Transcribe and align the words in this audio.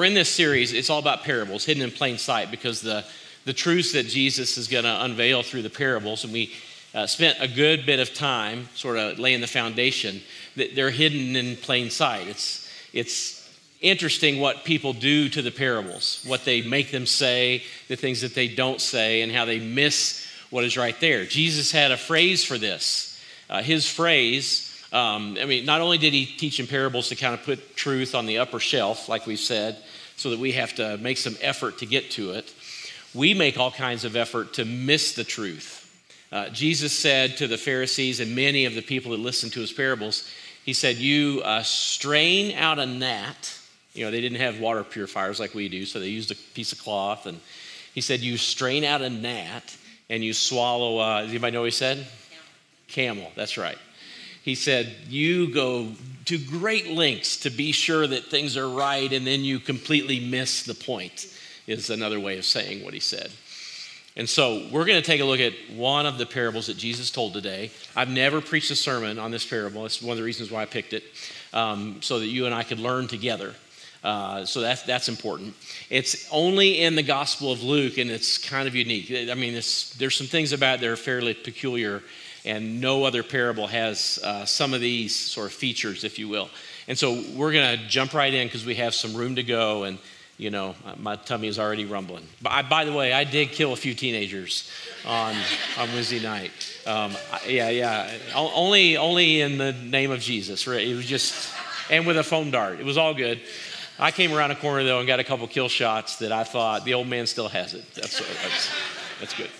we're 0.00 0.06
in 0.06 0.14
this 0.14 0.30
series. 0.30 0.72
It's 0.72 0.88
all 0.88 0.98
about 0.98 1.24
parables, 1.24 1.66
hidden 1.66 1.82
in 1.82 1.90
plain 1.90 2.16
sight, 2.16 2.50
because 2.50 2.80
the, 2.80 3.04
the 3.44 3.52
truths 3.52 3.92
that 3.92 4.06
Jesus 4.06 4.56
is 4.56 4.66
going 4.66 4.84
to 4.84 5.04
unveil 5.04 5.42
through 5.42 5.60
the 5.60 5.68
parables, 5.68 6.24
and 6.24 6.32
we 6.32 6.54
uh, 6.94 7.06
spent 7.06 7.36
a 7.38 7.46
good 7.46 7.84
bit 7.84 8.00
of 8.00 8.14
time 8.14 8.66
sort 8.74 8.96
of 8.96 9.18
laying 9.18 9.42
the 9.42 9.46
foundation 9.46 10.22
that 10.56 10.74
they're 10.74 10.88
hidden 10.88 11.36
in 11.36 11.54
plain 11.54 11.90
sight. 11.90 12.28
It's, 12.28 12.72
it's 12.94 13.46
interesting 13.82 14.40
what 14.40 14.64
people 14.64 14.94
do 14.94 15.28
to 15.28 15.42
the 15.42 15.50
parables, 15.50 16.24
what 16.26 16.46
they 16.46 16.62
make 16.62 16.90
them 16.90 17.04
say, 17.04 17.62
the 17.88 17.96
things 17.96 18.22
that 18.22 18.34
they 18.34 18.48
don't 18.48 18.80
say, 18.80 19.20
and 19.20 19.30
how 19.30 19.44
they 19.44 19.58
miss 19.58 20.26
what 20.48 20.64
is 20.64 20.78
right 20.78 20.98
there. 20.98 21.26
Jesus 21.26 21.72
had 21.72 21.90
a 21.90 21.98
phrase 21.98 22.42
for 22.42 22.56
this. 22.56 23.22
Uh, 23.50 23.60
his 23.60 23.86
phrase, 23.86 24.74
um, 24.94 25.36
I 25.38 25.44
mean, 25.44 25.66
not 25.66 25.82
only 25.82 25.98
did 25.98 26.14
he 26.14 26.24
teach 26.24 26.58
in 26.58 26.66
parables 26.66 27.10
to 27.10 27.16
kind 27.16 27.34
of 27.34 27.42
put 27.42 27.76
truth 27.76 28.14
on 28.14 28.24
the 28.24 28.38
upper 28.38 28.60
shelf, 28.60 29.06
like 29.06 29.26
we've 29.26 29.38
said, 29.38 29.76
so 30.20 30.30
that 30.30 30.38
we 30.38 30.52
have 30.52 30.74
to 30.74 30.98
make 30.98 31.16
some 31.16 31.36
effort 31.40 31.78
to 31.78 31.86
get 31.86 32.10
to 32.12 32.32
it, 32.32 32.52
we 33.14 33.34
make 33.34 33.58
all 33.58 33.70
kinds 33.70 34.04
of 34.04 34.16
effort 34.16 34.52
to 34.54 34.64
miss 34.64 35.14
the 35.14 35.24
truth. 35.24 35.78
Uh, 36.30 36.48
Jesus 36.50 36.96
said 36.96 37.38
to 37.38 37.48
the 37.48 37.58
Pharisees 37.58 38.20
and 38.20 38.36
many 38.36 38.66
of 38.66 38.74
the 38.74 38.82
people 38.82 39.12
that 39.12 39.20
listened 39.20 39.52
to 39.54 39.60
his 39.60 39.72
parables, 39.72 40.30
he 40.64 40.72
said, 40.72 40.96
You 40.96 41.40
uh, 41.44 41.62
strain 41.62 42.56
out 42.56 42.78
a 42.78 42.86
gnat. 42.86 43.58
You 43.94 44.04
know, 44.04 44.10
they 44.10 44.20
didn't 44.20 44.40
have 44.40 44.60
water 44.60 44.84
purifiers 44.84 45.40
like 45.40 45.54
we 45.54 45.68
do, 45.68 45.84
so 45.86 45.98
they 45.98 46.08
used 46.08 46.30
a 46.30 46.36
piece 46.54 46.72
of 46.72 46.78
cloth. 46.78 47.26
And 47.26 47.40
he 47.94 48.00
said, 48.00 48.20
You 48.20 48.36
strain 48.36 48.84
out 48.84 49.02
a 49.02 49.10
gnat 49.10 49.76
and 50.08 50.22
you 50.22 50.32
swallow, 50.32 50.98
uh, 50.98 51.22
does 51.22 51.30
anybody 51.30 51.52
know 51.52 51.60
what 51.60 51.66
he 51.66 51.70
said? 51.70 52.06
Camel. 52.88 53.22
Camel, 53.22 53.32
that's 53.34 53.56
right. 53.56 53.78
He 54.50 54.56
said, 54.56 54.96
You 55.08 55.54
go 55.54 55.92
to 56.24 56.36
great 56.36 56.90
lengths 56.90 57.36
to 57.42 57.50
be 57.50 57.70
sure 57.70 58.04
that 58.04 58.24
things 58.24 58.56
are 58.56 58.68
right, 58.68 59.12
and 59.12 59.24
then 59.24 59.44
you 59.44 59.60
completely 59.60 60.18
miss 60.18 60.64
the 60.64 60.74
point, 60.74 61.32
is 61.68 61.88
another 61.88 62.18
way 62.18 62.36
of 62.36 62.44
saying 62.44 62.84
what 62.84 62.92
he 62.92 62.98
said. 62.98 63.30
And 64.16 64.28
so 64.28 64.66
we're 64.72 64.86
going 64.86 65.00
to 65.00 65.06
take 65.06 65.20
a 65.20 65.24
look 65.24 65.38
at 65.38 65.52
one 65.72 66.04
of 66.04 66.18
the 66.18 66.26
parables 66.26 66.66
that 66.66 66.76
Jesus 66.76 67.12
told 67.12 67.32
today. 67.32 67.70
I've 67.94 68.10
never 68.10 68.40
preached 68.40 68.72
a 68.72 68.74
sermon 68.74 69.20
on 69.20 69.30
this 69.30 69.46
parable. 69.46 69.86
It's 69.86 70.02
one 70.02 70.10
of 70.10 70.18
the 70.18 70.24
reasons 70.24 70.50
why 70.50 70.62
I 70.62 70.66
picked 70.66 70.94
it, 70.94 71.04
um, 71.52 72.02
so 72.02 72.18
that 72.18 72.26
you 72.26 72.46
and 72.46 72.52
I 72.52 72.64
could 72.64 72.80
learn 72.80 73.06
together. 73.06 73.54
Uh, 74.02 74.44
so 74.44 74.62
that's, 74.62 74.82
that's 74.82 75.08
important. 75.08 75.54
It's 75.90 76.28
only 76.32 76.80
in 76.80 76.96
the 76.96 77.04
Gospel 77.04 77.52
of 77.52 77.62
Luke, 77.62 77.98
and 77.98 78.10
it's 78.10 78.36
kind 78.36 78.66
of 78.66 78.74
unique. 78.74 79.12
I 79.30 79.34
mean, 79.34 79.52
there's 79.52 80.16
some 80.16 80.26
things 80.26 80.52
about 80.52 80.78
it 80.78 80.80
that 80.80 80.90
are 80.90 80.96
fairly 80.96 81.34
peculiar, 81.34 82.02
and 82.44 82.80
no 82.80 83.04
other 83.04 83.22
parable 83.22 83.66
has 83.66 84.18
uh, 84.22 84.44
some 84.44 84.74
of 84.74 84.80
these 84.80 85.14
sort 85.14 85.46
of 85.48 85.52
features, 85.52 86.04
if 86.04 86.18
you 86.18 86.28
will. 86.28 86.48
And 86.88 86.98
so 86.98 87.22
we're 87.34 87.52
going 87.52 87.78
to 87.78 87.86
jump 87.86 88.14
right 88.14 88.32
in 88.32 88.46
because 88.46 88.64
we 88.64 88.76
have 88.76 88.94
some 88.94 89.14
room 89.14 89.36
to 89.36 89.42
go 89.42 89.84
and 89.84 89.98
you 90.40 90.48
know, 90.48 90.74
my 90.96 91.16
tummy 91.16 91.48
is 91.48 91.58
already 91.58 91.84
rumbling. 91.84 92.26
But 92.40 92.52
I, 92.52 92.62
by 92.62 92.86
the 92.86 92.94
way, 92.94 93.12
I 93.12 93.24
did 93.24 93.50
kill 93.50 93.74
a 93.74 93.76
few 93.76 93.92
teenagers 93.92 94.70
on, 95.04 95.36
on 95.78 95.92
Wednesday 95.92 96.18
night. 96.18 96.50
Um, 96.86 97.12
yeah, 97.46 97.68
yeah. 97.68 98.10
Only, 98.34 98.96
only 98.96 99.42
in 99.42 99.58
the 99.58 99.72
name 99.72 100.10
of 100.10 100.20
Jesus, 100.20 100.66
right? 100.66 100.80
It 100.80 100.94
was 100.94 101.04
just, 101.04 101.52
and 101.90 102.06
with 102.06 102.16
a 102.16 102.24
foam 102.24 102.50
dart. 102.50 102.80
It 102.80 102.86
was 102.86 102.96
all 102.96 103.12
good. 103.12 103.38
I 103.98 104.12
came 104.12 104.32
around 104.32 104.50
a 104.50 104.56
corner 104.56 104.82
though 104.82 104.98
and 104.98 105.06
got 105.06 105.20
a 105.20 105.24
couple 105.24 105.46
kill 105.46 105.68
shots 105.68 106.16
that 106.20 106.32
I 106.32 106.44
thought 106.44 106.86
the 106.86 106.94
old 106.94 107.06
man 107.06 107.26
still 107.26 107.48
has 107.48 107.74
it. 107.74 107.84
That's, 107.94 108.18
that's, 108.42 108.70
that's 109.20 109.34
good. 109.34 109.50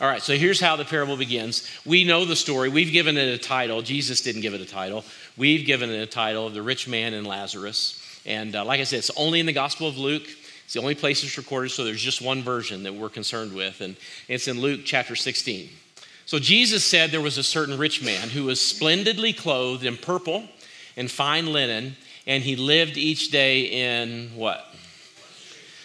All 0.00 0.08
right, 0.08 0.20
so 0.20 0.36
here's 0.36 0.60
how 0.60 0.74
the 0.74 0.84
parable 0.84 1.16
begins. 1.16 1.70
We 1.86 2.02
know 2.02 2.24
the 2.24 2.34
story. 2.34 2.68
We've 2.68 2.90
given 2.90 3.16
it 3.16 3.28
a 3.28 3.38
title. 3.38 3.80
Jesus 3.80 4.22
didn't 4.22 4.42
give 4.42 4.52
it 4.52 4.60
a 4.60 4.66
title. 4.66 5.04
We've 5.36 5.64
given 5.64 5.88
it 5.88 6.02
a 6.02 6.06
title 6.06 6.48
of 6.48 6.54
the 6.54 6.62
rich 6.62 6.88
man 6.88 7.14
and 7.14 7.24
Lazarus. 7.24 8.00
And 8.26 8.56
uh, 8.56 8.64
like 8.64 8.80
I 8.80 8.84
said, 8.84 8.98
it's 8.98 9.12
only 9.16 9.38
in 9.38 9.46
the 9.46 9.52
Gospel 9.52 9.86
of 9.86 9.96
Luke. 9.96 10.24
It's 10.64 10.74
the 10.74 10.80
only 10.80 10.96
place 10.96 11.22
it's 11.22 11.38
recorded, 11.38 11.70
so 11.70 11.84
there's 11.84 12.02
just 12.02 12.20
one 12.20 12.42
version 12.42 12.82
that 12.82 12.94
we're 12.94 13.08
concerned 13.08 13.54
with, 13.54 13.80
and 13.80 13.96
it's 14.26 14.48
in 14.48 14.60
Luke 14.60 14.80
chapter 14.84 15.14
16. 15.14 15.68
So 16.26 16.40
Jesus 16.40 16.84
said 16.84 17.10
there 17.10 17.20
was 17.20 17.38
a 17.38 17.44
certain 17.44 17.78
rich 17.78 18.02
man 18.02 18.30
who 18.30 18.44
was 18.44 18.60
splendidly 18.60 19.32
clothed 19.32 19.84
in 19.84 19.96
purple 19.96 20.44
and 20.96 21.08
fine 21.08 21.52
linen, 21.52 21.96
and 22.26 22.42
he 22.42 22.56
lived 22.56 22.96
each 22.96 23.30
day 23.30 23.60
in 23.60 24.30
what? 24.34 24.73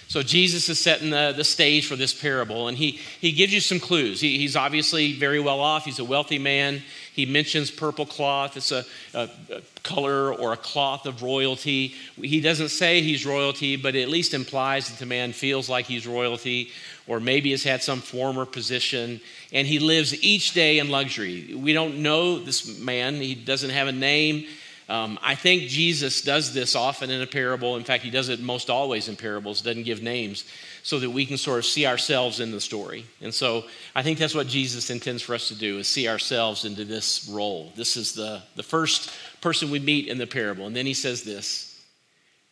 So 0.09 0.23
Jesus 0.23 0.67
is 0.69 0.79
setting 0.79 1.11
the, 1.11 1.35
the 1.37 1.43
stage 1.43 1.85
for 1.85 1.95
this 1.95 2.19
parable, 2.19 2.67
and 2.67 2.75
he, 2.75 2.99
he 3.21 3.31
gives 3.31 3.53
you 3.53 3.59
some 3.59 3.79
clues. 3.79 4.19
He, 4.19 4.39
he's 4.39 4.55
obviously 4.55 5.13
very 5.13 5.39
well 5.39 5.59
off. 5.59 5.85
He's 5.85 5.99
a 5.99 6.03
wealthy 6.03 6.39
man. 6.39 6.81
He 7.13 7.27
mentions 7.27 7.69
purple 7.69 8.07
cloth. 8.07 8.57
It's 8.57 8.71
a, 8.71 8.85
a, 9.13 9.29
a, 9.53 9.61
color 9.83 10.33
or 10.33 10.51
a 10.51 10.57
cloth 10.57 11.05
of 11.05 11.21
royalty. 11.21 11.93
He 12.15 12.41
doesn't 12.41 12.69
say 12.69 13.03
he's 13.03 13.23
royalty, 13.23 13.75
but 13.75 13.93
it 13.93 14.01
at 14.01 14.09
least 14.09 14.33
implies 14.33 14.89
that 14.89 14.97
the 14.97 15.05
man 15.05 15.31
feels 15.31 15.69
like 15.69 15.85
he's 15.85 16.07
royalty, 16.07 16.71
or 17.05 17.19
maybe 17.19 17.51
has 17.51 17.63
had 17.63 17.83
some 17.83 18.01
former 18.01 18.47
position. 18.47 19.21
And 19.53 19.67
he 19.67 19.77
lives 19.77 20.23
each 20.23 20.53
day 20.53 20.79
in 20.79 20.89
luxury. 20.89 21.53
We 21.53 21.71
don't 21.71 21.99
know 22.01 22.39
this 22.39 22.79
man, 22.79 23.17
he 23.17 23.35
doesn't 23.35 23.69
have 23.69 23.87
a 23.87 23.91
name. 23.91 24.47
Um, 24.89 25.19
I 25.21 25.35
think 25.35 25.69
Jesus 25.69 26.23
does 26.23 26.51
this 26.51 26.75
often 26.75 27.11
in 27.11 27.21
a 27.21 27.27
parable. 27.27 27.77
In 27.77 27.83
fact, 27.83 28.03
he 28.03 28.09
does 28.09 28.27
it 28.27 28.39
most 28.39 28.71
always 28.71 29.07
in 29.07 29.15
parables, 29.15 29.61
doesn't 29.61 29.83
give 29.83 30.01
names, 30.01 30.45
so 30.81 30.97
that 30.97 31.11
we 31.11 31.27
can 31.27 31.37
sort 31.37 31.59
of 31.59 31.65
see 31.65 31.85
ourselves 31.85 32.39
in 32.39 32.49
the 32.49 32.59
story. 32.59 33.05
And 33.21 33.31
so 33.31 33.65
I 33.93 34.01
think 34.01 34.17
that's 34.17 34.33
what 34.33 34.47
Jesus 34.47 34.89
intends 34.89 35.21
for 35.21 35.35
us 35.35 35.47
to 35.49 35.55
do, 35.55 35.77
is 35.77 35.87
see 35.87 36.07
ourselves 36.07 36.65
into 36.65 36.85
this 36.85 37.29
role. 37.29 37.71
This 37.75 37.97
is 37.97 38.13
the, 38.13 38.41
the 38.55 38.63
first 38.63 39.11
person 39.41 39.69
we 39.69 39.77
meet 39.77 40.07
in 40.07 40.17
the 40.17 40.25
parable. 40.25 40.65
And 40.65 40.75
then 40.75 40.87
he 40.87 40.95
says 40.95 41.23
this, 41.23 41.79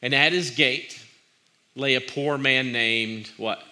and 0.03 0.13
at 0.13 0.31
his 0.31 0.51
gate 0.51 1.01
lay 1.75 1.95
a 1.95 2.01
poor 2.01 2.37
man 2.37 2.71
named 2.71 3.31
what? 3.37 3.63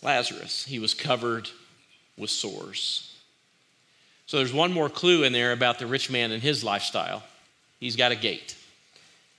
Lazarus. 0.00 0.64
He 0.64 0.78
was 0.78 0.94
covered 0.94 1.50
with 2.16 2.30
sores. 2.30 3.15
So 4.26 4.38
there's 4.38 4.52
one 4.52 4.72
more 4.72 4.88
clue 4.88 5.22
in 5.22 5.32
there 5.32 5.52
about 5.52 5.78
the 5.78 5.86
rich 5.86 6.10
man 6.10 6.32
and 6.32 6.42
his 6.42 6.64
lifestyle. 6.64 7.22
He's 7.78 7.94
got 7.96 8.10
a 8.10 8.16
gate, 8.16 8.56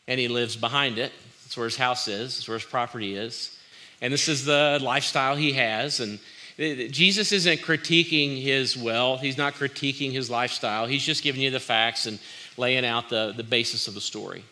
and 0.07 0.19
he 0.19 0.29
lives 0.29 0.55
behind 0.55 0.97
it. 0.97 1.11
That's 1.43 1.57
where 1.57 1.65
his 1.65 1.75
house 1.75 2.07
is, 2.07 2.37
that's 2.37 2.47
where 2.47 2.57
his 2.57 2.65
property 2.65 3.15
is. 3.15 3.57
And 4.01 4.13
this 4.13 4.27
is 4.27 4.45
the 4.45 4.79
lifestyle 4.81 5.35
he 5.35 5.53
has. 5.53 5.99
And 5.99 6.19
Jesus 6.57 7.31
isn't 7.31 7.59
critiquing 7.59 8.41
his 8.41 8.77
wealth, 8.77 9.21
he's 9.21 9.37
not 9.37 9.55
critiquing 9.55 10.11
his 10.11 10.29
lifestyle. 10.29 10.85
He's 10.85 11.03
just 11.03 11.23
giving 11.23 11.41
you 11.41 11.51
the 11.51 11.59
facts 11.59 12.05
and 12.05 12.19
laying 12.57 12.85
out 12.85 13.09
the, 13.09 13.33
the 13.35 13.43
basis 13.43 13.87
of 13.87 13.93
the 13.93 14.01
story. 14.01 14.43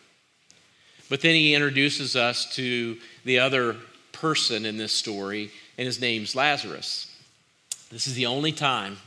But 1.08 1.20
then 1.20 1.34
he 1.34 1.54
introduces 1.54 2.16
us 2.16 2.54
to 2.56 2.96
the 3.24 3.38
other 3.38 3.76
person 4.12 4.66
in 4.66 4.76
this 4.76 4.92
story, 4.92 5.50
and 5.78 5.86
his 5.86 6.00
name's 6.00 6.34
Lazarus. 6.34 7.10
This 7.90 8.06
is 8.06 8.14
the 8.14 8.26
only 8.26 8.52
time 8.52 8.98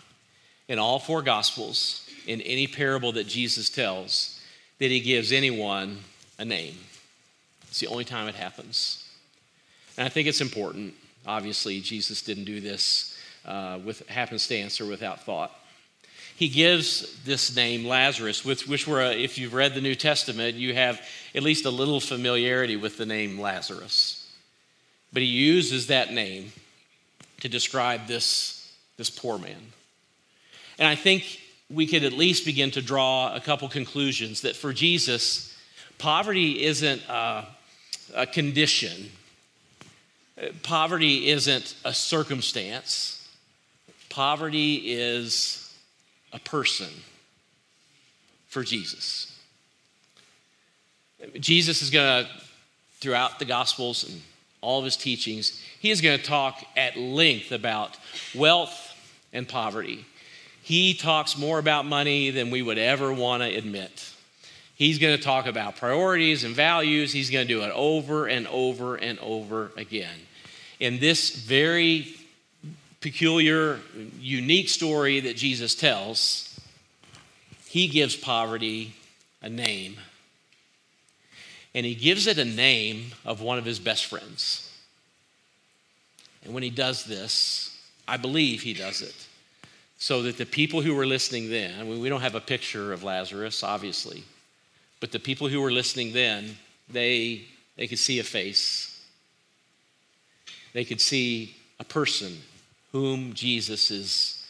in 0.69 0.79
all 0.79 0.99
four 0.99 1.21
Gospels, 1.21 2.07
in 2.25 2.39
any 2.41 2.67
parable 2.67 3.11
that 3.13 3.27
Jesus 3.27 3.69
tells, 3.69 4.39
that 4.77 4.91
he 4.91 5.01
gives 5.01 5.33
anyone 5.33 5.99
a 6.37 6.45
name. 6.45 6.77
It's 7.67 7.79
the 7.79 7.87
only 7.87 8.05
time 8.05 8.29
it 8.29 8.35
happens. 8.35 9.05
And 9.97 10.05
I 10.05 10.09
think 10.09 10.27
it's 10.27 10.39
important. 10.39 10.93
Obviously, 11.27 11.81
Jesus 11.81 12.21
didn't 12.21 12.45
do 12.45 12.61
this 12.61 13.17
uh, 13.45 13.79
with 13.83 14.07
happenstance 14.07 14.79
or 14.79 14.85
without 14.85 15.25
thought. 15.25 15.51
He 16.35 16.47
gives 16.47 17.21
this 17.25 17.53
name 17.53 17.85
Lazarus, 17.85 18.45
which, 18.45 18.65
which 18.65 18.87
were, 18.87 19.01
uh, 19.01 19.09
if 19.09 19.37
you've 19.37 19.53
read 19.53 19.73
the 19.73 19.81
New 19.81 19.95
Testament, 19.95 20.55
you 20.55 20.73
have 20.73 21.01
at 21.35 21.43
least 21.43 21.65
a 21.65 21.69
little 21.69 21.99
familiarity 21.99 22.77
with 22.77 22.97
the 22.97 23.05
name 23.05 23.39
Lazarus. 23.39 24.31
But 25.11 25.23
he 25.23 25.27
uses 25.27 25.87
that 25.87 26.13
name 26.13 26.53
to 27.41 27.49
describe 27.49 28.07
this, 28.07 28.71
this 28.95 29.09
poor 29.09 29.37
man. 29.37 29.73
And 30.79 30.87
I 30.87 30.95
think 30.95 31.41
we 31.69 31.85
could 31.85 32.03
at 32.03 32.13
least 32.13 32.45
begin 32.45 32.71
to 32.71 32.81
draw 32.81 33.35
a 33.35 33.39
couple 33.39 33.67
conclusions 33.69 34.41
that 34.41 34.55
for 34.55 34.73
Jesus, 34.73 35.55
poverty 35.97 36.63
isn't 36.63 37.01
a, 37.07 37.45
a 38.15 38.25
condition, 38.25 39.11
poverty 40.63 41.27
isn't 41.29 41.75
a 41.85 41.93
circumstance, 41.93 43.29
poverty 44.09 44.75
is 44.93 45.77
a 46.33 46.39
person 46.39 46.89
for 48.47 48.63
Jesus. 48.63 49.37
Jesus 51.39 51.81
is 51.81 51.89
going 51.89 52.25
to, 52.25 52.31
throughout 52.99 53.37
the 53.37 53.45
Gospels 53.45 54.09
and 54.09 54.21
all 54.61 54.79
of 54.79 54.85
his 54.85 54.95
teachings, 54.95 55.61
he 55.79 55.89
is 55.91 56.01
going 56.01 56.17
to 56.17 56.23
talk 56.23 56.63
at 56.77 56.97
length 56.97 57.51
about 57.51 57.97
wealth 58.33 58.93
and 59.33 59.47
poverty. 59.47 60.05
He 60.69 60.93
talks 60.93 61.35
more 61.35 61.57
about 61.57 61.87
money 61.87 62.29
than 62.29 62.51
we 62.51 62.61
would 62.61 62.77
ever 62.77 63.11
want 63.11 63.41
to 63.41 63.49
admit. 63.49 64.13
He's 64.75 64.99
going 64.99 65.17
to 65.17 65.23
talk 65.23 65.47
about 65.47 65.77
priorities 65.77 66.43
and 66.43 66.55
values. 66.55 67.11
He's 67.11 67.31
going 67.31 67.47
to 67.47 67.51
do 67.51 67.63
it 67.63 67.71
over 67.73 68.27
and 68.27 68.45
over 68.49 68.95
and 68.95 69.17
over 69.17 69.71
again. 69.75 70.13
In 70.79 70.99
this 70.99 71.31
very 71.31 72.09
peculiar, 73.01 73.79
unique 74.19 74.69
story 74.69 75.19
that 75.21 75.35
Jesus 75.35 75.73
tells, 75.73 76.59
he 77.65 77.87
gives 77.87 78.15
poverty 78.15 78.93
a 79.41 79.49
name. 79.49 79.97
and 81.73 81.83
he 81.83 81.95
gives 81.95 82.27
it 82.27 82.37
a 82.37 82.45
name 82.45 83.05
of 83.25 83.41
one 83.41 83.57
of 83.57 83.65
his 83.65 83.79
best 83.79 84.05
friends. 84.05 84.71
And 86.43 86.53
when 86.53 86.61
he 86.61 86.69
does 86.69 87.05
this, 87.05 87.75
I 88.07 88.17
believe 88.17 88.61
he 88.61 88.75
does 88.75 89.01
it 89.01 89.28
so 89.99 90.21
that 90.23 90.37
the 90.37 90.45
people 90.45 90.81
who 90.81 90.95
were 90.95 91.05
listening 91.05 91.49
then, 91.49 91.77
I 91.77 91.83
mean, 91.83 91.99
we 91.99 92.07
don't 92.07 92.21
have 92.21 92.35
a 92.35 92.41
picture 92.41 92.93
of 92.93 93.03
Lazarus, 93.03 93.63
obviously, 93.63 94.23
but 95.01 95.11
the 95.11 95.19
people 95.19 95.49
who 95.49 95.59
were 95.59 95.71
listening 95.71 96.13
then, 96.13 96.57
they, 96.89 97.43
they 97.75 97.85
could 97.85 97.99
see 97.99 98.17
a 98.19 98.23
face. 98.23 99.05
They 100.71 100.85
could 100.85 101.01
see 101.01 101.53
a 101.81 101.83
person 101.83 102.37
whom 102.93 103.33
Jesus 103.33 103.91
is 103.91 104.47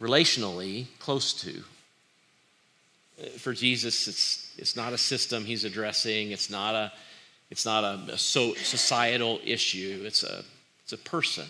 relationally 0.00 0.86
close 0.98 1.32
to. 1.44 1.62
Uh, 3.22 3.26
for 3.38 3.52
Jesus, 3.52 4.08
it's, 4.08 4.52
it's 4.58 4.74
not 4.74 4.92
a 4.92 4.98
system 4.98 5.44
he's 5.44 5.64
addressing, 5.64 6.32
it's 6.32 6.50
not 6.50 6.74
a, 6.74 6.92
it's 7.50 7.64
not 7.64 7.84
a, 7.84 8.14
a 8.14 8.18
so, 8.18 8.54
societal 8.54 9.38
issue, 9.44 10.02
it's 10.04 10.24
a, 10.24 10.44
it's 10.82 10.92
a 10.92 10.98
person. 10.98 11.46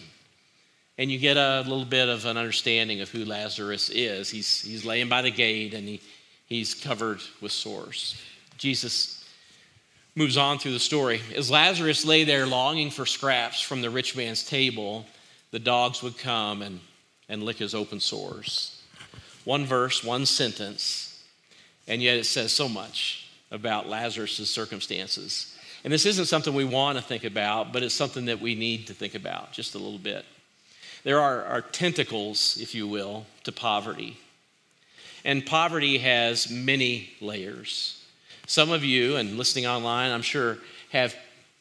And 0.99 1.11
you 1.11 1.19
get 1.19 1.37
a 1.37 1.61
little 1.61 1.85
bit 1.85 2.09
of 2.09 2.25
an 2.25 2.37
understanding 2.37 3.01
of 3.01 3.11
who 3.11 3.25
Lazarus 3.25 3.91
is. 3.91 4.31
He's, 4.31 4.63
he's 4.63 4.85
laying 4.85 5.09
by 5.09 5.23
the 5.23 5.31
gate 5.31 5.75
and 5.75 5.87
he, 5.87 6.01
he's 6.47 6.75
covered 6.75 7.21
with 7.41 7.53
sores. 7.53 8.21
Jesus 8.57 9.25
moves 10.15 10.39
on 10.39 10.59
through 10.59 10.73
the 10.73 10.81
story. 10.81 11.21
As 11.35 11.51
Lazarus 11.51 12.05
lay 12.05 12.25
there 12.25 12.47
longing 12.47 12.91
for 12.91 13.05
scraps 13.05 13.61
from 13.61 13.83
the 13.83 13.91
rich 13.91 14.17
man's 14.17 14.43
table, 14.43 15.05
the 15.51 15.59
dogs 15.59 16.03
would 16.03 16.17
come 16.17 16.63
and, 16.63 16.81
and 17.29 17.43
lick 17.43 17.59
his 17.59 17.75
open 17.75 18.01
sores. 18.01 18.83
One 19.45 19.67
verse, 19.67 20.03
one 20.03 20.27
sentence, 20.27 21.23
and 21.87 22.03
yet 22.03 22.17
it 22.17 22.25
says 22.25 22.53
so 22.53 22.69
much 22.69 23.29
about 23.51 23.89
Lazarus' 23.89 24.51
circumstances. 24.51 25.57
And 25.85 25.93
this 25.93 26.07
isn't 26.07 26.25
something 26.25 26.55
we 26.55 26.65
want 26.65 26.99
to 26.99 27.05
think 27.05 27.23
about, 27.23 27.73
but 27.73 27.83
it's 27.83 27.95
something 27.95 28.25
that 28.25 28.41
we 28.41 28.55
need 28.55 28.89
to 28.89 28.95
think 28.95 29.15
about 29.15 29.53
just 29.53 29.75
a 29.75 29.79
little 29.79 29.99
bit. 29.99 30.25
There 31.07 31.21
are, 31.21 31.45
are 31.45 31.61
tentacles, 31.61 32.59
if 32.61 32.75
you 32.75 32.89
will, 32.89 33.27
to 33.45 33.53
poverty. 33.53 34.19
And 35.25 35.47
poverty 35.47 35.99
has 35.99 36.51
many 36.51 37.11
layers. 37.21 38.05
Some 38.49 38.73
of 38.73 38.83
you, 38.83 39.15
and 39.15 39.39
listening 39.39 39.69
online, 39.69 40.11
I'm 40.11 40.21
sure, 40.21 40.59
have 40.91 41.15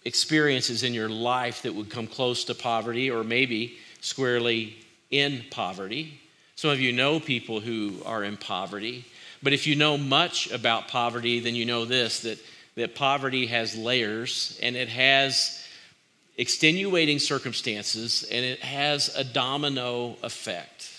experiences 0.04 0.82
in 0.82 0.96
your 0.96 1.10
life 1.10 1.62
that 1.62 1.76
would 1.76 1.92
come 1.92 2.08
close 2.08 2.46
to 2.46 2.56
poverty 2.56 3.12
or 3.12 3.24
maybe 3.24 3.78
squarely 4.02 4.78
in 5.12 5.44
poverty. 5.52 6.20
Some 6.56 6.72
of 6.72 6.80
you 6.80 6.92
know 6.92 7.20
people 7.20 7.60
who 7.60 8.02
are 8.04 8.24
in 8.24 8.38
poverty. 8.38 9.06
But 9.44 9.54
if 9.54 9.68
you 9.68 9.76
know 9.76 9.96
much 9.96 10.50
about 10.50 10.88
poverty, 10.88 11.40
then 11.40 11.54
you 11.54 11.66
know 11.66 11.86
this 11.86 12.22
that, 12.22 12.40
that 12.74 12.96
poverty 12.96 13.46
has 13.46 13.78
layers 13.78 14.60
and 14.64 14.76
it 14.76 14.90
has 14.90 15.64
extenuating 16.38 17.20
circumstances, 17.20 18.26
and 18.32 18.44
it 18.46 18.60
has 18.60 19.16
a 19.16 19.24
domino 19.24 20.18
effect. 20.24 20.92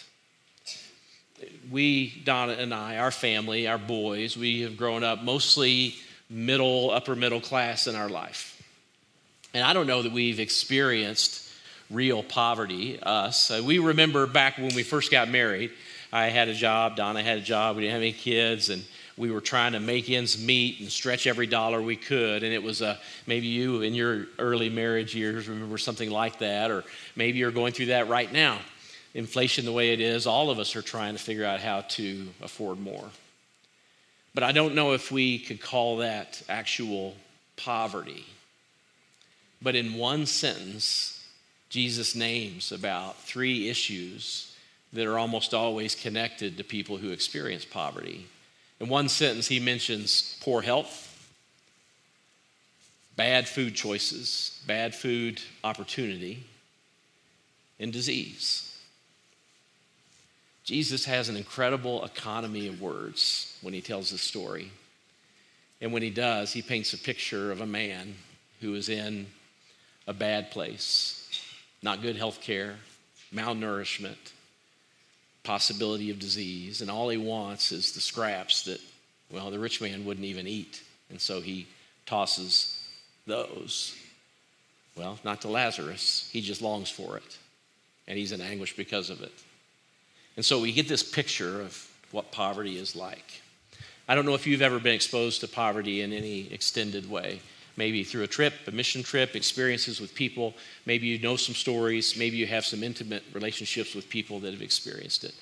We, 1.71 2.23
Donna 2.25 2.53
and 2.55 2.73
I, 2.73 2.97
our 2.97 3.11
family, 3.11 3.69
our 3.69 3.79
boys, 3.79 4.37
we 4.37 4.63
have 4.63 4.77
grown 4.77 5.05
up 5.05 5.23
mostly 5.23 5.95
middle, 6.31 6.91
upper 6.91 7.15
middle 7.15 7.41
class 7.41 7.87
in 7.87 7.95
our 7.95 8.09
life. 8.09 8.63
And 9.53 9.63
I 9.65 9.73
don't 9.73 9.87
know 9.87 10.03
that 10.03 10.13
we've 10.13 10.41
experienced 10.41 11.51
real 11.91 12.23
poverty, 12.23 12.99
us. 13.03 13.51
Uh, 13.51 13.63
we 13.65 13.79
remember 13.79 14.27
back 14.27 14.59
when 14.59 14.75
we 14.75 14.83
first 14.83 15.11
got 15.11 15.29
married, 15.29 15.71
I 16.13 16.27
had 16.27 16.49
a 16.49 16.55
job, 16.55 16.97
Donna 16.97 17.23
had 17.23 17.39
a 17.39 17.43
job, 17.43 17.77
we 17.77 17.83
didn't 17.83 17.95
have 17.95 18.03
any 18.03 18.13
kids, 18.13 18.71
and 18.71 18.85
we 19.17 19.31
were 19.31 19.41
trying 19.41 19.73
to 19.73 19.81
make 19.81 20.11
ends 20.11 20.39
meet 20.39 20.81
and 20.81 20.91
stretch 20.91 21.27
every 21.27 21.47
dollar 21.47 21.81
we 21.81 21.97
could. 21.97 22.43
And 22.43 22.53
it 22.53 22.63
was 22.63 22.83
a, 22.83 22.99
maybe 23.27 23.47
you 23.47 23.83
in 23.83 23.95
your 23.95 24.27
early 24.39 24.69
marriage 24.69 25.15
years 25.15 25.49
remember 25.49 25.79
something 25.79 26.11
like 26.11 26.41
that, 26.41 26.71
or 26.71 26.85
maybe 27.15 27.39
you're 27.39 27.51
going 27.51 27.73
through 27.73 27.87
that 27.87 28.09
right 28.09 28.31
now. 28.31 28.59
Inflation, 29.15 29.65
the 29.65 29.73
way 29.73 29.95
it 29.95 30.01
is, 30.01 30.27
all 30.27 30.51
of 30.51 30.59
us 30.59 30.77
are 30.77 30.83
trying 30.83 31.15
to 31.17 31.23
figure 31.23 31.47
out 31.47 31.61
how 31.61 31.81
to 31.81 32.29
afford 32.43 32.79
more. 32.79 33.09
But 34.35 34.43
I 34.43 34.53
don't 34.53 34.75
know 34.75 34.93
if 34.93 35.11
we 35.11 35.39
could 35.39 35.63
call 35.63 35.99
that 35.99 36.43
actual 36.51 37.17
poverty. 37.57 38.27
But 39.63 39.75
in 39.75 39.95
one 39.95 40.27
sentence, 40.27 41.25
Jesus 41.71 42.15
names 42.15 42.71
about 42.71 43.19
three 43.23 43.71
issues 43.71 44.55
that 44.93 45.07
are 45.07 45.19
almost 45.19 45.55
always 45.55 45.95
connected 45.95 46.59
to 46.59 46.65
people 46.65 46.99
who 46.99 47.11
experience 47.11 47.65
poverty. 47.65 48.27
In 48.81 48.89
one 48.89 49.09
sentence, 49.09 49.47
he 49.47 49.59
mentions 49.59 50.39
poor 50.43 50.63
health, 50.63 51.03
bad 53.17 53.49
food 53.49 53.75
choices, 53.75 54.63
bad 54.67 54.95
food 54.95 55.41
opportunity, 55.65 56.45
and 57.81 57.93
disease. 57.93 58.77
Jesus 60.65 61.05
has 61.05 61.29
an 61.29 61.37
incredible 61.37 62.05
economy 62.05 62.67
of 62.67 62.83
words 62.83 63.57
when 63.63 63.73
he 63.73 63.81
tells 63.81 64.11
this 64.11 64.21
story. 64.21 64.71
And 65.81 65.93
when 65.93 66.03
he 66.03 66.11
does, 66.11 66.53
he 66.53 66.63
paints 66.63 66.93
a 66.93 66.99
picture 66.99 67.53
of 67.53 67.61
a 67.61 67.67
man 67.67 68.17
who 68.61 68.75
is 68.75 68.89
in 68.89 69.27
a 70.07 70.13
bad 70.13 70.51
place, 70.51 71.29
not 71.83 72.03
good 72.03 72.17
health 72.17 72.41
care, 72.41 72.77
malnourishment, 73.33 74.33
possibility 75.47 76.11
of 76.11 76.19
disease, 76.19 76.83
and 76.83 76.91
all 76.91 77.09
he 77.09 77.17
wants 77.17 77.71
is 77.71 77.93
the 77.93 78.01
scraps 78.01 78.63
that, 78.65 78.81
well, 79.31 79.51
the 79.51 79.59
rich 79.59 79.81
man 79.81 80.05
wouldn't 80.05 80.27
even 80.27 80.47
eat. 80.47 80.83
And 81.09 81.21
so 81.21 81.41
he 81.41 81.67
tosses 82.05 82.89
those. 83.27 83.95
Well, 84.97 85.19
not 85.25 85.43
to 85.43 85.49
Lazarus, 85.49 86.29
he 86.33 86.41
just 86.41 86.63
longs 86.63 86.91
for 86.91 87.17
it, 87.17 87.39
and 88.09 88.19
he's 88.19 88.33
in 88.33 88.41
anguish 88.41 88.77
because 88.77 89.09
of 89.09 89.23
it. 89.23 89.33
And 90.37 90.45
so 90.45 90.61
we 90.61 90.73
get 90.73 90.89
this 90.89 91.03
picture 91.03 91.61
of 91.61 91.89
what 92.11 92.33
poverty 92.33 92.77
is 92.77 92.97
like. 92.97 93.41
I 94.09 94.15
don't 94.15 94.27
know 94.27 94.35
if 94.35 94.47
you've 94.47 94.63
ever 94.63 94.79
been 94.79 94.95
exposed 94.95 95.41
to 95.41 95.49
poverty 95.49 96.03
in 96.03 96.13
any 96.13 96.53
extended 96.53 97.09
way 97.11 97.41
maybe 97.77 98.05
through 98.05 98.23
a 98.23 98.29
trip, 98.29 98.55
a 98.67 98.71
mission 98.71 99.03
trip, 99.03 99.37
experiences 99.37 100.01
with 100.01 100.15
people. 100.15 100.55
Maybe 100.87 101.07
you 101.07 101.19
know 101.19 101.37
some 101.37 101.55
stories. 101.55 102.17
Maybe 102.17 102.37
you 102.37 102.47
have 102.47 102.65
some 102.65 102.83
intimate 102.83 103.23
relationships 103.33 103.95
with 103.95 104.09
people 104.09 104.41
that 104.41 104.53
have 104.53 104.63
experienced 104.63 105.25
it. 105.25 105.35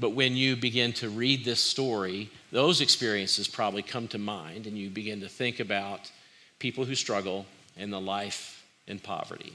But 0.00 0.10
when 0.10 0.36
you 0.36 0.54
begin 0.54 0.92
to 0.94 1.08
read 1.08 1.44
this 1.44 1.60
story, 1.60 2.30
those 2.52 2.80
experiences 2.80 3.48
probably 3.48 3.82
come 3.82 4.06
to 4.08 4.18
mind, 4.18 4.66
and 4.66 4.78
you 4.78 4.90
begin 4.90 5.20
to 5.22 5.28
think 5.28 5.58
about 5.58 6.10
people 6.58 6.84
who 6.84 6.94
struggle 6.94 7.46
and 7.76 7.92
the 7.92 8.00
life 8.00 8.64
in 8.86 8.98
poverty. 9.00 9.52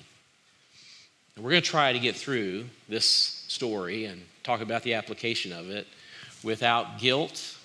And 1.36 1.44
we're 1.44 1.52
going 1.52 1.64
to 1.64 1.70
try 1.70 1.94
to 1.94 2.00
get 2.00 2.16
through 2.16 2.66
this 2.90 3.06
story 3.48 4.06
and 4.06 4.22
talk 4.44 4.62
about 4.62 4.84
the 4.84 4.96
application 4.96 5.54
of 5.54 5.70
it 5.70 5.88
without 6.44 7.00
guilt, 7.00 7.58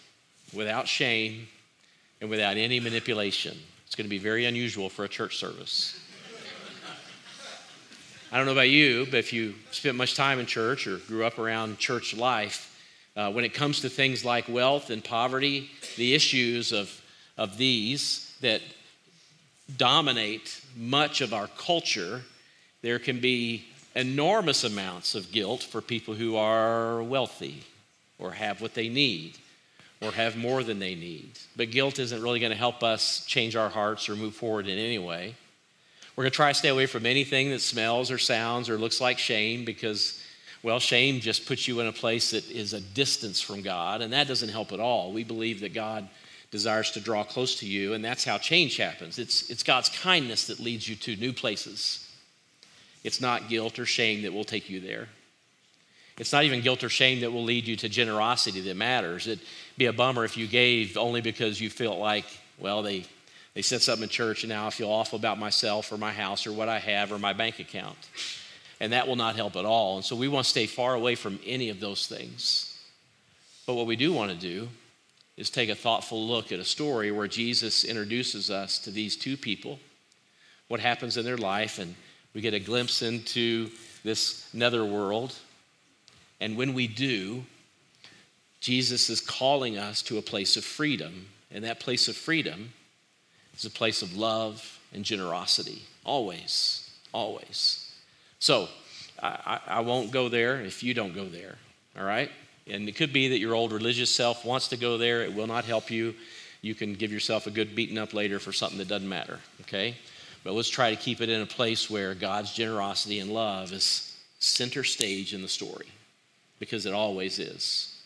without 0.55 0.87
shame, 0.87 1.49
and 2.21 2.31
without 2.31 2.57
any 2.57 2.81
manipulation. 2.81 3.59
Going 3.99 4.05
to 4.05 4.11
be 4.11 4.19
very 4.19 4.47
unusual 4.47 4.89
for 4.89 5.05
a 5.05 5.09
church 5.09 5.39
service. 5.39 5.99
I 8.31 8.37
don't 8.37 8.47
know 8.47 8.53
about 8.53 8.69
you, 8.69 9.07
but 9.07 9.17
if 9.17 9.33
you 9.33 9.57
spent 9.73 9.97
much 9.97 10.15
time 10.15 10.39
in 10.39 10.47
church 10.47 10.87
or 10.87 10.99
grew 10.99 11.25
up 11.25 11.37
around 11.37 11.79
church 11.79 12.17
life, 12.17 12.81
uh, 13.17 13.33
when 13.33 13.45
it 13.45 13.53
comes 13.53 13.81
to 13.81 13.89
things 13.89 14.25
like 14.25 14.49
wealth 14.49 14.91
and 14.91 15.03
poverty, 15.03 15.69
the 15.97 16.15
issues 16.15 16.71
of, 16.71 17.03
of 17.37 17.59
these 17.59 18.37
that 18.41 18.61
dominate 19.77 20.61
much 20.77 21.21
of 21.21 21.35
our 21.35 21.49
culture, 21.49 22.23
there 22.83 23.01
can 23.01 23.19
be 23.19 23.65
enormous 23.97 24.63
amounts 24.63 25.17
of 25.17 25.33
guilt 25.33 25.65
for 25.65 25.81
people 25.81 26.15
who 26.15 26.37
are 26.37 27.03
wealthy 27.03 27.65
or 28.21 28.31
have 28.31 28.63
what 28.63 28.75
they 28.75 28.89
need 28.89 29.37
or 30.01 30.13
have 30.13 30.37
more 30.37 30.63
than 30.63 30.79
they 30.79 30.95
need. 30.95 31.31
But 31.57 31.71
guilt 31.71 31.99
isn't 31.99 32.23
really 32.23 32.41
going 32.41 32.53
to 32.53 32.59
help 32.59 32.83
us 32.83 33.25
change 33.27 33.57
our 33.57 33.69
hearts 33.69 34.09
or 34.09 34.17
move 34.17 34.35
forward 34.35 34.69
in 34.69 34.79
any 34.79 34.99
way. 34.99 35.35
We're 36.15 36.25
going 36.25 36.33
to 36.33 36.37
try 36.37 36.51
to 36.53 36.59
stay 36.59 36.69
away 36.69 36.87
from 36.87 37.07
anything 37.07 37.51
that 37.51 37.61
smells 37.61 38.11
or 38.11 38.19
sounds 38.19 38.69
or 38.69 38.77
looks 38.77 39.01
like 39.01 39.19
shame 39.19 39.65
because, 39.65 40.23
well, 40.63 40.81
shame 40.81 41.21
just 41.21 41.47
puts 41.47 41.69
you 41.69 41.81
in 41.81 41.87
a 41.87 41.93
place 41.93 42.33
that 42.33 42.49
is 42.51 42.73
a 42.73 42.81
distance 42.81 43.41
from 43.41 43.63
God, 43.63 44.01
and 44.03 44.13
that 44.13 44.27
doesn't 44.27 44.49
help 44.49 44.73
at 44.73 44.81
all. 44.81 45.13
We 45.13 45.25
believe 45.25 45.61
that 45.61 45.75
God 45.75 46.09
desires 46.51 46.91
to 46.93 47.01
draw 47.01 47.25
close 47.25 47.57
to 47.61 47.67
you, 47.67 47.95
and 47.95 48.05
that's 48.05 48.25
how 48.25 48.39
change 48.39 48.77
happens. 48.79 49.19
It's, 49.19 49.51
it's 49.51 49.63
God's 49.63 49.91
kindness 49.91 50.47
that 50.47 50.59
leads 50.59 50.89
you 50.89 50.97
to 50.97 51.17
new 51.17 51.33
places. 51.33 52.09
It's 53.05 53.21
not 53.21 53.49
guilt 53.49 53.79
or 53.79 53.87
shame 53.87 54.23
that 54.23 54.33
will 54.33 54.45
take 54.45 54.69
you 54.69 54.81
there. 54.81 55.09
It's 56.19 56.33
not 56.33 56.45
even 56.45 56.63
guilt 56.63 56.83
or 56.83 56.89
shame 56.89 57.21
that 57.21 57.33
will 57.33 57.45
lead 57.45 57.67
you 57.67 57.77
to 57.77 57.89
generosity 57.89 58.61
that 58.63 58.77
matters. 58.77 59.29
It'd 59.29 59.45
be 59.79 59.87
a 59.87 59.93
bummer 59.93 60.25
if 60.25 60.37
you 60.37 60.49
gave 60.49 60.97
only 60.97 61.21
because 61.21 61.61
you 61.61 61.71
felt 61.71 61.99
like, 61.99 62.25
well, 62.59 62.83
they, 62.83 63.05
they 63.55 63.63
said 63.63 63.81
something 63.81 64.03
in 64.03 64.09
church 64.09 64.43
and 64.43 64.51
now 64.51 64.67
I 64.67 64.71
feel 64.71 64.91
awful 64.91 65.19
about 65.19 65.39
myself 65.39 65.93
or 65.93 65.97
my 65.97 66.13
house 66.13 66.47
or 66.47 66.53
what 66.53 66.69
I 66.69 66.81
have 66.81 67.13
or 67.13 67.19
my 67.19 67.33
bank 67.33 67.61
account. 67.61 67.97
And 68.81 68.93
that 68.93 69.07
will 69.07 69.17
not 69.17 69.37
help 69.37 69.57
at 69.57 69.65
all. 69.65 69.97
And 69.97 70.05
so 70.05 70.17
we 70.17 70.29
want 70.29 70.45
to 70.45 70.51
stay 70.51 70.67
far 70.67 70.95
away 70.95 71.15
from 71.15 71.39
any 71.47 71.69
of 71.69 71.79
those 71.79 72.09
things. 72.09 72.77
But 73.67 73.75
what 73.75 73.87
we 73.87 73.97
do 73.97 74.13
want 74.13 74.33
to 74.33 74.37
do 74.37 74.69
is 75.37 75.49
take 75.49 75.69
a 75.69 75.75
thoughtful 75.75 76.27
look 76.27 76.51
at 76.51 76.59
a 76.59 76.65
story 76.65 77.13
where 77.13 77.29
Jesus 77.29 77.85
introduces 77.85 78.51
us 78.51 78.79
to 78.81 78.91
these 78.91 79.17
two 79.17 79.37
people, 79.37 79.79
what 80.67 80.81
happens 80.81 81.17
in 81.17 81.25
their 81.25 81.37
life, 81.37 81.79
and 81.79 81.95
we 82.35 82.41
get 82.41 82.55
a 82.55 82.61
glimpse 82.61 83.03
into 83.03 83.71
this 84.03 84.53
nether 84.53 84.85
world. 84.85 85.35
And 86.41 86.57
when 86.57 86.75
we 86.75 86.89
do, 86.89 87.45
Jesus 88.61 89.09
is 89.11 89.21
calling 89.21 89.79
us 89.79 90.03
to 90.03 90.19
a 90.19 90.23
place 90.23 90.57
of 90.57 90.65
freedom. 90.65 91.27
And 91.51 91.65
that 91.65 91.81
place 91.81 92.09
of 92.09 92.17
freedom 92.17 92.73
is 93.57 93.65
a 93.65 93.71
place 93.71 94.03
of 94.03 94.17
love 94.17 94.79
and 94.93 95.05
generosity. 95.05 95.83
Always, 96.05 96.91
always. 97.13 97.93
So, 98.39 98.69
I, 99.21 99.61
I, 99.67 99.81
won't 99.81 100.13
go 100.13 100.29
there 100.29 100.61
if 100.61 100.85
you 100.85 100.95
don't 100.95 101.13
go 101.13 101.25
there, 101.25 101.57
all 101.99 102.05
right? 102.05 102.31
And 102.69 102.89
it 102.89 102.95
could 102.95 103.13
be 103.13 103.29
that 103.29 103.41
your 103.41 103.55
old 103.55 103.73
religious 103.73 104.11
self 104.11 104.45
wants 104.45 104.69
to 104.69 104.77
go 104.77 104.97
there. 104.97 105.23
It 105.23 105.35
will 105.35 105.49
not 105.49 105.65
help 105.65 105.91
you. 105.91 106.15
You 106.63 106.75
can 106.77 106.95
give 106.95 107.13
yourself 107.13 107.47
a 107.49 107.51
good 107.51 107.75
beating 107.75 107.99
up 107.99 108.15
later 108.15 108.39
for 108.39 108.53
something 108.53 108.79
that 108.79 108.89
doesn't 108.89 109.09
matter, 109.09 109.41
okay? 109.63 109.97
But 110.45 110.55
let's 110.55 110.69
try 110.69 110.91
to 110.91 110.97
keep 110.97 111.21
it 111.21 111.29
in 111.29 111.41
a 111.41 111.47
place 111.47 111.91
where 111.91 112.15
God's 112.15 112.53
generosity 112.53 113.19
and 113.19 113.33
love 113.33 113.73
is 113.73 114.17
center 114.39 114.85
stage 114.85 115.35
in 115.35 115.43
the 115.43 115.49
story 115.49 115.89
because 116.61 116.87
it 116.87 116.95
always 116.95 117.39
is. 117.39 117.98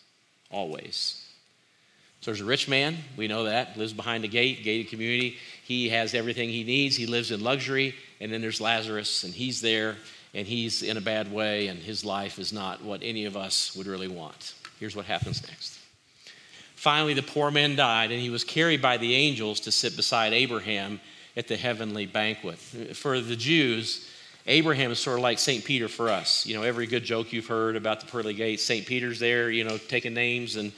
Always. 0.52 1.18
So 2.21 2.30
there's 2.30 2.40
a 2.40 2.44
rich 2.44 2.68
man, 2.68 2.99
we 3.16 3.26
know 3.26 3.44
that, 3.44 3.76
lives 3.76 3.92
behind 3.92 4.25
a 4.25 4.28
gate, 4.28 4.62
gated 4.62 4.88
community. 4.88 5.38
He 5.64 5.88
has 5.88 6.14
everything 6.14 6.50
he 6.50 6.62
needs, 6.62 6.94
he 6.94 7.06
lives 7.06 7.32
in 7.32 7.42
luxury. 7.42 7.97
And 8.21 8.32
then 8.32 8.40
there's 8.40 8.61
Lazarus, 8.61 9.25
and 9.25 9.35
he's 9.35 9.61
there, 9.61 9.97
and 10.32 10.47
he's 10.47 10.85
in 10.85 10.97
a 10.97 11.00
bad 11.00 11.32
way, 11.32 11.66
and 11.66 11.80
his 11.80 12.04
life 12.04 12.38
is 12.38 12.52
not 12.52 12.85
what 12.85 13.02
any 13.02 13.25
of 13.25 13.37
us 13.37 13.75
would 13.75 13.88
really 13.88 14.06
want. 14.06 14.54
Here's 14.78 14.94
what 14.94 15.06
happens 15.06 15.42
next. 15.49 15.78
Finally, 16.76 17.14
the 17.14 17.23
poor 17.23 17.50
man 17.50 17.75
died, 17.75 18.12
and 18.12 18.21
he 18.21 18.30
was 18.30 18.44
carried 18.44 18.80
by 18.80 18.99
the 18.99 19.14
angels 19.14 19.59
to 19.61 19.73
sit 19.73 19.97
beside 19.97 20.32
Abraham 20.32 21.00
at 21.37 21.49
the 21.49 21.56
heavenly 21.56 22.06
banquet. 22.06 22.59
For 22.59 23.21
the 23.21 23.37
Jews, 23.37 24.09
Abraham 24.46 24.90
is 24.90 24.99
sort 24.99 25.18
of 25.18 25.22
like 25.22 25.38
St. 25.38 25.64
Peter 25.64 25.88
for 25.88 26.08
us. 26.08 26.46
You 26.46 26.56
know, 26.56 26.62
every 26.62 26.87
good 26.87 27.04
joke 27.04 27.32
you've 27.32 27.46
heard 27.46 27.76
about 27.76 28.00
the 28.00 28.06
pearly 28.06 28.34
gates, 28.34 28.64
St. 28.64 28.87
Peter's 28.87 29.20
there, 29.20 29.50
you 29.50 29.64
know, 29.64 29.78
taking 29.78 30.14
names 30.14 30.56
and 30.56 30.72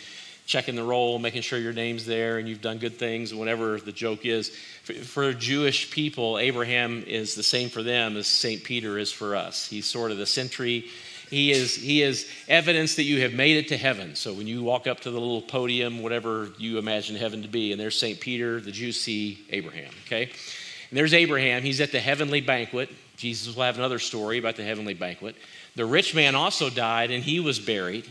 checking 0.47 0.75
the 0.75 0.83
roll, 0.83 1.18
making 1.18 1.42
sure 1.42 1.59
your 1.59 1.73
name's 1.73 2.04
there 2.04 2.38
and 2.38 2.47
you've 2.47 2.61
done 2.61 2.78
good 2.78 2.99
things, 2.99 3.33
whatever 3.33 3.78
the 3.78 3.92
joke 3.92 4.26
is. 4.26 4.50
For, 4.83 4.92
for 4.92 5.33
Jewish 5.33 5.90
people, 5.90 6.38
Abraham 6.38 7.02
is 7.06 7.35
the 7.35 7.42
same 7.42 7.71
for 7.71 7.83
them 7.83 8.16
as 8.16 8.26
St. 8.26 8.62
Peter 8.62 8.99
is 8.99 9.11
for 9.11 9.35
us. 9.35 9.66
He's 9.66 9.87
sort 9.87 10.11
of 10.11 10.18
the 10.18 10.26
sentry. 10.26 10.87
He 11.30 11.50
is, 11.50 11.75
he 11.75 12.02
is 12.02 12.28
evidence 12.49 12.97
that 12.97 13.04
you 13.04 13.23
have 13.23 13.33
made 13.33 13.56
it 13.56 13.68
to 13.68 13.78
heaven. 13.78 14.14
So 14.14 14.35
when 14.35 14.47
you 14.47 14.62
walk 14.62 14.87
up 14.87 15.00
to 15.00 15.11
the 15.11 15.18
little 15.18 15.40
podium, 15.40 16.02
whatever 16.02 16.50
you 16.59 16.76
imagine 16.76 17.16
heaven 17.16 17.42
to 17.42 17.49
be, 17.49 17.73
and 17.73 17.80
there's 17.80 17.99
St. 17.99 18.21
Peter, 18.21 18.61
the 18.61 18.71
Jews 18.71 19.00
see 19.00 19.47
Abraham, 19.49 19.90
okay? 20.06 20.25
And 20.25 20.99
there's 20.99 21.14
Abraham. 21.14 21.62
He's 21.62 21.80
at 21.80 21.90
the 21.90 22.00
heavenly 22.00 22.42
banquet. 22.42 22.90
Jesus 23.16 23.54
will 23.54 23.62
have 23.62 23.78
another 23.78 23.99
story 23.99 24.38
about 24.38 24.56
the 24.56 24.64
heavenly 24.64 24.94
banquet. 24.94 25.37
The 25.76 25.87
rich 25.87 26.14
man 26.14 26.35
also 26.35 26.71
died, 26.71 27.11
and 27.11 27.23
he 27.23 27.40
was 27.40 27.59
buried, 27.59 28.09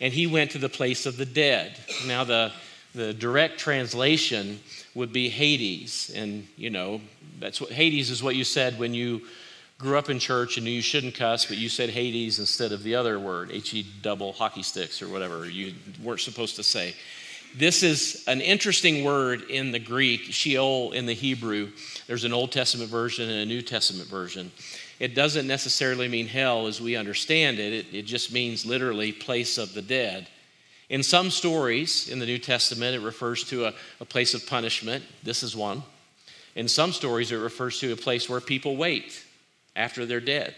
and 0.00 0.12
he 0.12 0.26
went 0.26 0.50
to 0.52 0.58
the 0.58 0.68
place 0.68 1.06
of 1.06 1.16
the 1.16 1.26
dead. 1.26 1.78
Now, 2.06 2.24
the, 2.24 2.52
the 2.94 3.14
direct 3.14 3.58
translation 3.58 4.60
would 4.94 5.12
be 5.12 5.28
Hades. 5.28 6.12
And, 6.14 6.46
you 6.56 6.70
know, 6.70 7.00
that's 7.40 7.60
what 7.60 7.70
Hades 7.70 8.10
is 8.10 8.22
what 8.22 8.36
you 8.36 8.44
said 8.44 8.78
when 8.78 8.94
you 8.94 9.22
grew 9.78 9.98
up 9.98 10.08
in 10.08 10.18
church 10.20 10.56
and 10.56 10.64
knew 10.64 10.70
you 10.70 10.82
shouldn't 10.82 11.14
cuss, 11.14 11.46
but 11.46 11.56
you 11.56 11.68
said 11.68 11.90
Hades 11.90 12.38
instead 12.38 12.70
of 12.70 12.84
the 12.84 12.94
other 12.94 13.18
word, 13.18 13.50
H 13.52 13.74
E 13.74 13.86
double 14.02 14.32
hockey 14.32 14.62
sticks 14.62 15.02
or 15.02 15.08
whatever 15.08 15.48
you 15.48 15.74
weren't 16.02 16.20
supposed 16.20 16.56
to 16.56 16.62
say. 16.62 16.94
This 17.56 17.84
is 17.84 18.24
an 18.26 18.40
interesting 18.40 19.04
word 19.04 19.42
in 19.42 19.70
the 19.70 19.78
Greek, 19.78 20.22
Sheol 20.22 20.90
in 20.90 21.06
the 21.06 21.12
Hebrew. 21.12 21.70
There's 22.08 22.24
an 22.24 22.32
Old 22.32 22.50
Testament 22.50 22.90
version 22.90 23.30
and 23.30 23.42
a 23.42 23.46
New 23.46 23.62
Testament 23.62 24.08
version. 24.08 24.50
It 24.98 25.14
doesn't 25.14 25.46
necessarily 25.46 26.08
mean 26.08 26.26
hell 26.26 26.66
as 26.66 26.80
we 26.80 26.96
understand 26.96 27.60
it, 27.60 27.72
it, 27.72 27.86
it 27.94 28.02
just 28.06 28.32
means 28.32 28.66
literally 28.66 29.12
place 29.12 29.56
of 29.56 29.72
the 29.72 29.82
dead. 29.82 30.26
In 30.88 31.04
some 31.04 31.30
stories 31.30 32.08
in 32.08 32.18
the 32.18 32.26
New 32.26 32.38
Testament, 32.38 32.96
it 32.96 33.06
refers 33.06 33.44
to 33.44 33.66
a, 33.66 33.74
a 34.00 34.04
place 34.04 34.34
of 34.34 34.48
punishment. 34.48 35.04
This 35.22 35.44
is 35.44 35.54
one. 35.54 35.84
In 36.56 36.66
some 36.66 36.90
stories, 36.90 37.30
it 37.30 37.36
refers 37.36 37.78
to 37.78 37.92
a 37.92 37.96
place 37.96 38.28
where 38.28 38.40
people 38.40 38.76
wait 38.76 39.24
after 39.76 40.04
they're 40.04 40.18
dead. 40.18 40.56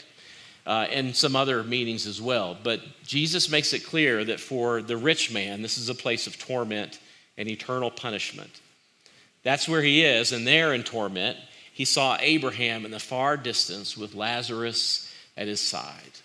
Uh, 0.66 0.85
and 0.90 1.14
some 1.14 1.37
other 1.37 1.62
meanings 1.62 2.08
as 2.08 2.20
well. 2.20 2.56
But 2.61 2.80
Jesus 3.06 3.49
makes 3.49 3.73
it 3.73 3.87
clear 3.87 4.25
that 4.25 4.40
for 4.40 4.82
the 4.82 4.96
rich 4.96 5.32
man, 5.32 5.62
this 5.62 5.78
is 5.78 5.88
a 5.88 5.94
place 5.94 6.26
of 6.26 6.38
torment 6.38 6.99
and 7.38 7.49
eternal 7.49 7.88
punishment. 7.88 8.50
That's 9.44 9.68
where 9.68 9.82
he 9.82 10.04
is, 10.04 10.32
and 10.32 10.44
there 10.44 10.75
in 10.75 10.82
torment, 10.82 11.38
he 11.73 11.85
saw 11.85 12.16
Abraham 12.18 12.85
in 12.85 12.90
the 12.90 12.99
far 12.99 13.37
distance 13.37 13.96
with 13.96 14.16
Lazarus 14.16 15.14
at 15.37 15.46
his 15.46 15.61
side. 15.61 16.18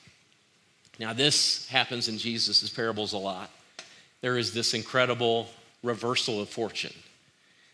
Now, 0.98 1.14
this 1.14 1.68
happens 1.68 2.08
in 2.08 2.18
Jesus' 2.18 2.68
parables 2.70 3.14
a 3.14 3.20
lot. 3.20 3.52
There 4.22 4.38
is 4.38 4.54
this 4.54 4.74
incredible 4.74 5.50
reversal 5.84 6.42
of 6.42 6.50
fortune. 6.50 6.94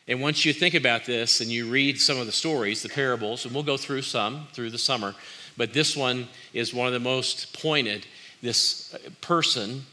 And 0.08 0.22
once 0.22 0.46
you 0.46 0.54
think 0.54 0.74
about 0.74 1.06
this 1.06 1.42
and 1.42 1.52
you 1.52 1.68
read 1.68 2.00
some 2.00 2.18
of 2.18 2.26
the 2.26 2.32
stories, 2.32 2.82
the 2.82 2.90
parables, 2.90 3.46
and 3.46 3.54
we'll 3.54 3.64
go 3.64 3.78
through 3.78 4.04
some 4.04 4.48
through 4.54 4.70
the 4.70 4.78
summer, 4.78 5.14
but 5.58 5.74
this 5.74 5.98
one 5.98 6.28
is 6.54 6.74
one 6.74 6.88
of 6.88 6.94
the 6.94 7.00
most 7.00 7.54
pointed. 7.60 8.06
This 8.42 8.96
person 9.22 9.84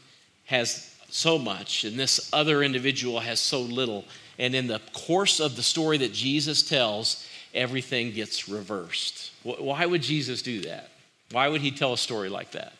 has 0.45 0.95
so 1.09 1.37
much, 1.37 1.83
and 1.83 1.99
this 1.99 2.29
other 2.31 2.63
individual 2.63 3.19
has 3.19 3.39
so 3.39 3.61
little. 3.61 4.05
And 4.37 4.53
in 4.55 4.67
the 4.67 4.81
course 4.93 5.39
of 5.39 5.55
the 5.55 5.63
story 5.63 5.97
that 5.97 6.13
Jesus 6.13 6.61
tells, 6.61 7.27
everything 7.53 8.11
gets 8.11 8.47
reversed. 8.47 9.31
Why 9.43 9.85
would 9.85 10.01
Jesus 10.01 10.41
do 10.41 10.61
that? 10.61 10.89
Why 11.31 11.47
would 11.47 11.61
he 11.61 11.71
tell 11.71 11.93
a 11.93 11.97
story 11.97 12.29
like 12.29 12.51
that? 12.51 12.73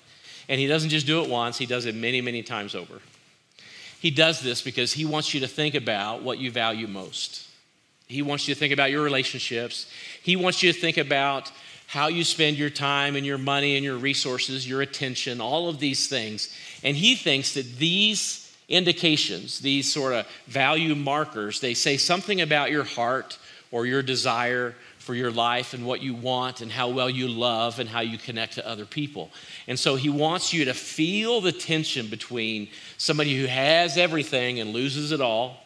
And 0.48 0.60
he 0.60 0.68
doesn't 0.68 0.90
just 0.90 1.08
do 1.08 1.24
it 1.24 1.30
once, 1.30 1.58
he 1.58 1.66
does 1.66 1.86
it 1.86 1.96
many, 1.96 2.22
many 2.22 2.44
times 2.44 2.76
over. 2.76 3.02
He 4.06 4.12
does 4.12 4.40
this 4.40 4.62
because 4.62 4.94
he 4.94 5.04
wants 5.04 5.34
you 5.34 5.40
to 5.40 5.48
think 5.48 5.74
about 5.74 6.22
what 6.22 6.38
you 6.38 6.52
value 6.52 6.86
most. 6.86 7.48
He 8.06 8.22
wants 8.22 8.48
you 8.48 8.54
to 8.54 8.60
think 8.60 8.72
about 8.72 8.92
your 8.92 9.02
relationships. 9.02 9.92
He 10.22 10.36
wants 10.36 10.62
you 10.62 10.72
to 10.72 10.80
think 10.80 10.98
about 10.98 11.52
how 11.88 12.10
you 12.10 12.24
spend 12.24 12.56
your 12.56 12.70
time 12.70 13.16
and 13.16 13.26
your 13.26 13.40
money 13.40 13.78
and 13.78 13.84
your 13.84 13.98
resources, 13.98 14.70
your 14.70 14.84
attention, 14.84 15.42
all 15.42 15.70
of 15.70 15.80
these 15.80 16.08
things. 16.08 16.56
And 16.84 16.96
he 16.96 17.16
thinks 17.16 17.56
that 17.56 17.78
these 17.78 18.56
indications, 18.70 19.58
these 19.62 19.92
sort 19.92 20.14
of 20.14 20.28
value 20.46 20.94
markers, 20.94 21.60
they 21.60 21.74
say 21.74 21.98
something 21.98 22.42
about 22.42 22.70
your 22.70 22.84
heart 22.84 23.40
or 23.72 23.88
your 23.88 24.04
desire 24.04 24.76
for 25.06 25.14
your 25.14 25.30
life 25.30 25.76
and 25.76 25.86
what 25.86 26.02
you 26.02 26.16
want 26.16 26.62
and 26.62 26.72
how 26.72 26.90
well 26.90 27.10
you 27.10 27.28
love 27.28 27.78
and 27.78 27.88
how 27.88 28.00
you 28.00 28.18
connect 28.18 28.54
to 28.54 28.68
other 28.68 28.86
people. 28.86 29.30
And 29.68 29.78
so 29.78 29.96
he 29.96 30.10
wants 30.10 30.52
you 30.52 30.66
to 30.66 30.74
feel 30.74 31.42
the 31.42 31.52
tension 31.52 32.08
between 32.08 32.70
somebody 32.98 33.40
who 33.40 33.46
has 33.46 33.98
everything 33.98 34.60
and 34.60 34.72
loses 34.72 35.12
it 35.12 35.22
all 35.22 35.58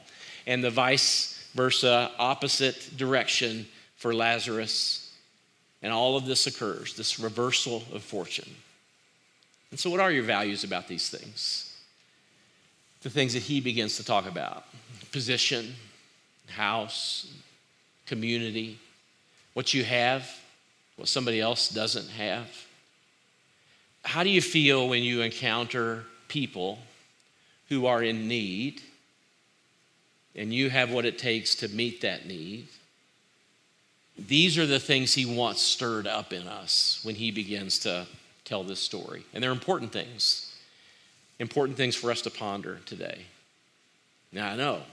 and 0.46 0.62
the 0.62 0.70
vice 0.70 1.50
versa 1.56 2.12
opposite 2.20 2.92
direction 2.98 3.66
for 3.96 4.14
Lazarus 4.14 5.16
and 5.82 5.94
all 5.94 6.18
of 6.18 6.26
this 6.26 6.46
occurs, 6.46 6.96
this 6.96 7.18
reversal 7.18 7.84
of 7.94 8.04
fortune. 8.04 8.54
And 9.72 9.80
so, 9.80 9.90
what 9.90 10.02
are 10.02 10.12
your 10.12 10.24
values 10.24 10.66
about 10.66 10.90
these 10.90 11.10
things? 11.10 11.78
The 13.04 13.10
things 13.10 13.34
that 13.36 13.44
he 13.44 13.62
begins 13.62 13.96
to 13.96 14.04
talk 14.04 14.28
about 14.28 14.66
position, 15.14 15.76
house, 16.50 17.34
community, 18.06 18.78
what 19.60 19.74
you 19.74 19.84
have, 19.84 20.26
what 20.96 21.10
somebody 21.10 21.42
else 21.42 21.68
doesn't 21.68 22.08
have. 22.12 22.48
How 24.06 24.24
do 24.24 24.30
you 24.30 24.42
feel 24.42 24.88
when 24.88 25.04
you 25.04 25.20
encounter 25.20 26.06
people 26.30 26.80
who 27.68 27.86
are 27.86 28.02
in 28.02 28.30
need 28.30 28.82
and 30.34 30.54
you 30.54 30.70
have 30.70 30.92
what 30.92 31.04
it 31.04 31.18
takes 31.18 31.56
to 31.56 31.68
meet 31.68 32.00
that 32.00 32.26
need? 32.26 32.70
These 34.18 34.58
are 34.58 34.66
the 34.66 34.80
things 34.80 35.14
he 35.14 35.26
wants 35.26 35.62
stirred 35.62 36.08
up 36.08 36.32
in 36.32 36.48
us 36.48 37.02
when 37.04 37.16
he 37.16 37.30
begins 37.30 37.80
to 37.80 38.08
tell 38.46 38.64
this 38.64 38.80
story. 38.80 39.26
And 39.34 39.44
they're 39.44 39.52
important 39.52 39.92
things, 39.92 40.56
important 41.38 41.76
things 41.76 41.98
for 41.98 42.12
us 42.12 42.22
to 42.22 42.30
ponder 42.30 42.80
today. 42.86 43.26
Now, 44.32 44.52
I 44.52 44.56
know, 44.56 44.84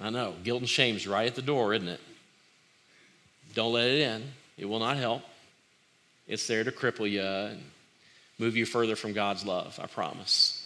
I 0.00 0.08
know, 0.08 0.36
guilt 0.42 0.60
and 0.60 0.68
shame 0.70 0.96
is 0.96 1.06
right 1.06 1.26
at 1.26 1.34
the 1.34 1.42
door, 1.42 1.74
isn't 1.74 1.88
it? 1.88 2.00
Don't 3.56 3.72
let 3.72 3.88
it 3.88 4.00
in, 4.00 4.22
it 4.56 4.66
will 4.66 4.78
not 4.78 4.96
help. 4.96 5.22
It's 6.28 6.46
there 6.46 6.62
to 6.62 6.70
cripple 6.70 7.10
you 7.10 7.22
and 7.22 7.60
move 8.38 8.56
you 8.56 8.66
further 8.66 8.94
from 8.94 9.12
God's 9.12 9.44
love, 9.44 9.80
I 9.82 9.86
promise. 9.86 10.62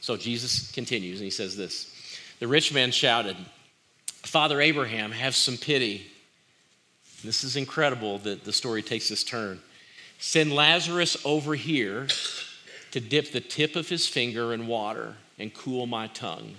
So 0.00 0.16
Jesus 0.16 0.72
continues 0.72 1.20
and 1.20 1.24
he 1.24 1.30
says 1.30 1.56
this 1.56 1.94
The 2.40 2.48
rich 2.48 2.74
man 2.74 2.90
shouted, 2.90 3.36
Father 4.06 4.60
Abraham, 4.60 5.12
have 5.12 5.36
some 5.36 5.56
pity 5.56 6.10
this 7.24 7.42
is 7.42 7.56
incredible 7.56 8.18
that 8.18 8.44
the 8.44 8.52
story 8.52 8.82
takes 8.82 9.08
this 9.08 9.24
turn. 9.24 9.60
Send 10.18 10.52
Lazarus 10.52 11.16
over 11.24 11.54
here 11.54 12.06
to 12.90 13.00
dip 13.00 13.32
the 13.32 13.40
tip 13.40 13.76
of 13.76 13.88
his 13.88 14.06
finger 14.06 14.52
in 14.52 14.66
water 14.66 15.16
and 15.38 15.52
cool 15.52 15.86
my 15.86 16.06
tongue. 16.08 16.56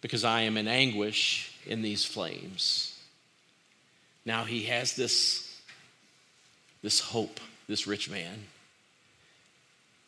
because 0.00 0.24
I 0.24 0.40
am 0.40 0.56
in 0.56 0.66
anguish 0.66 1.56
in 1.64 1.82
these 1.82 2.04
flames. 2.04 2.91
Now 4.24 4.44
he 4.44 4.64
has 4.64 4.94
this, 4.94 5.60
this 6.82 7.00
hope, 7.00 7.40
this 7.68 7.86
rich 7.86 8.10
man. 8.10 8.38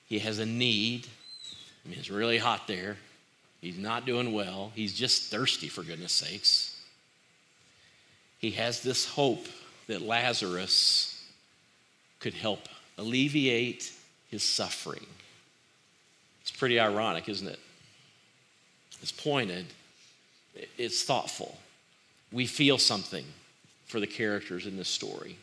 He 0.09 0.19
has 0.21 0.39
a 0.39 0.47
need. 0.47 1.07
I 1.85 1.89
mean, 1.89 1.99
it's 1.99 2.11
really 2.11 2.39
hot 2.39 2.69
there. 2.69 2.97
He's 3.61 3.79
not 3.79 4.07
doing 4.07 4.33
well. 4.33 4.73
He's 4.75 4.93
just 4.93 5.31
thirsty, 5.31 5.69
for 5.69 5.83
goodness 5.83 6.13
sakes. 6.13 6.81
He 8.39 8.51
has 8.53 8.83
this 8.83 9.07
hope 9.07 9.47
that 9.87 10.03
Lazarus 10.03 11.11
could 12.21 12.35
help 12.35 12.69
alleviate 12.99 13.91
his 14.31 14.43
suffering. 14.43 15.07
It's 16.43 16.51
pretty 16.51 16.79
ironic, 16.79 17.29
isn't 17.29 17.49
it? 17.49 17.59
It's 19.03 19.13
pointed, 19.13 19.67
it's 20.79 21.03
thoughtful. 21.03 21.59
We 22.33 22.47
feel 22.47 22.79
something 22.79 23.25
for 23.95 24.01
the 24.01 24.07
characters 24.09 24.67
in 24.67 24.77
this 24.77 24.89
story. 24.89 25.37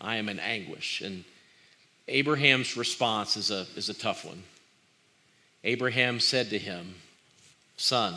I 0.00 0.14
am 0.14 0.28
in 0.28 0.38
anguish. 0.38 1.00
And 1.00 1.24
Abraham's 2.06 2.76
response 2.76 3.36
is 3.36 3.50
a, 3.50 3.66
is 3.74 3.88
a 3.88 3.94
tough 3.94 4.24
one. 4.24 4.40
Abraham 5.64 6.20
said 6.20 6.50
to 6.50 6.58
him, 6.60 6.94
Son, 7.76 8.14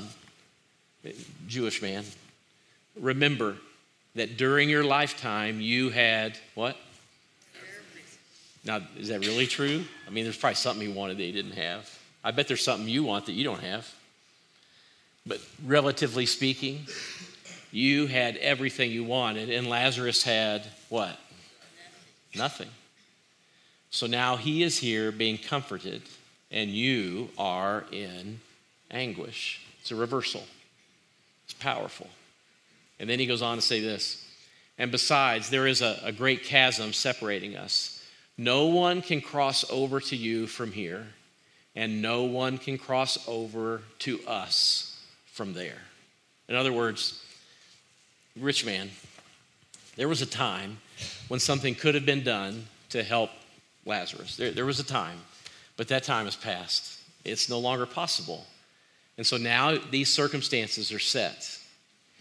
Jewish 1.48 1.82
man, 1.82 2.04
remember 2.96 3.56
that 4.14 4.38
during 4.38 4.70
your 4.70 4.84
lifetime 4.84 5.60
you 5.60 5.90
had 5.90 6.38
what? 6.54 6.78
Now, 8.66 8.82
is 9.00 9.08
that 9.08 9.22
really 9.22 9.48
true? 9.48 9.84
I 10.06 10.12
mean, 10.12 10.26
there's 10.26 10.38
probably 10.38 10.58
something 10.58 10.86
he 10.86 10.94
wanted 10.94 11.18
that 11.18 11.24
he 11.24 11.32
didn't 11.32 11.54
have. 11.54 11.90
I 12.24 12.30
bet 12.30 12.48
there's 12.48 12.64
something 12.64 12.88
you 12.88 13.04
want 13.04 13.26
that 13.26 13.34
you 13.34 13.44
don't 13.44 13.62
have. 13.62 13.92
But 15.26 15.42
relatively 15.66 16.28
speaking, 16.28 16.86
you 17.76 18.08
had 18.08 18.38
everything 18.38 18.92
you 18.92 19.04
wanted, 19.04 19.50
and 19.50 19.68
Lazarus 19.68 20.24
had 20.24 20.64
what? 20.90 21.18
Nothing. 22.36 22.70
So 23.90 24.08
now 24.08 24.38
he 24.38 24.64
is 24.64 24.78
here 24.78 25.12
being 25.12 25.38
comforted, 25.38 26.02
and 26.52 26.70
you 26.70 27.30
are 27.38 27.86
in 27.92 28.40
anguish. 28.92 29.62
It's 29.82 29.92
a 29.92 29.96
reversal, 29.96 30.44
it's 31.46 31.54
powerful. 31.54 32.10
And 33.00 33.10
then 33.10 33.20
he 33.20 33.26
goes 33.26 33.42
on 33.42 33.58
to 33.58 33.62
say 33.62 33.82
this 33.82 34.26
and 34.78 34.92
besides, 34.92 35.50
there 35.50 35.68
is 35.68 35.82
a, 35.82 36.00
a 36.04 36.12
great 36.12 36.44
chasm 36.44 36.92
separating 36.92 37.56
us. 37.56 38.04
No 38.38 38.66
one 38.66 39.02
can 39.02 39.22
cross 39.22 39.70
over 39.72 40.00
to 40.02 40.16
you 40.16 40.48
from 40.48 40.72
here, 40.72 41.08
and 41.76 42.02
no 42.02 42.24
one 42.24 42.58
can 42.58 42.78
cross 42.78 43.18
over 43.28 43.82
to 44.00 44.20
us 44.28 45.00
from 45.28 45.54
there. 45.54 45.82
In 46.50 46.56
other 46.56 46.74
words, 46.74 47.25
rich 48.40 48.66
man, 48.66 48.90
there 49.96 50.10
was 50.10 50.22
a 50.22 50.26
time 50.26 50.78
when 51.28 51.40
something 51.40 51.76
could 51.76 51.96
have 51.96 52.06
been 52.06 52.24
done 52.24 52.66
to 52.90 53.04
help 53.04 53.30
Lazarus. 53.86 54.36
There, 54.36 54.52
there 54.52 54.66
was 54.66 54.80
a 54.80 54.84
time, 54.84 55.20
but 55.78 55.88
that 55.88 56.04
time 56.04 56.26
has 56.26 56.36
passed. 56.36 57.00
It's 57.24 57.50
no 57.50 57.60
longer 57.60 57.86
possible. 57.86 58.46
And 59.18 59.26
so 59.26 59.38
now 59.38 59.78
these 59.78 60.10
circumstances 60.10 60.92
are 60.92 61.00
set. 61.00 61.60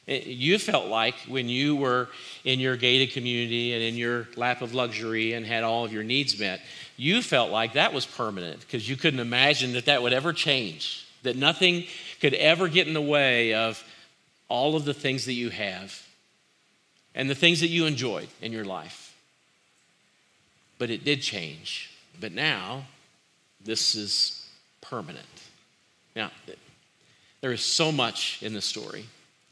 Eh, 0.07 0.23
you 0.25 0.59
felt 0.59 0.87
like 0.87 1.15
when 1.27 1.49
you 1.49 1.75
were 1.77 2.09
in 2.45 2.61
your 2.61 2.77
gated 2.77 3.13
community 3.13 3.73
and 3.73 3.83
in 3.83 3.97
your 3.97 4.29
lap 4.37 4.63
of 4.63 4.75
luxury 4.75 5.33
and 5.33 5.45
had 5.45 5.65
all 5.65 5.85
of 5.85 5.93
your 5.93 6.05
needs 6.05 6.39
met, 6.39 6.61
you 6.97 7.23
felt 7.23 7.51
like 7.51 7.73
that 7.73 7.93
was 7.93 8.07
permanent 8.07 8.61
because 8.61 8.89
you 8.89 8.97
couldn't 8.97 9.21
imagine 9.21 9.73
that 9.73 9.87
that 9.87 10.03
would 10.03 10.13
ever 10.13 10.33
change, 10.33 11.07
that 11.25 11.37
nothing 11.37 11.85
could 12.21 12.35
ever 12.35 12.69
get 12.69 12.87
in 12.87 12.95
the 12.95 13.03
way 13.03 13.55
of 13.55 13.83
all 14.49 14.77
of 14.77 14.85
the 14.85 14.95
things 14.95 15.25
that 15.25 15.33
you 15.33 15.51
have 15.51 16.04
and 17.15 17.31
the 17.31 17.35
things 17.35 17.61
that 17.61 17.69
you 17.69 17.87
enjoyed 17.87 18.29
in 18.43 18.53
your 18.53 18.65
life. 18.65 19.15
But 20.79 20.91
it 20.91 21.05
did 21.05 21.23
change. 21.23 21.91
But 22.21 22.33
now, 22.33 22.85
this 23.63 23.95
is 23.95 24.49
permanent. 24.81 25.27
Now, 26.17 26.31
there 27.41 27.53
is 27.53 27.63
so 27.63 27.93
much 27.93 28.43
in 28.43 28.55
the 28.55 28.61
story. 28.61 29.07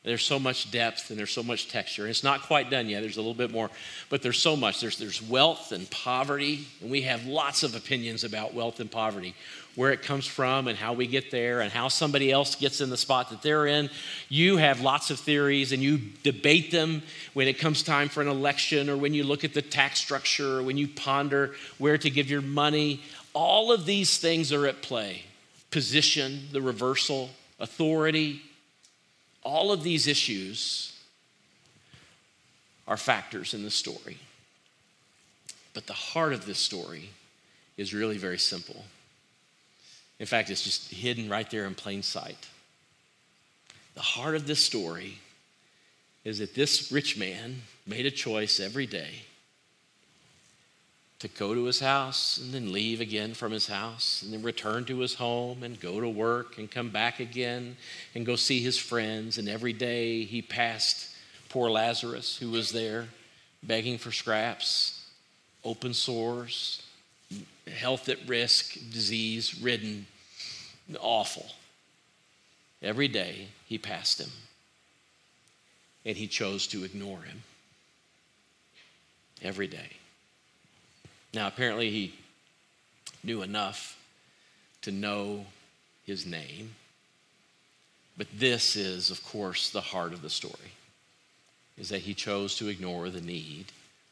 There's 0.05 0.25
so 0.25 0.41
much 0.41 0.73
depth 0.73 1.11
and 1.11 1.19
there's 1.19 1.31
so 1.31 1.45
much 1.45 1.69
texture. 1.69 2.09
It's 2.09 2.25
not 2.25 2.43
quite 2.43 2.71
done 2.71 2.88
yet. 2.88 3.03
There's 3.03 3.19
a 3.19 3.21
little 3.21 3.35
bit 3.35 3.53
more, 3.53 3.71
but 4.09 4.21
there's 4.21 4.41
so 4.41 4.57
much. 4.57 4.81
There's, 4.81 4.99
there's 4.99 5.23
wealth 5.23 5.71
and 5.71 5.88
poverty, 5.91 6.67
and 6.81 6.91
we 6.91 7.03
have 7.03 7.25
lots 7.25 7.62
of 7.62 7.77
opinions 7.77 8.25
about 8.25 8.53
wealth 8.53 8.81
and 8.81 8.91
poverty, 8.91 9.37
where 9.77 9.93
it 9.93 10.03
comes 10.03 10.27
from 10.27 10.67
and 10.67 10.77
how 10.77 10.93
we 10.93 11.07
get 11.07 11.31
there 11.31 11.61
and 11.61 11.71
how 11.71 11.87
somebody 11.87 12.33
else 12.33 12.57
gets 12.57 12.81
in 12.81 12.91
the 12.91 12.97
spot 12.97 13.31
that 13.31 13.43
they're 13.43 13.69
in. 13.69 13.91
You 14.29 14.57
have 14.57 14.81
lots 14.81 15.12
of 15.12 15.21
theories 15.21 15.71
and 15.71 15.81
you 15.81 16.01
debate 16.25 16.73
them 16.73 17.03
when 17.33 17.47
it 17.47 17.61
comes 17.61 17.85
time 17.85 18.09
for 18.09 18.23
an 18.23 18.29
election 18.29 18.91
or 18.91 18.97
when 18.97 19.15
you 19.15 19.23
look 19.23 19.45
at 19.45 19.55
the 19.55 19.62
tax 19.62 20.01
structure 20.01 20.59
or 20.59 20.62
when 20.65 20.77
you 20.77 20.88
ponder 20.88 21.55
where 21.79 21.97
to 21.97 22.11
give 22.11 22.29
your 22.29 22.43
money. 22.43 23.03
All 23.35 23.71
of 23.71 23.87
these 23.87 24.19
things 24.19 24.53
are 24.53 24.67
at 24.67 24.83
play 24.83 25.27
position, 25.71 26.49
the 26.53 26.61
reversal, 26.61 27.31
authority 27.59 28.43
all 29.43 29.73
of 29.73 29.83
these 29.83 30.07
issues 30.07 30.93
are 32.87 32.97
factors 32.97 33.55
in 33.55 33.63
the 33.63 33.71
story. 33.71 34.19
But 35.75 35.87
the 35.87 35.93
heart 35.93 36.33
of 36.33 36.47
this 36.47 36.59
story 36.59 37.11
is 37.77 37.95
really 37.95 38.19
very 38.19 38.39
simple. 38.39 38.85
In 40.19 40.27
fact, 40.27 40.51
it's 40.51 40.63
just 40.63 40.91
hidden 40.91 41.29
right 41.29 41.51
there 41.51 41.65
in 41.65 41.75
plain 41.75 42.03
sight. 42.03 42.49
The 43.95 44.01
heart 44.01 44.35
of 44.35 44.47
this 44.47 44.61
story 44.61 45.19
is 46.25 46.39
that 46.39 46.55
this 46.55 46.93
rich 46.93 47.19
man 47.19 47.63
made 47.87 48.07
a 48.07 48.11
choice 48.11 48.61
every 48.61 48.87
day 48.87 49.23
to 51.23 51.29
go 51.29 51.55
to 51.55 51.67
his 51.67 51.79
house 51.79 52.37
and 52.37 52.53
then 52.53 52.73
leave 52.73 53.01
again 53.01 53.33
from 53.33 53.53
his 53.53 53.69
house 53.69 54.23
and 54.23 54.33
then 54.33 54.43
return 54.43 54.85
to 54.85 54.99
his 54.99 55.15
home 55.15 55.63
and 55.63 55.79
go 55.79 56.01
to 56.01 56.09
work 56.09 56.59
and 56.59 56.69
come 56.69 56.91
back 56.91 57.21
again 57.21 57.77
and 58.17 58.27
go 58.27 58.35
see 58.35 58.61
his 58.61 58.77
friends. 58.77 59.39
And 59.39 59.49
every 59.49 59.73
day 59.73 60.25
he 60.25 60.43
passed 60.43 61.15
poor 61.49 61.71
Lazarus, 61.71 62.37
who 62.39 62.51
was 62.51 62.73
there 62.73 63.07
begging 63.63 63.99
for 63.99 64.11
scraps, 64.11 65.09
open 65.65 65.95
sores, 65.95 66.83
health 67.73 68.09
at 68.09 68.19
risk, 68.27 68.75
disease 68.91 69.63
ridden, 69.63 70.07
awful. 70.99 71.47
Every 72.83 73.07
day 73.07 73.47
he 73.67 73.79
passed 73.79 74.21
him 74.21 74.31
and 76.05 76.17
he 76.17 76.27
chose 76.27 76.67
to 76.67 76.83
ignore 76.83 77.23
him. 77.23 77.45
Every 79.41 79.69
day. 79.69 80.02
Now, 81.35 81.47
apparently, 81.47 81.90
he 81.90 82.14
knew 83.25 83.42
enough 83.42 83.99
to 84.83 84.90
know 84.90 85.47
his 86.05 86.27
name. 86.27 86.75
But 88.18 88.27
this 88.35 88.77
is, 88.77 89.11
of 89.11 89.25
course, 89.25 89.71
the 89.71 89.81
heart 89.81 90.12
of 90.12 90.23
the 90.23 90.31
story 90.31 90.73
is 91.79 91.88
that 91.88 92.01
he 92.01 92.14
chose 92.14 92.57
to 92.57 92.68
ignore 92.68 93.09
the 93.09 93.21
need 93.21 93.66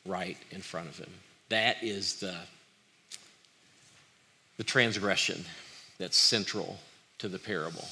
right 0.07 0.39
in 0.51 0.63
front 0.63 0.89
of 0.89 0.99
him. 0.99 1.11
That 1.51 1.83
is 1.83 2.21
the, 2.21 2.35
the 4.57 4.65
transgression 4.65 5.45
that's 5.99 6.17
central 6.17 6.79
to 7.19 7.29
the 7.29 7.39
parable. 7.39 7.87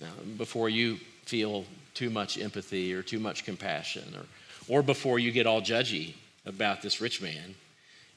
Now, 0.00 0.12
before 0.36 0.68
you 0.68 0.98
feel 1.24 1.64
too 1.94 2.10
much 2.10 2.38
empathy 2.38 2.94
or 2.94 3.02
too 3.02 3.18
much 3.18 3.44
compassion, 3.44 4.14
or, 4.16 4.78
or 4.78 4.82
before 4.82 5.18
you 5.18 5.32
get 5.32 5.46
all 5.46 5.60
judgy 5.60 6.14
about 6.44 6.82
this 6.82 7.00
rich 7.00 7.20
man, 7.20 7.56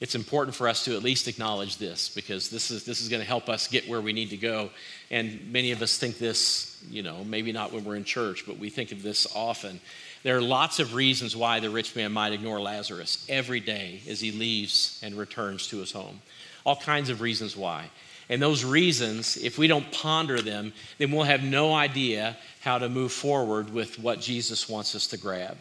it's 0.00 0.14
important 0.14 0.56
for 0.56 0.66
us 0.66 0.84
to 0.86 0.96
at 0.96 1.02
least 1.02 1.28
acknowledge 1.28 1.76
this 1.76 2.08
because 2.08 2.48
this 2.48 2.70
is, 2.70 2.84
this 2.84 3.02
is 3.02 3.10
going 3.10 3.20
to 3.20 3.28
help 3.28 3.50
us 3.50 3.68
get 3.68 3.86
where 3.86 4.00
we 4.00 4.14
need 4.14 4.30
to 4.30 4.38
go. 4.38 4.70
And 5.10 5.52
many 5.52 5.72
of 5.72 5.82
us 5.82 5.98
think 5.98 6.16
this, 6.16 6.82
you 6.90 7.02
know, 7.02 7.22
maybe 7.24 7.52
not 7.52 7.70
when 7.70 7.84
we're 7.84 7.96
in 7.96 8.04
church, 8.04 8.44
but 8.46 8.58
we 8.58 8.70
think 8.70 8.92
of 8.92 9.02
this 9.02 9.26
often. 9.36 9.78
There 10.22 10.38
are 10.38 10.42
lots 10.42 10.78
of 10.78 10.94
reasons 10.94 11.36
why 11.36 11.60
the 11.60 11.68
rich 11.68 11.94
man 11.94 12.12
might 12.12 12.32
ignore 12.32 12.60
Lazarus 12.60 13.26
every 13.28 13.60
day 13.60 14.00
as 14.08 14.20
he 14.20 14.32
leaves 14.32 14.98
and 15.02 15.14
returns 15.14 15.66
to 15.68 15.78
his 15.78 15.92
home. 15.92 16.22
All 16.64 16.76
kinds 16.76 17.10
of 17.10 17.20
reasons 17.20 17.54
why. 17.54 17.90
And 18.30 18.40
those 18.40 18.64
reasons, 18.64 19.36
if 19.36 19.58
we 19.58 19.66
don't 19.66 19.90
ponder 19.92 20.40
them, 20.40 20.72
then 20.96 21.10
we'll 21.10 21.24
have 21.24 21.42
no 21.42 21.74
idea 21.74 22.38
how 22.60 22.78
to 22.78 22.88
move 22.88 23.12
forward 23.12 23.70
with 23.70 23.98
what 23.98 24.20
Jesus 24.20 24.66
wants 24.66 24.94
us 24.94 25.08
to 25.08 25.18
grab 25.18 25.58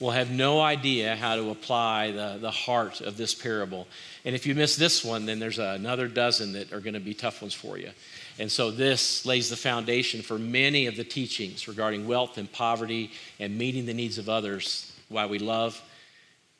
will 0.00 0.10
have 0.10 0.30
no 0.30 0.60
idea 0.60 1.16
how 1.16 1.36
to 1.36 1.50
apply 1.50 2.10
the, 2.10 2.38
the 2.40 2.50
heart 2.50 3.00
of 3.00 3.16
this 3.16 3.34
parable. 3.34 3.86
And 4.24 4.34
if 4.34 4.46
you 4.46 4.54
miss 4.54 4.76
this 4.76 5.04
one, 5.04 5.26
then 5.26 5.38
there's 5.38 5.58
another 5.58 6.08
dozen 6.08 6.52
that 6.54 6.72
are 6.72 6.80
going 6.80 6.94
to 6.94 7.00
be 7.00 7.14
tough 7.14 7.40
ones 7.42 7.54
for 7.54 7.78
you. 7.78 7.90
And 8.38 8.50
so 8.50 8.70
this 8.70 9.24
lays 9.24 9.48
the 9.48 9.56
foundation 9.56 10.20
for 10.20 10.38
many 10.38 10.86
of 10.86 10.96
the 10.96 11.04
teachings 11.04 11.68
regarding 11.68 12.08
wealth 12.08 12.36
and 12.38 12.50
poverty 12.50 13.12
and 13.38 13.56
meeting 13.56 13.86
the 13.86 13.94
needs 13.94 14.18
of 14.18 14.28
others, 14.28 14.92
why 15.08 15.26
we 15.26 15.38
love. 15.38 15.80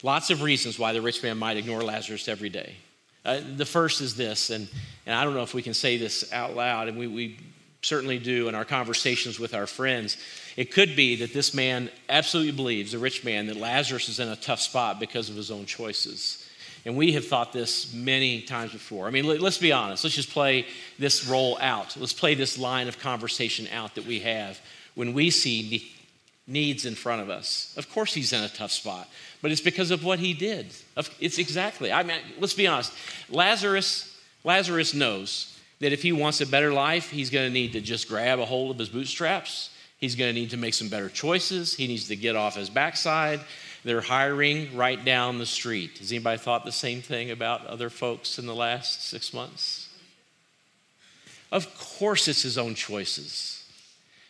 Lots 0.02 0.30
of 0.30 0.42
reasons 0.42 0.78
why 0.78 0.92
the 0.92 1.02
rich 1.02 1.22
man 1.22 1.38
might 1.38 1.56
ignore 1.56 1.82
Lazarus 1.82 2.28
every 2.28 2.50
day. 2.50 2.76
Uh, 3.24 3.40
the 3.56 3.64
first 3.64 4.00
is 4.00 4.14
this, 4.16 4.50
and, 4.50 4.68
and 5.06 5.14
I 5.14 5.24
don't 5.24 5.34
know 5.34 5.42
if 5.42 5.54
we 5.54 5.62
can 5.62 5.74
say 5.74 5.96
this 5.96 6.30
out 6.32 6.54
loud, 6.54 6.88
and 6.88 6.98
we, 6.98 7.06
we 7.06 7.38
certainly 7.84 8.18
do 8.18 8.48
in 8.48 8.54
our 8.54 8.64
conversations 8.64 9.38
with 9.38 9.54
our 9.54 9.66
friends. 9.66 10.16
It 10.56 10.72
could 10.72 10.96
be 10.96 11.16
that 11.16 11.32
this 11.32 11.52
man 11.54 11.90
absolutely 12.08 12.52
believes, 12.52 12.92
the 12.92 12.98
rich 12.98 13.24
man, 13.24 13.46
that 13.46 13.56
Lazarus 13.56 14.08
is 14.08 14.20
in 14.20 14.28
a 14.28 14.36
tough 14.36 14.60
spot 14.60 14.98
because 15.00 15.28
of 15.28 15.36
his 15.36 15.50
own 15.50 15.66
choices. 15.66 16.40
And 16.86 16.96
we 16.96 17.12
have 17.12 17.26
thought 17.26 17.52
this 17.52 17.94
many 17.94 18.42
times 18.42 18.72
before. 18.72 19.06
I 19.06 19.10
mean, 19.10 19.24
let's 19.24 19.58
be 19.58 19.72
honest. 19.72 20.04
Let's 20.04 20.16
just 20.16 20.30
play 20.30 20.66
this 20.98 21.26
role 21.26 21.56
out. 21.60 21.96
Let's 21.96 22.12
play 22.12 22.34
this 22.34 22.58
line 22.58 22.88
of 22.88 22.98
conversation 22.98 23.66
out 23.72 23.94
that 23.94 24.06
we 24.06 24.20
have 24.20 24.60
when 24.94 25.14
we 25.14 25.30
see 25.30 25.90
needs 26.46 26.84
in 26.84 26.94
front 26.94 27.22
of 27.22 27.30
us. 27.30 27.72
Of 27.78 27.90
course, 27.90 28.12
he's 28.12 28.34
in 28.34 28.42
a 28.42 28.50
tough 28.50 28.70
spot, 28.70 29.08
but 29.40 29.50
it's 29.50 29.62
because 29.62 29.90
of 29.90 30.04
what 30.04 30.18
he 30.18 30.34
did. 30.34 30.66
It's 31.18 31.38
exactly. 31.38 31.90
I 31.90 32.02
mean, 32.02 32.18
let's 32.38 32.52
be 32.52 32.66
honest. 32.66 32.92
Lazarus, 33.30 34.14
Lazarus 34.44 34.92
knows 34.92 35.53
that 35.84 35.92
if 35.92 36.02
he 36.02 36.12
wants 36.12 36.40
a 36.40 36.46
better 36.46 36.72
life, 36.72 37.10
he's 37.10 37.28
going 37.28 37.46
to 37.46 37.52
need 37.52 37.74
to 37.74 37.80
just 37.82 38.08
grab 38.08 38.38
a 38.38 38.46
hold 38.46 38.70
of 38.70 38.78
his 38.78 38.88
bootstraps. 38.88 39.68
He's 39.98 40.14
going 40.14 40.34
to 40.34 40.40
need 40.40 40.48
to 40.50 40.56
make 40.56 40.72
some 40.72 40.88
better 40.88 41.10
choices. 41.10 41.74
He 41.74 41.86
needs 41.86 42.08
to 42.08 42.16
get 42.16 42.36
off 42.36 42.56
his 42.56 42.70
backside. 42.70 43.40
They're 43.84 44.00
hiring 44.00 44.74
right 44.74 45.04
down 45.04 45.36
the 45.36 45.44
street. 45.44 45.98
Has 45.98 46.10
anybody 46.10 46.38
thought 46.38 46.64
the 46.64 46.72
same 46.72 47.02
thing 47.02 47.30
about 47.30 47.66
other 47.66 47.90
folks 47.90 48.38
in 48.38 48.46
the 48.46 48.54
last 48.54 49.06
six 49.10 49.34
months? 49.34 49.90
Of 51.52 51.78
course, 51.78 52.28
it's 52.28 52.40
his 52.40 52.56
own 52.56 52.74
choices. 52.74 53.62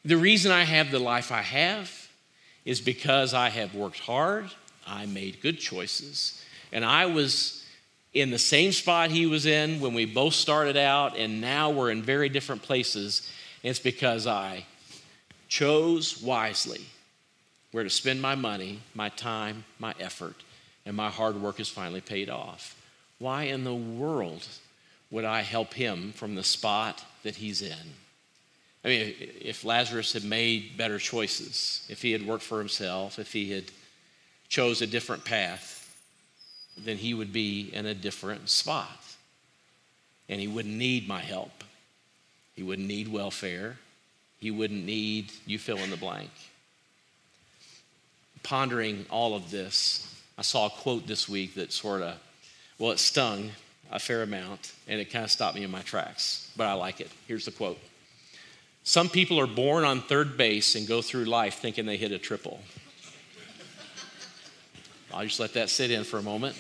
The 0.04 0.16
reason 0.16 0.50
I 0.50 0.64
have 0.64 0.90
the 0.90 0.98
life 0.98 1.30
I 1.30 1.42
have 1.42 2.08
is 2.64 2.80
because 2.80 3.32
I 3.32 3.50
have 3.50 3.76
worked 3.76 4.00
hard, 4.00 4.50
I 4.88 5.06
made 5.06 5.40
good 5.40 5.60
choices, 5.60 6.44
and 6.72 6.84
I 6.84 7.06
was 7.06 7.63
in 8.14 8.30
the 8.30 8.38
same 8.38 8.70
spot 8.70 9.10
he 9.10 9.26
was 9.26 9.44
in 9.44 9.80
when 9.80 9.92
we 9.92 10.06
both 10.06 10.34
started 10.34 10.76
out, 10.76 11.18
and 11.18 11.40
now 11.40 11.70
we're 11.70 11.90
in 11.90 12.02
very 12.02 12.28
different 12.28 12.62
places. 12.62 13.30
It's 13.62 13.80
because 13.80 14.26
I 14.26 14.66
chose 15.48 16.22
wisely 16.22 16.80
where 17.72 17.84
to 17.84 17.90
spend 17.90 18.22
my 18.22 18.36
money, 18.36 18.78
my 18.94 19.08
time, 19.08 19.64
my 19.80 19.94
effort, 19.98 20.36
and 20.86 20.96
my 20.96 21.10
hard 21.10 21.42
work 21.42 21.58
is 21.58 21.68
finally 21.68 22.00
paid 22.00 22.30
off. 22.30 22.80
Why 23.18 23.44
in 23.44 23.64
the 23.64 23.74
world 23.74 24.46
would 25.10 25.24
I 25.24 25.42
help 25.42 25.74
him 25.74 26.12
from 26.12 26.36
the 26.36 26.44
spot 26.44 27.04
that 27.24 27.36
he's 27.36 27.62
in? 27.62 27.94
I 28.84 28.88
mean, 28.88 29.14
if 29.40 29.64
Lazarus 29.64 30.12
had 30.12 30.24
made 30.24 30.76
better 30.76 30.98
choices, 30.98 31.84
if 31.88 32.02
he 32.02 32.12
had 32.12 32.26
worked 32.26 32.44
for 32.44 32.58
himself, 32.58 33.18
if 33.18 33.32
he 33.32 33.50
had 33.50 33.64
chose 34.48 34.82
a 34.82 34.86
different 34.86 35.24
path, 35.24 35.83
then 36.76 36.96
he 36.96 37.14
would 37.14 37.32
be 37.32 37.70
in 37.72 37.86
a 37.86 37.94
different 37.94 38.48
spot. 38.48 39.00
And 40.28 40.40
he 40.40 40.48
wouldn't 40.48 40.74
need 40.74 41.06
my 41.06 41.20
help. 41.20 41.64
He 42.54 42.62
wouldn't 42.62 42.88
need 42.88 43.08
welfare. 43.08 43.76
He 44.38 44.50
wouldn't 44.50 44.84
need 44.84 45.32
you 45.46 45.58
fill 45.58 45.78
in 45.78 45.90
the 45.90 45.96
blank. 45.96 46.30
Pondering 48.42 49.06
all 49.10 49.34
of 49.34 49.50
this, 49.50 50.22
I 50.36 50.42
saw 50.42 50.66
a 50.66 50.70
quote 50.70 51.06
this 51.06 51.28
week 51.28 51.54
that 51.54 51.72
sort 51.72 52.02
of, 52.02 52.16
well, 52.78 52.92
it 52.92 52.98
stung 52.98 53.50
a 53.90 53.98
fair 53.98 54.22
amount 54.22 54.72
and 54.88 55.00
it 55.00 55.10
kind 55.10 55.24
of 55.24 55.30
stopped 55.30 55.56
me 55.56 55.62
in 55.62 55.70
my 55.70 55.82
tracks, 55.82 56.50
but 56.56 56.66
I 56.66 56.72
like 56.74 57.00
it. 57.00 57.10
Here's 57.26 57.44
the 57.44 57.52
quote 57.52 57.78
some 58.86 59.08
people 59.08 59.40
are 59.40 59.46
born 59.46 59.84
on 59.84 60.02
third 60.02 60.36
base 60.36 60.74
and 60.74 60.86
go 60.86 61.00
through 61.00 61.24
life 61.24 61.54
thinking 61.54 61.86
they 61.86 61.96
hit 61.96 62.12
a 62.12 62.18
triple. 62.18 62.60
I'll 65.14 65.24
just 65.24 65.38
let 65.38 65.54
that 65.54 65.70
sit 65.70 65.92
in 65.92 66.02
for 66.02 66.18
a 66.18 66.22
moment. 66.22 66.56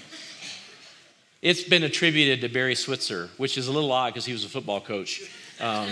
It's 1.42 1.64
been 1.64 1.82
attributed 1.82 2.40
to 2.42 2.48
Barry 2.48 2.76
Switzer, 2.76 3.28
which 3.36 3.58
is 3.58 3.66
a 3.66 3.72
little 3.72 3.90
odd 3.90 4.14
because 4.14 4.24
he 4.24 4.32
was 4.32 4.44
a 4.44 4.48
football 4.48 4.80
coach. 4.80 5.28
Um, 5.60 5.88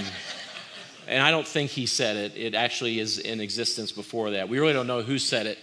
and 1.08 1.20
I 1.20 1.32
don't 1.32 1.46
think 1.46 1.70
he 1.70 1.86
said 1.86 2.16
it. 2.16 2.36
It 2.36 2.54
actually 2.54 3.00
is 3.00 3.18
in 3.18 3.40
existence 3.40 3.90
before 3.90 4.30
that. 4.30 4.48
We 4.48 4.60
really 4.60 4.72
don't 4.72 4.86
know 4.86 5.02
who 5.02 5.18
said 5.18 5.46
it, 5.46 5.58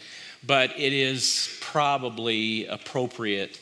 but 0.46 0.72
it 0.78 0.92
is 0.92 1.58
probably 1.62 2.66
appropriate 2.68 3.60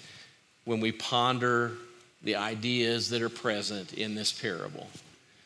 when 0.66 0.80
we 0.80 0.92
ponder 0.92 1.74
the 2.24 2.36
ideas 2.36 3.10
that 3.12 3.22
are 3.22 3.30
present 3.30 3.94
in 3.94 4.16
this 4.16 4.34
parable. 4.34 4.88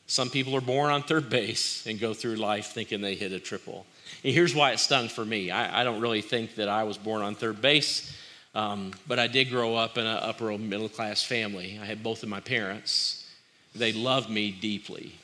Some 0.08 0.30
people 0.30 0.56
are 0.56 0.62
born 0.62 0.92
on 0.92 1.04
third 1.04 1.30
base 1.30 1.86
and 1.86 2.00
go 2.00 2.14
through 2.14 2.36
life 2.36 2.68
thinking 2.68 3.02
they 3.02 3.16
hit 3.16 3.34
a 3.34 3.40
triple. 3.40 3.86
And 4.24 4.34
here's 4.34 4.54
why 4.54 4.72
it 4.72 4.80
stung 4.80 5.08
for 5.08 5.26
me. 5.26 5.52
I, 5.52 5.82
I 5.82 5.84
don't 5.84 6.02
really 6.02 6.22
think 6.22 6.56
that 6.56 6.70
I 6.70 6.84
was 6.84 6.98
born 6.98 7.22
on 7.22 7.36
third 7.36 7.62
base, 7.62 8.16
um, 8.54 8.92
but 9.08 9.20
I 9.20 9.28
did 9.28 9.50
grow 9.50 9.76
up 9.76 9.98
in 9.98 10.06
an 10.06 10.18
upper 10.18 10.58
middle 10.58 10.90
class 10.90 11.24
family. 11.24 11.80
I 11.82 11.86
had 11.86 12.04
both 12.04 12.24
of 12.24 12.30
my 12.30 12.40
parents. 12.40 13.28
They 13.74 13.94
loved 13.94 14.30
me 14.30 14.52
deeply. 14.52 15.16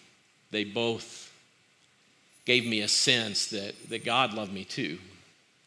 They 0.52 0.64
both 0.64 1.32
gave 2.46 2.66
me 2.66 2.82
a 2.82 2.88
sense 2.88 3.48
that, 3.48 3.76
that 3.90 4.06
God 4.06 4.34
loved 4.34 4.54
me 4.54 4.64
too. 4.64 4.98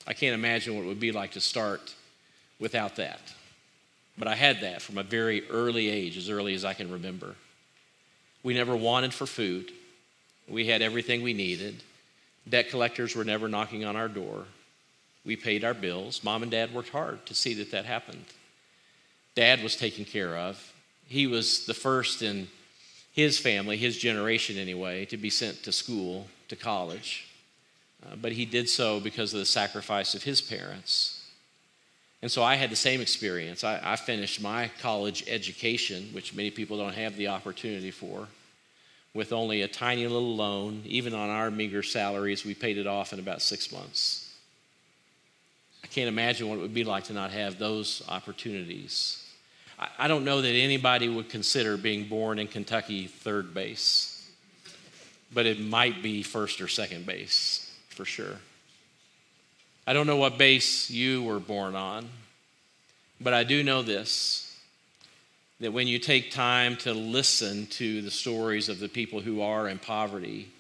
I 0.06 0.14
can't 0.14 0.34
imagine 0.34 0.74
what 0.74 0.84
it 0.84 0.88
would 0.88 0.98
be 0.98 1.12
like 1.12 1.32
to 1.32 1.40
start 1.40 1.94
without 2.58 2.96
that. 2.96 3.20
But 4.18 4.28
I 4.28 4.34
had 4.34 4.62
that 4.62 4.82
from 4.82 4.98
a 4.98 5.02
very 5.02 5.48
early 5.50 5.88
age, 5.88 6.16
as 6.16 6.28
early 6.30 6.54
as 6.54 6.64
I 6.64 6.74
can 6.74 6.90
remember. 6.90 7.36
We 8.42 8.54
never 8.54 8.74
wanted 8.74 9.14
for 9.14 9.26
food. 9.26 9.70
We 10.48 10.66
had 10.66 10.82
everything 10.82 11.22
we 11.22 11.34
needed. 11.34 11.82
Debt 12.48 12.70
collectors 12.70 13.14
were 13.14 13.24
never 13.24 13.48
knocking 13.48 13.84
on 13.84 13.96
our 13.96 14.08
door. 14.08 14.44
We 15.24 15.36
paid 15.36 15.64
our 15.64 15.74
bills. 15.74 16.24
Mom 16.24 16.42
and 16.42 16.50
dad 16.50 16.72
worked 16.72 16.88
hard 16.88 17.24
to 17.26 17.34
see 17.34 17.54
that 17.54 17.70
that 17.72 17.84
happened. 17.84 18.24
Dad 19.34 19.62
was 19.62 19.76
taken 19.76 20.04
care 20.04 20.36
of. 20.36 20.72
He 21.06 21.26
was 21.26 21.66
the 21.66 21.74
first 21.74 22.22
in 22.22 22.48
his 23.12 23.38
family, 23.38 23.76
his 23.76 23.98
generation 23.98 24.56
anyway, 24.56 25.04
to 25.06 25.16
be 25.16 25.30
sent 25.30 25.62
to 25.64 25.72
school, 25.72 26.26
to 26.48 26.56
college. 26.56 27.26
Uh, 28.04 28.16
but 28.16 28.32
he 28.32 28.44
did 28.44 28.68
so 28.68 29.00
because 29.00 29.34
of 29.34 29.40
the 29.40 29.46
sacrifice 29.46 30.14
of 30.14 30.22
his 30.22 30.40
parents. 30.40 31.20
And 32.22 32.30
so 32.30 32.42
I 32.42 32.54
had 32.54 32.70
the 32.70 32.76
same 32.76 33.00
experience. 33.00 33.64
I, 33.64 33.80
I, 33.82 33.96
finished 33.96 34.42
my 34.42 34.70
college 34.80 35.24
education, 35.26 36.10
which 36.12 36.34
many 36.34 36.50
people 36.50 36.76
don't 36.76 36.94
have 36.94 37.16
the 37.16 37.28
opportunity 37.28 37.90
for, 37.90 38.28
with 39.14 39.32
only 39.32 39.62
a 39.62 39.68
tiny 39.68 40.06
little 40.06 40.36
loan. 40.36 40.82
Even 40.84 41.14
on 41.14 41.30
our 41.30 41.50
meager 41.50 41.82
salaries, 41.82 42.44
we 42.44 42.54
paid 42.54 42.78
it 42.78 42.86
off 42.86 43.12
in 43.12 43.18
about 43.18 43.42
six 43.42 43.72
months. 43.72 44.34
I 45.82 45.86
can't 45.88 46.08
imagine 46.08 46.48
what 46.48 46.58
it 46.58 46.62
would 46.62 46.74
be 46.74 46.84
like 46.84 47.04
to 47.04 47.12
not 47.12 47.30
have 47.30 47.58
those 47.58 48.02
opportunities. 48.08 49.26
I, 49.98 50.08
don't 50.08 50.26
know 50.26 50.42
that 50.42 50.48
anybody 50.48 51.08
would 51.08 51.30
consider 51.30 51.78
being 51.78 52.04
born 52.04 52.38
in 52.38 52.48
Kentucky 52.48 53.06
third 53.06 53.54
base, 53.54 54.30
but 55.32 55.46
it 55.46 55.58
might 55.58 56.02
be 56.02 56.22
first 56.22 56.60
or 56.60 56.68
second 56.68 57.06
base 57.06 57.74
for 57.88 58.04
sure. 58.04 58.36
I 59.86 59.94
don't 59.94 60.06
know 60.06 60.18
what 60.18 60.36
base 60.36 60.90
you 60.90 61.22
were 61.22 61.40
born 61.40 61.74
on, 61.74 62.10
but 63.22 63.32
I 63.32 63.42
do 63.42 63.64
know 63.64 63.80
this 63.80 64.49
that 65.60 65.72
when 65.72 65.86
you 65.86 65.98
take 65.98 66.30
time 66.30 66.76
to 66.78 66.92
listen 66.92 67.66
to 67.66 68.00
the 68.02 68.10
stories 68.10 68.68
of 68.68 68.80
the 68.80 68.88
people 68.88 69.20
who 69.20 69.42
are 69.42 69.68
in 69.68 69.78
poverty, 69.78 70.50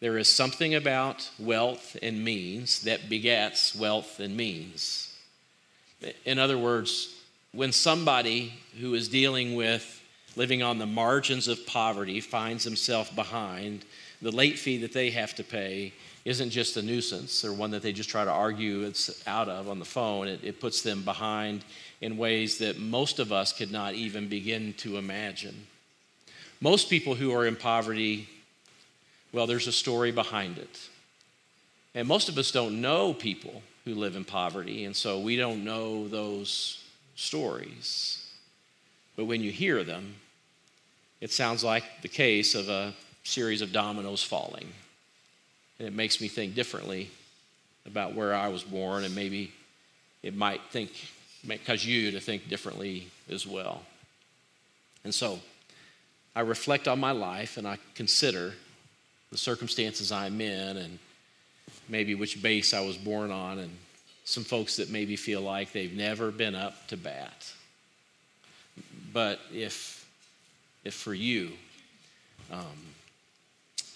there 0.00 0.18
is 0.18 0.28
something 0.28 0.74
about 0.74 1.30
wealth 1.38 1.96
and 2.02 2.24
means 2.24 2.82
that 2.82 3.08
begets 3.08 3.74
wealth 3.74 4.18
and 4.18 4.36
means. 4.36 5.16
In 6.24 6.40
other 6.40 6.58
words, 6.58 7.14
when 7.52 7.70
somebody 7.70 8.52
who 8.80 8.94
is 8.94 9.08
dealing 9.08 9.54
with 9.54 10.00
living 10.34 10.62
on 10.62 10.78
the 10.78 10.86
margins 10.86 11.46
of 11.46 11.64
poverty 11.66 12.20
finds 12.20 12.64
himself 12.64 13.14
behind, 13.14 13.84
the 14.20 14.32
late 14.32 14.58
fee 14.58 14.78
that 14.78 14.92
they 14.92 15.10
have 15.10 15.34
to 15.36 15.44
pay 15.44 15.92
isn't 16.24 16.50
just 16.50 16.76
a 16.76 16.82
nuisance 16.82 17.44
or 17.44 17.52
one 17.52 17.70
that 17.72 17.82
they 17.82 17.92
just 17.92 18.08
try 18.08 18.24
to 18.24 18.30
argue 18.30 18.82
it's 18.82 19.22
out 19.26 19.48
of 19.48 19.68
on 19.68 19.78
the 19.78 19.84
phone. 19.84 20.26
It, 20.26 20.40
it 20.42 20.60
puts 20.60 20.82
them 20.82 21.02
behind 21.02 21.64
in 22.02 22.18
ways 22.18 22.58
that 22.58 22.78
most 22.78 23.20
of 23.20 23.32
us 23.32 23.52
could 23.52 23.70
not 23.70 23.94
even 23.94 24.28
begin 24.28 24.74
to 24.74 24.98
imagine. 24.98 25.66
Most 26.60 26.90
people 26.90 27.14
who 27.14 27.32
are 27.32 27.46
in 27.46 27.54
poverty, 27.56 28.28
well, 29.32 29.46
there's 29.46 29.68
a 29.68 29.72
story 29.72 30.10
behind 30.10 30.58
it. 30.58 30.88
And 31.94 32.08
most 32.08 32.28
of 32.28 32.36
us 32.36 32.50
don't 32.50 32.80
know 32.80 33.14
people 33.14 33.62
who 33.84 33.94
live 33.94 34.16
in 34.16 34.24
poverty, 34.24 34.84
and 34.84 34.96
so 34.96 35.20
we 35.20 35.36
don't 35.36 35.64
know 35.64 36.08
those 36.08 36.82
stories. 37.14 38.26
But 39.14 39.26
when 39.26 39.40
you 39.40 39.52
hear 39.52 39.84
them, 39.84 40.16
it 41.20 41.30
sounds 41.30 41.62
like 41.62 41.84
the 42.02 42.08
case 42.08 42.56
of 42.56 42.68
a 42.68 42.94
series 43.22 43.62
of 43.62 43.72
dominoes 43.72 44.24
falling. 44.24 44.66
And 45.78 45.86
it 45.86 45.94
makes 45.94 46.20
me 46.20 46.26
think 46.26 46.56
differently 46.56 47.10
about 47.86 48.14
where 48.14 48.34
I 48.34 48.48
was 48.48 48.64
born, 48.64 49.04
and 49.04 49.14
maybe 49.14 49.52
it 50.22 50.34
might 50.34 50.62
think, 50.70 50.90
cause 51.66 51.84
you 51.84 52.10
to 52.12 52.20
think 52.20 52.48
differently 52.48 53.08
as 53.28 53.46
well. 53.46 53.82
And 55.04 55.14
so 55.14 55.40
I 56.34 56.40
reflect 56.40 56.88
on 56.88 57.00
my 57.00 57.12
life 57.12 57.56
and 57.56 57.66
I 57.66 57.78
consider 57.94 58.54
the 59.30 59.38
circumstances 59.38 60.12
I'm 60.12 60.40
in 60.40 60.76
and 60.76 60.98
maybe 61.88 62.14
which 62.14 62.42
base 62.42 62.74
I 62.74 62.80
was 62.80 62.96
born 62.96 63.30
on, 63.30 63.58
and 63.58 63.70
some 64.24 64.44
folks 64.44 64.76
that 64.76 64.90
maybe 64.90 65.16
feel 65.16 65.40
like 65.40 65.72
they've 65.72 65.92
never 65.92 66.30
been 66.30 66.54
up 66.54 66.86
to 66.88 66.96
bat. 66.96 67.52
But 69.12 69.40
if, 69.52 70.06
if 70.84 70.94
for 70.94 71.14
you, 71.14 71.50
um, 72.50 72.60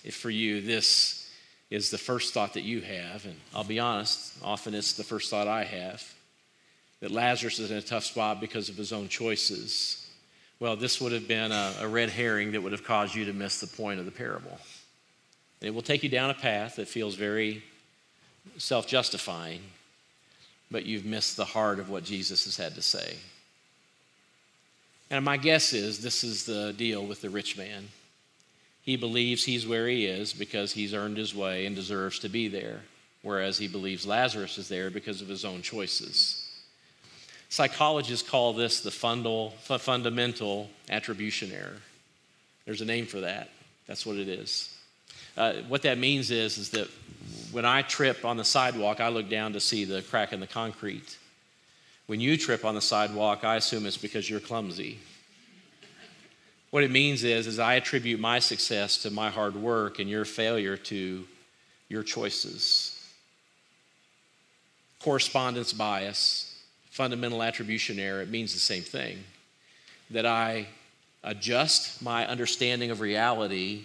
if 0.05 0.17
for 0.17 0.31
you 0.31 0.61
this 0.61 1.31
is 1.71 1.91
the 1.91 1.99
first 1.99 2.35
thought 2.35 2.55
that 2.55 2.63
you 2.63 2.81
have, 2.81 3.25
and 3.25 3.37
I'll 3.55 3.65
be 3.65 3.81
honest, 3.81 4.35
often 4.43 4.75
it's 4.75 4.93
the 4.93 5.05
first 5.05 5.31
thought 5.31 5.49
I 5.49 5.65
have, 5.65 6.05
that 7.01 7.11
Lazarus 7.11 7.59
is 7.59 7.71
in 7.71 7.77
a 7.77 7.83
tough 7.83 8.05
spot 8.05 8.41
because 8.41 8.69
of 8.69 8.77
his 8.77 8.93
own 8.93 9.09
choices, 9.09 10.07
well, 10.59 10.77
this 10.77 11.01
would 11.01 11.13
have 11.13 11.29
been 11.29 11.53
a, 11.53 11.75
a 11.81 11.89
red 11.89 12.09
herring 12.09 12.53
that 12.53 12.63
would 12.63 12.73
have 12.73 12.85
caused 12.85 13.15
you 13.15 13.27
to 13.27 13.33
miss 13.33 13.61
the 13.61 13.67
point 13.67 14.01
of 14.01 14.07
the 14.07 14.13
parable. 14.13 14.59
And 15.61 15.69
it 15.69 15.75
will 15.75 15.83
take 15.83 16.03
you 16.03 16.09
down 16.09 16.31
a 16.31 16.35
path 16.35 16.77
that 16.77 16.89
feels 16.89 17.15
very 17.15 17.63
self 18.59 18.87
justifying, 18.87 19.61
but 20.71 20.87
you've 20.87 21.05
missed 21.05 21.37
the 21.37 21.45
heart 21.45 21.79
of 21.79 21.91
what 21.91 22.05
Jesus 22.05 22.45
has 22.45 22.57
had 22.57 22.75
to 22.75 22.83
say. 22.83 23.17
And 25.11 25.25
my 25.25 25.37
guess 25.37 25.73
is 25.73 26.01
this 26.01 26.25
is 26.25 26.45
the 26.45 26.73
deal 26.77 27.05
with 27.05 27.21
the 27.21 27.31
rich 27.31 27.57
man. 27.57 27.89
He 28.83 28.97
believes 28.97 29.45
he's 29.45 29.67
where 29.67 29.89
he 29.89 30.07
is 30.07 30.33
because 30.33 30.73
he's 30.73 30.95
earned 30.95 31.17
his 31.17 31.35
way 31.35 31.67
and 31.67 31.77
deserves 31.77 32.21
to 32.21 32.29
be 32.29 32.49
there, 32.49 32.81
whereas 33.23 33.59
he 33.59 33.69
believes 33.69 34.07
Lazarus 34.07 34.59
is 34.59 34.69
there 34.69 34.91
because 34.91 35.21
of 35.21 35.29
his 35.29 35.45
own 35.45 35.61
choices. 35.61 36.46
Psychologists 37.49 38.29
call 38.29 38.53
this 38.53 38.81
the 38.81 38.91
fundamental 38.91 40.71
attribution 40.89 41.53
error. 41.53 41.81
There's 42.65 42.81
a 42.81 42.85
name 42.85 43.07
for 43.07 43.21
that. 43.21 43.51
That's 43.87 44.05
what 44.05 44.17
it 44.17 44.29
is. 44.29 44.77
Uh, 45.37 45.55
what 45.69 45.83
that 45.83 45.99
means 45.99 46.31
is, 46.31 46.59
is 46.59 46.71
that 46.71 46.89
when 47.53 47.65
I 47.65 47.83
trip 47.83 48.25
on 48.25 48.37
the 48.37 48.45
sidewalk, 48.45 49.01
I 49.01 49.09
look 49.09 49.29
down 49.29 49.53
to 49.53 49.61
see 49.61 49.85
the 49.85 50.03
crack 50.03 50.33
in 50.33 50.41
the 50.41 50.47
concrete. 50.47 51.19
When 52.07 52.21
you 52.21 52.37
trip 52.37 52.65
on 52.65 52.75
the 52.75 52.81
sidewalk, 52.81 53.45
I 53.45 53.57
assume 53.57 53.87
it's 53.87 53.97
because 53.97 54.29
you're 54.29 54.41
clumsy. 54.41 54.99
What 56.71 56.85
it 56.85 56.91
means 56.91 57.23
is, 57.23 57.47
is 57.47 57.59
I 57.59 57.75
attribute 57.75 58.19
my 58.19 58.39
success 58.39 58.99
to 59.03 59.11
my 59.11 59.31
hard 59.31 59.55
work 59.55 59.99
and 59.99 60.11
your 60.11 60.25
failure 60.25 60.77
to 60.77 61.27
your 61.89 62.03
choices. 62.03 62.93
Correspondence 65.01 65.73
bias, 65.73 66.56
fundamental 66.97 67.43
attribution 67.43 67.99
error, 67.99 68.23
it 68.23 68.31
means 68.31 68.55
the 68.55 68.59
same 68.59 68.83
thing. 68.83 69.19
That 70.11 70.25
I 70.25 70.67
adjust 71.23 72.01
my 72.01 72.27
understanding 72.27 72.91
of 72.91 73.01
reality 73.01 73.83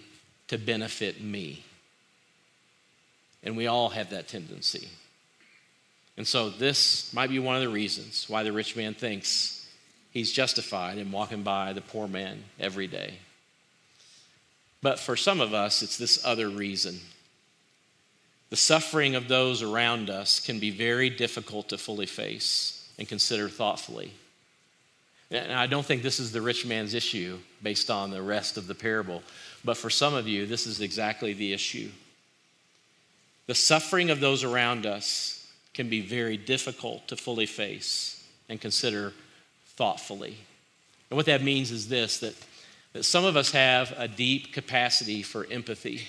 to 0.48 0.56
benefit 0.56 1.20
me. 1.20 1.62
And 3.42 3.54
we 3.54 3.66
all 3.66 3.90
have 3.90 4.10
that 4.10 4.28
tendency. 4.28 4.88
And 6.16 6.26
so, 6.26 6.48
this 6.48 7.12
might 7.12 7.28
be 7.28 7.38
one 7.38 7.56
of 7.56 7.62
the 7.62 7.68
reasons 7.68 8.28
why 8.28 8.44
the 8.44 8.52
rich 8.52 8.76
man 8.76 8.94
thinks 8.94 9.68
he's 10.10 10.32
justified 10.32 10.96
in 10.96 11.12
walking 11.12 11.42
by 11.42 11.74
the 11.74 11.80
poor 11.82 12.08
man 12.08 12.42
every 12.58 12.86
day. 12.86 13.14
But 14.80 14.98
for 14.98 15.16
some 15.16 15.40
of 15.40 15.52
us, 15.52 15.82
it's 15.82 15.98
this 15.98 16.24
other 16.24 16.48
reason. 16.48 16.98
The 18.48 18.56
suffering 18.56 19.14
of 19.14 19.28
those 19.28 19.62
around 19.62 20.08
us 20.08 20.40
can 20.40 20.58
be 20.58 20.70
very 20.70 21.10
difficult 21.10 21.68
to 21.70 21.78
fully 21.78 22.06
face 22.06 22.81
and 22.98 23.08
consider 23.08 23.48
thoughtfully. 23.48 24.12
And 25.30 25.52
I 25.52 25.66
don't 25.66 25.84
think 25.84 26.02
this 26.02 26.20
is 26.20 26.30
the 26.30 26.42
rich 26.42 26.66
man's 26.66 26.94
issue 26.94 27.38
based 27.62 27.90
on 27.90 28.10
the 28.10 28.22
rest 28.22 28.58
of 28.58 28.66
the 28.66 28.74
parable, 28.74 29.22
but 29.64 29.76
for 29.76 29.88
some 29.88 30.14
of 30.14 30.28
you, 30.28 30.46
this 30.46 30.66
is 30.66 30.80
exactly 30.80 31.32
the 31.32 31.52
issue. 31.52 31.88
The 33.46 33.54
suffering 33.54 34.10
of 34.10 34.20
those 34.20 34.44
around 34.44 34.86
us 34.86 35.46
can 35.74 35.88
be 35.88 36.00
very 36.00 36.36
difficult 36.36 37.08
to 37.08 37.16
fully 37.16 37.46
face 37.46 38.22
and 38.48 38.60
consider 38.60 39.14
thoughtfully. 39.68 40.36
And 41.10 41.16
what 41.16 41.26
that 41.26 41.42
means 41.42 41.70
is 41.70 41.88
this 41.88 42.18
that, 42.20 42.34
that 42.92 43.04
some 43.04 43.24
of 43.24 43.36
us 43.36 43.52
have 43.52 43.94
a 43.96 44.08
deep 44.08 44.52
capacity 44.52 45.22
for 45.22 45.46
empathy. 45.50 46.02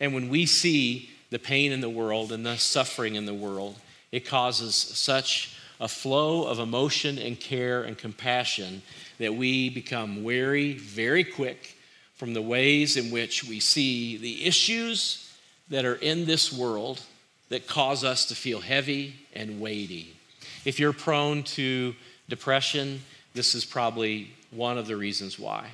And 0.00 0.14
when 0.14 0.28
we 0.28 0.46
see 0.46 1.10
the 1.30 1.38
pain 1.38 1.72
in 1.72 1.80
the 1.80 1.90
world 1.90 2.32
and 2.32 2.44
the 2.44 2.56
suffering 2.56 3.14
in 3.14 3.26
the 3.26 3.34
world, 3.34 3.76
it 4.12 4.26
causes 4.26 4.74
such 4.74 5.55
a 5.80 5.88
flow 5.88 6.44
of 6.44 6.58
emotion 6.58 7.18
and 7.18 7.38
care 7.38 7.82
and 7.82 7.98
compassion 7.98 8.82
that 9.18 9.34
we 9.34 9.68
become 9.68 10.24
wary 10.24 10.74
very 10.74 11.24
quick 11.24 11.76
from 12.14 12.34
the 12.34 12.42
ways 12.42 12.96
in 12.96 13.10
which 13.10 13.44
we 13.44 13.60
see 13.60 14.16
the 14.16 14.46
issues 14.46 15.34
that 15.68 15.84
are 15.84 15.96
in 15.96 16.24
this 16.24 16.52
world 16.52 17.02
that 17.48 17.66
cause 17.66 18.04
us 18.04 18.26
to 18.26 18.34
feel 18.34 18.60
heavy 18.60 19.14
and 19.34 19.60
weighty. 19.60 20.16
If 20.64 20.80
you're 20.80 20.92
prone 20.92 21.42
to 21.44 21.94
depression, 22.28 23.02
this 23.34 23.54
is 23.54 23.64
probably 23.64 24.30
one 24.50 24.78
of 24.78 24.86
the 24.86 24.96
reasons 24.96 25.38
why. 25.38 25.68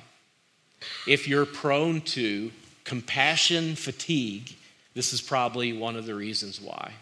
If 1.07 1.27
you're 1.27 1.45
prone 1.45 2.01
to 2.01 2.51
compassion 2.83 3.75
fatigue, 3.75 4.53
this 4.93 5.13
is 5.13 5.21
probably 5.21 5.73
one 5.73 5.95
of 5.95 6.05
the 6.05 6.13
reasons 6.13 6.59
why. 6.59 6.93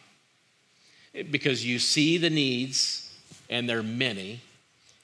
Because 1.30 1.66
you 1.66 1.78
see 1.80 2.18
the 2.18 2.30
needs, 2.30 3.14
and 3.50 3.68
they're 3.70 3.84
many, 3.84 4.42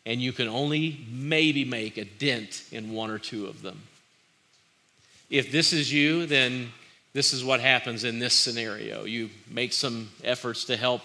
and 0.06 0.22
you 0.22 0.32
can 0.32 0.48
only 0.48 1.06
maybe 1.12 1.66
make 1.66 1.98
a 1.98 2.06
dent 2.06 2.64
in 2.72 2.94
one 2.94 3.12
or 3.12 3.20
two 3.20 3.46
of 3.48 3.62
them. 3.62 3.82
If 5.30 5.52
this 5.52 5.74
is 5.74 5.92
you, 5.92 6.26
then 6.26 6.72
this 7.14 7.34
is 7.34 7.44
what 7.44 7.60
happens 7.60 8.06
in 8.06 8.20
this 8.20 8.34
scenario. 8.34 9.04
You 9.04 9.30
make 9.50 9.74
some 9.74 10.10
efforts 10.24 10.66
to 10.66 10.78
help 10.78 11.02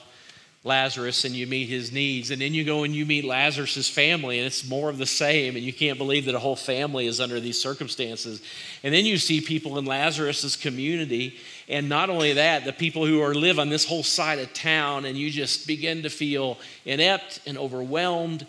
Lazarus 0.64 1.24
and 1.24 1.34
you 1.34 1.48
meet 1.48 1.68
his 1.68 1.90
needs, 1.90 2.30
and 2.30 2.40
then 2.40 2.54
you 2.54 2.62
go 2.62 2.84
and 2.84 2.94
you 2.94 3.04
meet 3.04 3.24
Lazarus's 3.24 3.88
family, 3.88 4.38
and 4.38 4.46
it's 4.46 4.68
more 4.68 4.88
of 4.88 4.98
the 4.98 5.06
same, 5.06 5.56
and 5.56 5.64
you 5.64 5.72
can't 5.72 5.98
believe 5.98 6.26
that 6.26 6.36
a 6.36 6.38
whole 6.38 6.54
family 6.54 7.06
is 7.06 7.20
under 7.20 7.40
these 7.40 7.60
circumstances. 7.60 8.40
And 8.84 8.94
then 8.94 9.04
you 9.04 9.18
see 9.18 9.40
people 9.40 9.78
in 9.78 9.84
Lazarus's 9.84 10.54
community, 10.54 11.36
and 11.68 11.88
not 11.88 12.10
only 12.10 12.34
that, 12.34 12.64
the 12.64 12.72
people 12.72 13.06
who 13.06 13.20
are 13.22 13.34
live 13.34 13.58
on 13.58 13.68
this 13.68 13.84
whole 13.84 14.02
side 14.02 14.38
of 14.38 14.52
town, 14.52 15.04
and 15.04 15.16
you 15.16 15.30
just 15.30 15.66
begin 15.66 16.02
to 16.02 16.10
feel 16.10 16.58
inept 16.84 17.40
and 17.46 17.56
overwhelmed, 17.56 18.46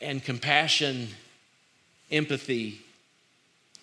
and 0.00 0.22
compassion, 0.22 1.08
empathy, 2.10 2.80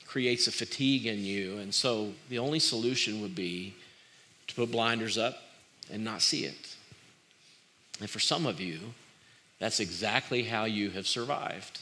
creates 0.06 0.48
a 0.48 0.52
fatigue 0.52 1.06
in 1.06 1.24
you. 1.24 1.58
And 1.58 1.74
so 1.74 2.14
the 2.30 2.40
only 2.40 2.60
solution 2.60 3.22
would 3.22 3.36
be 3.36 3.76
to 4.48 4.56
put 4.56 4.72
blinders 4.72 5.18
up 5.18 5.38
and 5.92 6.04
not 6.04 6.22
see 6.22 6.46
it. 6.46 6.76
And 8.00 8.10
for 8.10 8.20
some 8.20 8.46
of 8.46 8.60
you, 8.60 8.80
that's 9.60 9.80
exactly 9.80 10.44
how 10.44 10.66
you 10.66 10.90
have 10.92 11.08
survived 11.08 11.80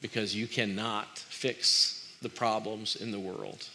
because 0.00 0.34
you 0.34 0.46
cannot 0.46 1.18
fix 1.18 2.12
the 2.20 2.28
problems 2.28 2.96
in 2.96 3.12
the 3.12 3.20
world. 3.20 3.68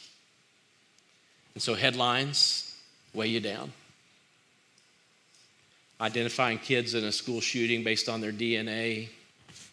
And 1.58 1.62
so 1.64 1.74
headlines 1.74 2.72
weigh 3.16 3.30
you 3.30 3.40
down. 3.40 3.72
Identifying 6.00 6.60
kids 6.60 6.94
in 6.94 7.04
a 7.04 7.12
school 7.12 7.42
shooting 7.42 7.84
based 7.84 8.08
on 8.08 8.22
their 8.22 8.32
DNA, 8.32 9.10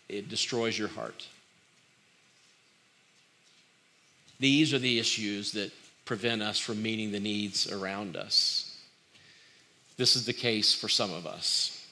it 0.08 0.30
destroys 0.30 0.78
your 0.78 0.88
heart. 0.88 1.28
These 4.40 4.72
are 4.72 4.78
the 4.78 4.98
issues 4.98 5.52
that 5.52 5.72
prevent 6.06 6.40
us 6.40 6.58
from 6.58 6.82
meeting 6.82 7.12
the 7.12 7.20
needs 7.20 7.70
around 7.70 8.16
us. 8.16 8.80
This 9.98 10.16
is 10.16 10.24
the 10.24 10.32
case 10.32 10.72
for 10.72 10.88
some 10.88 11.12
of 11.12 11.26
us. 11.26 11.86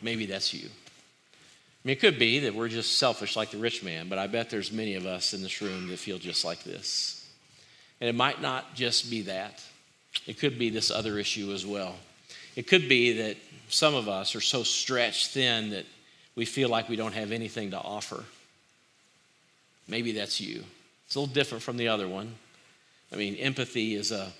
Maybe 0.00 0.24
that's 0.24 0.54
you. 0.54 0.70
I 0.70 1.82
mean, 1.84 1.92
it 1.92 2.00
could 2.00 2.18
be 2.18 2.38
that 2.38 2.54
we're 2.54 2.68
just 2.68 2.96
selfish 2.96 3.36
like 3.36 3.50
the 3.50 3.58
rich 3.58 3.82
man, 3.82 4.08
but 4.08 4.18
I 4.18 4.26
bet 4.26 4.48
there's 4.48 4.72
many 4.72 4.94
of 4.94 5.04
us 5.04 5.34
in 5.34 5.42
this 5.42 5.60
room 5.60 5.88
that 5.88 5.98
feel 5.98 6.16
just 6.16 6.46
like 6.46 6.64
this. 6.64 7.25
And 8.00 8.08
it 8.08 8.14
might 8.14 8.42
not 8.42 8.74
just 8.74 9.10
be 9.10 9.22
that, 9.22 9.62
it 10.26 10.38
could 10.38 10.58
be 10.58 10.70
this 10.70 10.90
other 10.90 11.18
issue 11.18 11.52
as 11.52 11.64
well. 11.64 11.96
It 12.56 12.66
could 12.66 12.88
be 12.88 13.12
that 13.12 13.36
some 13.68 13.94
of 13.94 14.08
us 14.08 14.34
are 14.34 14.40
so 14.40 14.62
stretched 14.62 15.30
thin 15.30 15.70
that 15.70 15.84
we 16.34 16.44
feel 16.44 16.68
like 16.68 16.88
we 16.88 16.96
don't 16.96 17.14
have 17.14 17.32
anything 17.32 17.70
to 17.70 17.78
offer. 17.78 18.24
Maybe 19.88 20.12
that's 20.12 20.40
you. 20.40 20.64
It's 21.06 21.14
a 21.14 21.20
little 21.20 21.32
different 21.34 21.62
from 21.62 21.76
the 21.76 21.88
other 21.88 22.08
one. 22.08 22.34
I 23.12 23.16
mean, 23.16 23.36
empathy 23.36 23.94
is 23.94 24.10
a, 24.10 24.32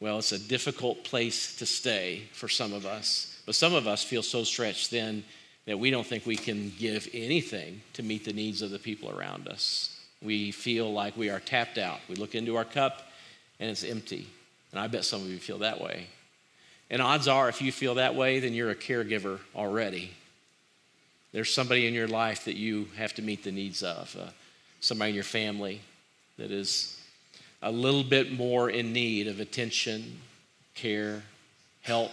well, 0.00 0.18
it's 0.18 0.32
a 0.32 0.38
difficult 0.38 1.04
place 1.04 1.56
to 1.56 1.66
stay 1.66 2.24
for 2.32 2.48
some 2.48 2.72
of 2.72 2.84
us. 2.84 3.40
But 3.46 3.54
some 3.54 3.74
of 3.74 3.86
us 3.86 4.04
feel 4.04 4.22
so 4.22 4.44
stretched 4.44 4.90
thin 4.90 5.24
that 5.66 5.78
we 5.78 5.90
don't 5.90 6.06
think 6.06 6.26
we 6.26 6.36
can 6.36 6.72
give 6.78 7.08
anything 7.12 7.80
to 7.94 8.02
meet 8.02 8.24
the 8.24 8.32
needs 8.32 8.62
of 8.62 8.70
the 8.70 8.78
people 8.78 9.10
around 9.10 9.48
us. 9.48 9.97
We 10.22 10.50
feel 10.50 10.92
like 10.92 11.16
we 11.16 11.30
are 11.30 11.40
tapped 11.40 11.78
out. 11.78 12.00
We 12.08 12.16
look 12.16 12.34
into 12.34 12.56
our 12.56 12.64
cup 12.64 13.02
and 13.60 13.70
it's 13.70 13.84
empty. 13.84 14.26
And 14.72 14.80
I 14.80 14.86
bet 14.86 15.04
some 15.04 15.22
of 15.22 15.28
you 15.28 15.38
feel 15.38 15.58
that 15.58 15.80
way. 15.80 16.06
And 16.90 17.02
odds 17.02 17.28
are, 17.28 17.48
if 17.48 17.60
you 17.60 17.70
feel 17.70 17.96
that 17.96 18.14
way, 18.14 18.40
then 18.40 18.54
you're 18.54 18.70
a 18.70 18.74
caregiver 18.74 19.38
already. 19.54 20.12
There's 21.32 21.52
somebody 21.52 21.86
in 21.86 21.94
your 21.94 22.08
life 22.08 22.46
that 22.46 22.56
you 22.56 22.88
have 22.96 23.14
to 23.14 23.22
meet 23.22 23.44
the 23.44 23.52
needs 23.52 23.82
of. 23.82 24.16
Uh, 24.18 24.30
somebody 24.80 25.10
in 25.10 25.14
your 25.14 25.24
family 25.24 25.80
that 26.38 26.50
is 26.50 26.98
a 27.62 27.70
little 27.70 28.04
bit 28.04 28.32
more 28.32 28.70
in 28.70 28.92
need 28.92 29.26
of 29.26 29.40
attention, 29.40 30.18
care, 30.74 31.22
help, 31.82 32.12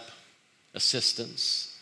assistance. 0.74 1.78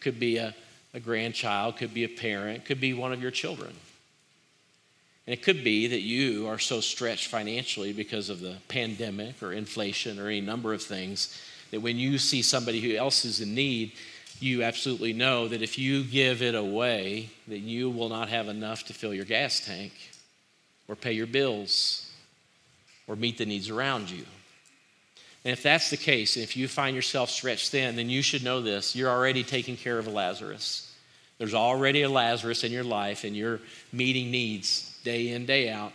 Could 0.00 0.18
be 0.18 0.38
a, 0.38 0.54
a 0.94 1.00
grandchild, 1.00 1.76
could 1.76 1.92
be 1.92 2.04
a 2.04 2.08
parent, 2.08 2.64
could 2.64 2.80
be 2.80 2.94
one 2.94 3.12
of 3.12 3.20
your 3.20 3.30
children. 3.30 3.72
And 5.26 5.34
it 5.34 5.42
could 5.42 5.62
be 5.62 5.86
that 5.88 6.00
you 6.00 6.48
are 6.48 6.58
so 6.58 6.80
stretched 6.80 7.28
financially 7.28 7.92
because 7.92 8.28
of 8.28 8.40
the 8.40 8.56
pandemic 8.68 9.42
or 9.42 9.52
inflation 9.52 10.18
or 10.18 10.26
any 10.26 10.40
number 10.40 10.74
of 10.74 10.82
things 10.82 11.40
that 11.70 11.80
when 11.80 11.96
you 11.96 12.18
see 12.18 12.42
somebody 12.42 12.80
who 12.80 12.96
else 12.96 13.24
is 13.24 13.40
in 13.40 13.54
need, 13.54 13.92
you 14.40 14.64
absolutely 14.64 15.12
know 15.12 15.46
that 15.46 15.62
if 15.62 15.78
you 15.78 16.02
give 16.02 16.42
it 16.42 16.56
away, 16.56 17.30
that 17.46 17.60
you 17.60 17.88
will 17.88 18.08
not 18.08 18.28
have 18.28 18.48
enough 18.48 18.84
to 18.84 18.92
fill 18.92 19.14
your 19.14 19.24
gas 19.24 19.64
tank 19.64 19.92
or 20.88 20.96
pay 20.96 21.12
your 21.12 21.28
bills 21.28 22.10
or 23.06 23.14
meet 23.14 23.38
the 23.38 23.46
needs 23.46 23.70
around 23.70 24.10
you. 24.10 24.24
And 25.44 25.52
if 25.52 25.62
that's 25.62 25.90
the 25.90 25.96
case, 25.96 26.36
if 26.36 26.56
you 26.56 26.66
find 26.66 26.94
yourself 26.94 27.30
stretched 27.30 27.70
thin, 27.70 27.94
then 27.96 28.10
you 28.10 28.22
should 28.22 28.44
know 28.44 28.60
this. 28.60 28.94
You're 28.94 29.10
already 29.10 29.44
taking 29.44 29.76
care 29.76 29.98
of 29.98 30.06
a 30.08 30.10
Lazarus. 30.10 30.92
There's 31.38 31.54
already 31.54 32.02
a 32.02 32.08
Lazarus 32.08 32.64
in 32.64 32.72
your 32.72 32.84
life, 32.84 33.24
and 33.24 33.36
you're 33.36 33.60
meeting 33.92 34.30
needs 34.30 34.91
day 35.02 35.28
in, 35.28 35.46
day 35.46 35.70
out. 35.70 35.92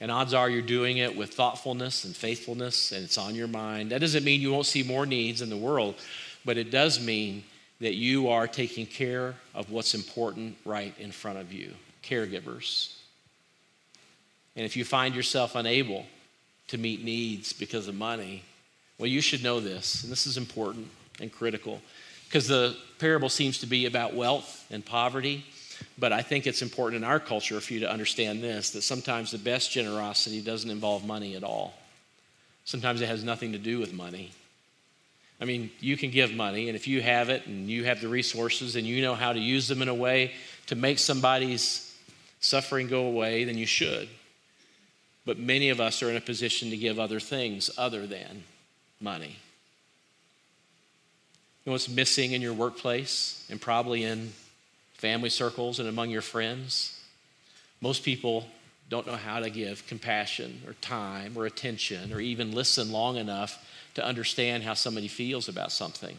And 0.00 0.10
odds 0.10 0.32
are 0.32 0.48
you're 0.48 0.62
doing 0.62 0.96
it 0.96 1.14
with 1.14 1.34
thoughtfulness 1.34 2.04
and 2.04 2.16
faithfulness, 2.16 2.92
and 2.92 3.04
it's 3.04 3.18
on 3.18 3.34
your 3.34 3.48
mind. 3.48 3.90
That 3.90 4.00
doesn't 4.00 4.24
mean 4.24 4.40
you 4.40 4.52
won't 4.52 4.66
see 4.66 4.82
more 4.82 5.04
needs 5.04 5.42
in 5.42 5.50
the 5.50 5.56
world, 5.56 5.96
but 6.44 6.56
it 6.56 6.70
does 6.70 7.04
mean 7.04 7.44
that 7.80 7.94
you 7.94 8.28
are 8.28 8.46
taking 8.46 8.86
care 8.86 9.34
of 9.54 9.70
what's 9.70 9.94
important 9.94 10.56
right 10.64 10.94
in 10.98 11.12
front 11.12 11.38
of 11.38 11.52
you. 11.52 11.74
Caregivers. 12.02 12.96
And 14.56 14.64
if 14.64 14.76
you 14.76 14.84
find 14.84 15.14
yourself 15.14 15.54
unable 15.54 16.06
to 16.68 16.78
meet 16.78 17.04
needs 17.04 17.52
because 17.52 17.88
of 17.88 17.94
money, 17.94 18.42
well, 18.98 19.06
you 19.06 19.20
should 19.20 19.42
know 19.42 19.60
this, 19.60 20.02
and 20.02 20.12
this 20.12 20.26
is 20.26 20.36
important 20.36 20.88
and 21.20 21.32
critical 21.32 21.80
because 22.30 22.46
the 22.46 22.76
parable 22.98 23.28
seems 23.28 23.58
to 23.58 23.66
be 23.66 23.86
about 23.86 24.14
wealth 24.14 24.64
and 24.70 24.84
poverty. 24.84 25.44
But 26.00 26.14
I 26.14 26.22
think 26.22 26.46
it's 26.46 26.62
important 26.62 27.04
in 27.04 27.08
our 27.08 27.20
culture 27.20 27.60
for 27.60 27.74
you 27.74 27.80
to 27.80 27.90
understand 27.90 28.42
this 28.42 28.70
that 28.70 28.82
sometimes 28.82 29.30
the 29.30 29.38
best 29.38 29.70
generosity 29.70 30.40
doesn't 30.40 30.70
involve 30.70 31.04
money 31.04 31.36
at 31.36 31.44
all. 31.44 31.74
Sometimes 32.64 33.02
it 33.02 33.06
has 33.06 33.22
nothing 33.22 33.52
to 33.52 33.58
do 33.58 33.78
with 33.78 33.92
money. 33.92 34.30
I 35.42 35.44
mean, 35.44 35.70
you 35.78 35.96
can 35.96 36.10
give 36.10 36.32
money, 36.32 36.68
and 36.68 36.76
if 36.76 36.88
you 36.88 37.02
have 37.02 37.28
it 37.28 37.46
and 37.46 37.68
you 37.68 37.84
have 37.84 38.00
the 38.00 38.08
resources 38.08 38.76
and 38.76 38.86
you 38.86 39.02
know 39.02 39.14
how 39.14 39.32
to 39.32 39.38
use 39.38 39.68
them 39.68 39.82
in 39.82 39.88
a 39.88 39.94
way 39.94 40.32
to 40.66 40.74
make 40.74 40.98
somebody's 40.98 41.94
suffering 42.40 42.88
go 42.88 43.06
away, 43.06 43.44
then 43.44 43.58
you 43.58 43.66
should. 43.66 44.08
But 45.26 45.38
many 45.38 45.68
of 45.68 45.80
us 45.80 46.02
are 46.02 46.10
in 46.10 46.16
a 46.16 46.20
position 46.20 46.70
to 46.70 46.76
give 46.76 46.98
other 46.98 47.20
things 47.20 47.70
other 47.76 48.06
than 48.06 48.44
money. 49.00 49.36
You 51.64 51.70
know 51.70 51.72
what's 51.72 51.88
missing 51.90 52.32
in 52.32 52.40
your 52.40 52.54
workplace 52.54 53.46
and 53.50 53.60
probably 53.60 54.04
in 54.04 54.32
family 55.00 55.30
circles 55.30 55.78
and 55.80 55.88
among 55.88 56.10
your 56.10 56.22
friends? 56.22 57.00
Most 57.80 58.04
people 58.04 58.46
don't 58.90 59.06
know 59.06 59.16
how 59.16 59.40
to 59.40 59.48
give 59.48 59.86
compassion 59.86 60.60
or 60.66 60.74
time 60.74 61.32
or 61.36 61.46
attention 61.46 62.12
or 62.12 62.20
even 62.20 62.52
listen 62.52 62.92
long 62.92 63.16
enough 63.16 63.64
to 63.94 64.04
understand 64.04 64.62
how 64.62 64.74
somebody 64.74 65.08
feels 65.08 65.48
about 65.48 65.72
something. 65.72 66.16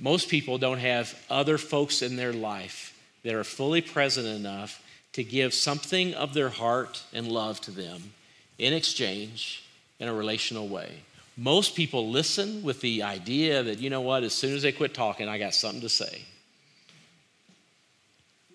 Most 0.00 0.28
people 0.28 0.58
don't 0.58 0.78
have 0.78 1.16
other 1.30 1.56
folks 1.56 2.02
in 2.02 2.16
their 2.16 2.32
life 2.32 2.98
that 3.22 3.34
are 3.34 3.44
fully 3.44 3.80
present 3.80 4.26
enough 4.26 4.82
to 5.12 5.22
give 5.22 5.54
something 5.54 6.12
of 6.14 6.34
their 6.34 6.48
heart 6.48 7.04
and 7.12 7.28
love 7.28 7.60
to 7.60 7.70
them 7.70 8.12
in 8.58 8.72
exchange 8.72 9.64
in 10.00 10.08
a 10.08 10.14
relational 10.14 10.66
way. 10.66 11.02
Most 11.36 11.76
people 11.76 12.10
listen 12.10 12.64
with 12.64 12.80
the 12.80 13.04
idea 13.04 13.62
that, 13.62 13.78
you 13.78 13.90
know 13.90 14.00
what, 14.00 14.24
as 14.24 14.32
soon 14.32 14.54
as 14.54 14.62
they 14.62 14.72
quit 14.72 14.92
talking, 14.92 15.28
I 15.28 15.38
got 15.38 15.54
something 15.54 15.82
to 15.82 15.88
say. 15.88 16.24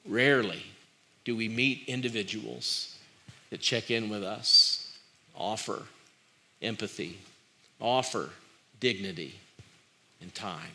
Rarely 0.07 0.63
do 1.25 1.35
we 1.35 1.49
meet 1.49 1.83
individuals 1.87 2.97
that 3.49 3.61
check 3.61 3.91
in 3.91 4.09
with 4.09 4.23
us, 4.23 4.97
offer 5.35 5.83
empathy, 6.61 7.17
offer 7.79 8.29
dignity 8.79 9.35
and 10.21 10.33
time. 10.33 10.71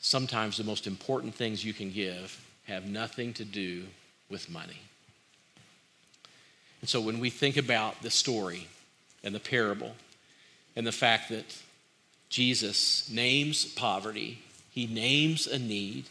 Sometimes 0.00 0.56
the 0.56 0.64
most 0.64 0.86
important 0.86 1.34
things 1.34 1.64
you 1.64 1.72
can 1.72 1.90
give 1.90 2.40
have 2.64 2.86
nothing 2.86 3.32
to 3.34 3.44
do 3.44 3.84
with 4.28 4.50
money. 4.50 4.80
And 6.80 6.88
so 6.88 7.00
when 7.00 7.18
we 7.18 7.30
think 7.30 7.56
about 7.56 8.02
the 8.02 8.10
story 8.10 8.68
and 9.22 9.34
the 9.34 9.40
parable 9.40 9.94
and 10.76 10.86
the 10.86 10.92
fact 10.92 11.30
that 11.30 11.56
Jesus 12.28 13.08
names 13.08 13.64
poverty, 13.64 14.40
he 14.70 14.86
names 14.86 15.46
a 15.46 15.58
need, 15.58 16.04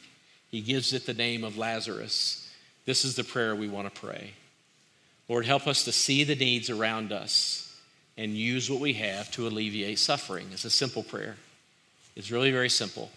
he 0.54 0.62
gives 0.62 0.94
it 0.94 1.08
the 1.08 1.16
name 1.16 1.44
of 1.44 1.58
Lazarus. 1.58 2.48
This 2.86 3.06
is 3.06 3.16
the 3.16 3.24
prayer 3.24 3.56
we 3.56 3.68
want 3.68 3.92
to 3.92 4.00
pray. 4.00 4.34
Lord, 5.28 5.48
help 5.48 5.66
us 5.66 5.84
to 5.86 5.92
see 5.92 6.24
the 6.24 6.36
needs 6.36 6.70
around 6.70 7.12
us 7.12 7.76
and 8.20 8.38
use 8.38 8.70
what 8.70 8.80
we 8.80 8.94
have 8.94 9.32
to 9.32 9.48
alleviate 9.48 9.98
suffering. 9.98 10.46
It's 10.52 10.64
a 10.64 10.70
simple 10.70 11.02
prayer. 11.02 11.38
It's 12.16 12.30
really 12.30 12.52
very 12.52 12.70
simple. 12.70 13.10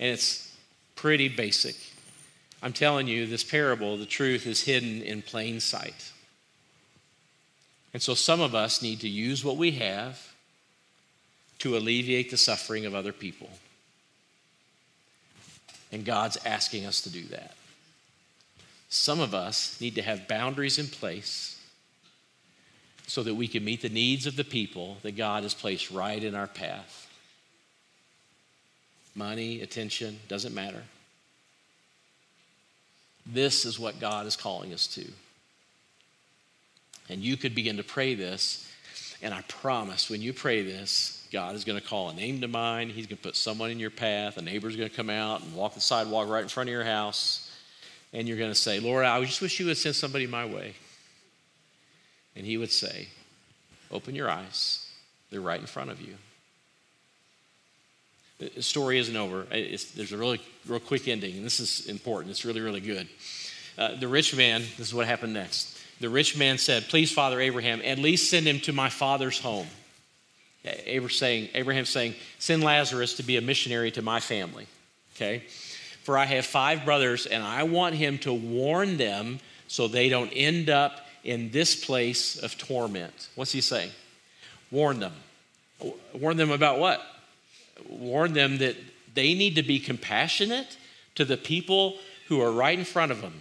And 0.00 0.08
it's 0.08 0.56
pretty 0.96 1.28
basic. 1.28 1.76
I'm 2.62 2.72
telling 2.72 3.08
you, 3.08 3.26
this 3.26 3.44
parable, 3.44 3.98
the 3.98 4.06
truth 4.06 4.46
is 4.46 4.62
hidden 4.62 5.02
in 5.02 5.20
plain 5.20 5.60
sight. 5.60 6.12
And 7.92 8.00
so 8.00 8.14
some 8.14 8.40
of 8.40 8.54
us 8.54 8.80
need 8.80 9.00
to 9.00 9.08
use 9.10 9.44
what 9.44 9.58
we 9.58 9.72
have 9.72 10.32
to 11.58 11.76
alleviate 11.76 12.30
the 12.30 12.38
suffering 12.38 12.86
of 12.86 12.94
other 12.94 13.12
people. 13.12 13.50
And 15.94 16.04
God's 16.04 16.36
asking 16.44 16.86
us 16.86 17.00
to 17.02 17.08
do 17.08 17.22
that. 17.26 17.54
Some 18.88 19.20
of 19.20 19.32
us 19.32 19.80
need 19.80 19.94
to 19.94 20.02
have 20.02 20.26
boundaries 20.26 20.76
in 20.76 20.88
place 20.88 21.56
so 23.06 23.22
that 23.22 23.36
we 23.36 23.46
can 23.46 23.64
meet 23.64 23.80
the 23.80 23.88
needs 23.88 24.26
of 24.26 24.34
the 24.34 24.42
people 24.42 24.96
that 25.02 25.16
God 25.16 25.44
has 25.44 25.54
placed 25.54 25.92
right 25.92 26.22
in 26.22 26.34
our 26.34 26.48
path. 26.48 27.08
Money, 29.14 29.60
attention, 29.60 30.18
doesn't 30.26 30.52
matter. 30.52 30.82
This 33.24 33.64
is 33.64 33.78
what 33.78 34.00
God 34.00 34.26
is 34.26 34.34
calling 34.34 34.74
us 34.74 34.88
to. 34.88 35.06
And 37.08 37.20
you 37.20 37.36
could 37.36 37.54
begin 37.54 37.76
to 37.76 37.84
pray 37.84 38.16
this, 38.16 38.68
and 39.22 39.32
I 39.32 39.42
promise 39.42 40.10
when 40.10 40.22
you 40.22 40.32
pray 40.32 40.64
this, 40.64 41.23
God 41.34 41.56
is 41.56 41.64
going 41.64 41.80
to 41.80 41.84
call 41.84 42.10
a 42.10 42.14
name 42.14 42.42
to 42.42 42.48
mind. 42.48 42.92
He's 42.92 43.08
going 43.08 43.16
to 43.16 43.22
put 43.24 43.34
someone 43.34 43.72
in 43.72 43.80
your 43.80 43.90
path. 43.90 44.36
A 44.36 44.42
neighbor's 44.42 44.76
going 44.76 44.88
to 44.88 44.94
come 44.94 45.10
out 45.10 45.42
and 45.42 45.52
walk 45.52 45.74
the 45.74 45.80
sidewalk 45.80 46.28
right 46.28 46.44
in 46.44 46.48
front 46.48 46.68
of 46.68 46.72
your 46.72 46.84
house. 46.84 47.50
And 48.12 48.28
you're 48.28 48.38
going 48.38 48.52
to 48.52 48.54
say, 48.54 48.78
Lord, 48.78 49.04
I 49.04 49.20
just 49.24 49.42
wish 49.42 49.58
you 49.58 49.66
would 49.66 49.76
send 49.76 49.96
somebody 49.96 50.28
my 50.28 50.44
way. 50.44 50.74
And 52.36 52.46
he 52.46 52.56
would 52.56 52.70
say, 52.70 53.08
Open 53.90 54.14
your 54.14 54.30
eyes, 54.30 54.88
they're 55.30 55.40
right 55.40 55.58
in 55.58 55.66
front 55.66 55.90
of 55.90 56.00
you. 56.00 56.14
The 58.38 58.62
story 58.62 58.98
isn't 58.98 59.16
over. 59.16 59.48
It's, 59.50 59.90
there's 59.90 60.12
a 60.12 60.16
really, 60.16 60.40
real 60.68 60.78
quick 60.78 61.08
ending, 61.08 61.36
and 61.36 61.44
this 61.44 61.58
is 61.58 61.86
important. 61.86 62.30
It's 62.30 62.44
really, 62.44 62.60
really 62.60 62.80
good. 62.80 63.08
Uh, 63.76 63.96
the 63.96 64.06
rich 64.06 64.36
man, 64.36 64.60
this 64.78 64.86
is 64.86 64.94
what 64.94 65.06
happened 65.06 65.34
next. 65.34 65.80
The 65.98 66.08
rich 66.08 66.36
man 66.36 66.58
said, 66.58 66.84
Please, 66.84 67.10
Father 67.10 67.40
Abraham, 67.40 67.82
at 67.84 67.98
least 67.98 68.30
send 68.30 68.46
him 68.46 68.60
to 68.60 68.72
my 68.72 68.88
father's 68.88 69.40
home. 69.40 69.66
Abraham 70.64 71.10
saying, 71.10 71.84
saying, 71.84 72.14
Send 72.38 72.64
Lazarus 72.64 73.14
to 73.14 73.22
be 73.22 73.36
a 73.36 73.40
missionary 73.40 73.90
to 73.92 74.02
my 74.02 74.20
family. 74.20 74.66
Okay? 75.14 75.44
For 76.02 76.18
I 76.18 76.24
have 76.24 76.44
five 76.44 76.84
brothers, 76.84 77.26
and 77.26 77.42
I 77.42 77.62
want 77.62 77.94
him 77.94 78.18
to 78.18 78.32
warn 78.32 78.96
them 78.96 79.40
so 79.68 79.88
they 79.88 80.08
don't 80.08 80.30
end 80.30 80.70
up 80.70 81.00
in 81.22 81.50
this 81.50 81.74
place 81.84 82.36
of 82.36 82.56
torment. 82.58 83.28
What's 83.34 83.52
he 83.52 83.60
saying? 83.60 83.90
Warn 84.70 85.00
them. 85.00 85.12
Warn 86.12 86.36
them 86.36 86.50
about 86.50 86.78
what? 86.78 87.02
Warn 87.88 88.34
them 88.34 88.58
that 88.58 88.76
they 89.14 89.34
need 89.34 89.56
to 89.56 89.62
be 89.62 89.78
compassionate 89.78 90.76
to 91.14 91.24
the 91.24 91.36
people 91.36 91.96
who 92.28 92.40
are 92.40 92.52
right 92.52 92.78
in 92.78 92.84
front 92.84 93.12
of 93.12 93.20
them. 93.20 93.40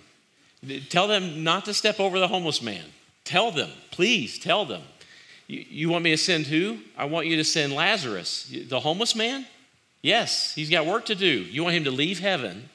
Tell 0.89 1.07
them 1.07 1.43
not 1.43 1.65
to 1.65 1.73
step 1.73 1.99
over 1.99 2.19
the 2.19 2.27
homeless 2.27 2.61
man. 2.61 2.85
Tell 3.25 3.51
them, 3.51 3.69
please 3.91 4.39
tell 4.39 4.65
them. 4.65 4.81
You, 5.47 5.89
want 5.89 6.03
me 6.03 6.11
to 6.11 6.17
send 6.17 6.47
who? 6.47 6.79
I 6.97 7.05
want 7.05 7.27
you 7.27 7.35
to 7.37 7.43
send 7.43 7.73
Lazarus, 7.73 8.51
the 8.69 8.79
homeless 8.79 9.15
man? 9.15 9.45
Yes, 10.01 10.53
he's 10.55 10.69
got 10.69 10.85
work 10.85 11.05
to 11.05 11.15
do. 11.15 11.27
You 11.27 11.63
want 11.63 11.75
him 11.75 11.83
to 11.83 11.91
leave 11.91 12.19
heaven 12.19 12.69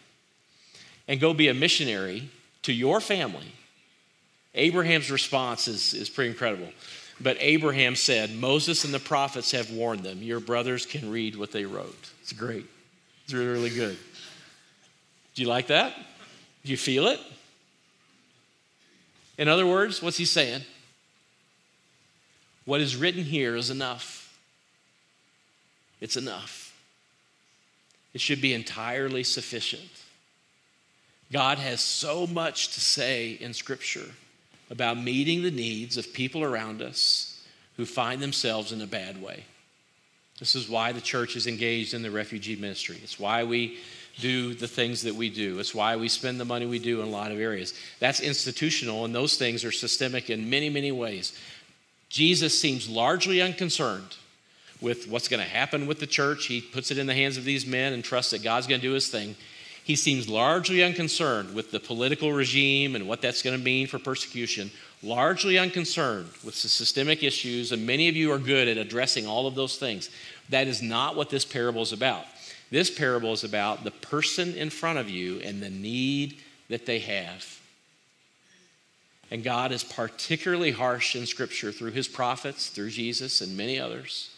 and 1.06 1.18
go 1.18 1.32
be 1.34 1.48
a 1.48 1.54
missionary 1.54 2.28
to 2.62 2.72
your 2.72 3.00
family 3.00 3.52
Abraham's 4.58 5.10
response 5.10 5.68
is, 5.68 5.94
is 5.94 6.10
pretty 6.10 6.30
incredible. 6.30 6.68
But 7.20 7.36
Abraham 7.40 7.96
said, 7.96 8.34
Moses 8.34 8.84
and 8.84 8.92
the 8.92 8.98
prophets 8.98 9.52
have 9.52 9.70
warned 9.70 10.02
them. 10.02 10.22
Your 10.22 10.40
brothers 10.40 10.84
can 10.86 11.10
read 11.10 11.36
what 11.36 11.52
they 11.52 11.64
wrote. 11.64 12.10
It's 12.22 12.32
great. 12.32 12.66
It's 13.24 13.32
really, 13.32 13.46
really 13.46 13.70
good. 13.70 13.96
Do 15.34 15.42
you 15.42 15.48
like 15.48 15.68
that? 15.68 15.94
Do 16.64 16.70
you 16.70 16.76
feel 16.76 17.06
it? 17.08 17.20
In 19.36 19.48
other 19.48 19.66
words, 19.66 20.02
what's 20.02 20.16
he 20.16 20.24
saying? 20.24 20.62
What 22.68 22.82
is 22.82 22.96
written 22.96 23.24
here 23.24 23.56
is 23.56 23.70
enough. 23.70 24.38
It's 26.02 26.18
enough. 26.18 26.78
It 28.12 28.20
should 28.20 28.42
be 28.42 28.52
entirely 28.52 29.24
sufficient. 29.24 29.88
God 31.32 31.56
has 31.56 31.80
so 31.80 32.26
much 32.26 32.74
to 32.74 32.80
say 32.80 33.38
in 33.40 33.54
Scripture 33.54 34.10
about 34.68 35.02
meeting 35.02 35.42
the 35.42 35.50
needs 35.50 35.96
of 35.96 36.12
people 36.12 36.44
around 36.44 36.82
us 36.82 37.42
who 37.78 37.86
find 37.86 38.20
themselves 38.20 38.70
in 38.70 38.82
a 38.82 38.86
bad 38.86 39.22
way. 39.22 39.44
This 40.38 40.54
is 40.54 40.68
why 40.68 40.92
the 40.92 41.00
church 41.00 41.36
is 41.36 41.46
engaged 41.46 41.94
in 41.94 42.02
the 42.02 42.10
refugee 42.10 42.56
ministry. 42.56 42.98
It's 43.02 43.18
why 43.18 43.44
we 43.44 43.78
do 44.20 44.52
the 44.52 44.68
things 44.68 45.02
that 45.02 45.14
we 45.14 45.30
do. 45.30 45.58
It's 45.58 45.74
why 45.74 45.96
we 45.96 46.08
spend 46.08 46.38
the 46.38 46.44
money 46.44 46.66
we 46.66 46.80
do 46.80 47.00
in 47.00 47.08
a 47.08 47.10
lot 47.10 47.32
of 47.32 47.40
areas. 47.40 47.72
That's 47.98 48.20
institutional, 48.20 49.06
and 49.06 49.14
those 49.14 49.38
things 49.38 49.64
are 49.64 49.72
systemic 49.72 50.28
in 50.28 50.50
many, 50.50 50.68
many 50.68 50.92
ways. 50.92 51.32
Jesus 52.08 52.58
seems 52.58 52.88
largely 52.88 53.42
unconcerned 53.42 54.16
with 54.80 55.08
what's 55.08 55.28
going 55.28 55.42
to 55.42 55.48
happen 55.48 55.86
with 55.86 56.00
the 56.00 56.06
church. 56.06 56.46
He 56.46 56.60
puts 56.60 56.90
it 56.90 56.98
in 56.98 57.06
the 57.06 57.14
hands 57.14 57.36
of 57.36 57.44
these 57.44 57.66
men 57.66 57.92
and 57.92 58.02
trusts 58.02 58.30
that 58.30 58.42
God's 58.42 58.66
going 58.66 58.80
to 58.80 58.86
do 58.86 58.94
his 58.94 59.08
thing. 59.08 59.34
He 59.84 59.96
seems 59.96 60.28
largely 60.28 60.82
unconcerned 60.82 61.54
with 61.54 61.70
the 61.70 61.80
political 61.80 62.32
regime 62.32 62.94
and 62.94 63.08
what 63.08 63.22
that's 63.22 63.42
going 63.42 63.56
to 63.56 63.64
mean 63.64 63.86
for 63.86 63.98
persecution, 63.98 64.70
largely 65.02 65.58
unconcerned 65.58 66.28
with 66.44 66.60
the 66.60 66.68
systemic 66.68 67.22
issues, 67.22 67.72
and 67.72 67.86
many 67.86 68.08
of 68.08 68.14
you 68.14 68.30
are 68.30 68.38
good 68.38 68.68
at 68.68 68.76
addressing 68.76 69.26
all 69.26 69.46
of 69.46 69.54
those 69.54 69.78
things. 69.78 70.10
That 70.50 70.66
is 70.66 70.82
not 70.82 71.16
what 71.16 71.30
this 71.30 71.44
parable 71.44 71.80
is 71.80 71.92
about. 71.92 72.26
This 72.70 72.90
parable 72.90 73.32
is 73.32 73.44
about 73.44 73.82
the 73.82 73.90
person 73.90 74.54
in 74.54 74.68
front 74.68 74.98
of 74.98 75.08
you 75.08 75.40
and 75.40 75.62
the 75.62 75.70
need 75.70 76.38
that 76.68 76.84
they 76.84 76.98
have. 76.98 77.58
And 79.30 79.44
God 79.44 79.72
is 79.72 79.84
particularly 79.84 80.70
harsh 80.70 81.14
in 81.14 81.26
Scripture 81.26 81.70
through 81.70 81.90
his 81.90 82.08
prophets, 82.08 82.70
through 82.70 82.90
Jesus, 82.90 83.40
and 83.40 83.56
many 83.56 83.78
others. 83.78 84.30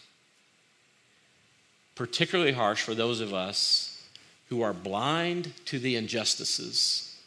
Particularly 1.95 2.51
harsh 2.51 2.81
for 2.81 2.93
those 2.93 3.21
of 3.21 3.33
us 3.33 4.05
who 4.49 4.61
are 4.61 4.73
blind 4.73 5.53
to 5.65 5.79
the 5.79 5.95
injustices 5.95 7.17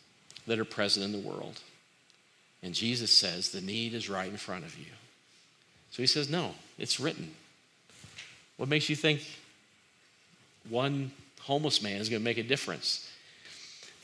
that 0.47 0.59
are 0.59 0.65
present 0.65 1.05
in 1.07 1.13
the 1.13 1.27
world. 1.27 1.61
And 2.63 2.75
Jesus 2.75 3.11
says 3.11 3.51
the 3.51 3.61
need 3.61 3.95
is 3.95 4.11
right 4.11 4.29
in 4.29 4.37
front 4.37 4.65
of 4.65 4.79
you. 4.79 4.93
So 5.91 6.03
he 6.03 6.07
says, 6.07 6.29
No, 6.29 6.55
it's 6.79 7.01
written. 7.01 7.31
What 8.57 8.69
makes 8.69 8.89
you 8.89 8.97
think 8.97 9.23
one 10.69 11.13
homeless 11.41 11.83
man 11.83 12.01
is 12.01 12.09
going 12.09 12.21
to 12.21 12.25
make 12.25 12.39
a 12.39 12.43
difference? 12.43 13.11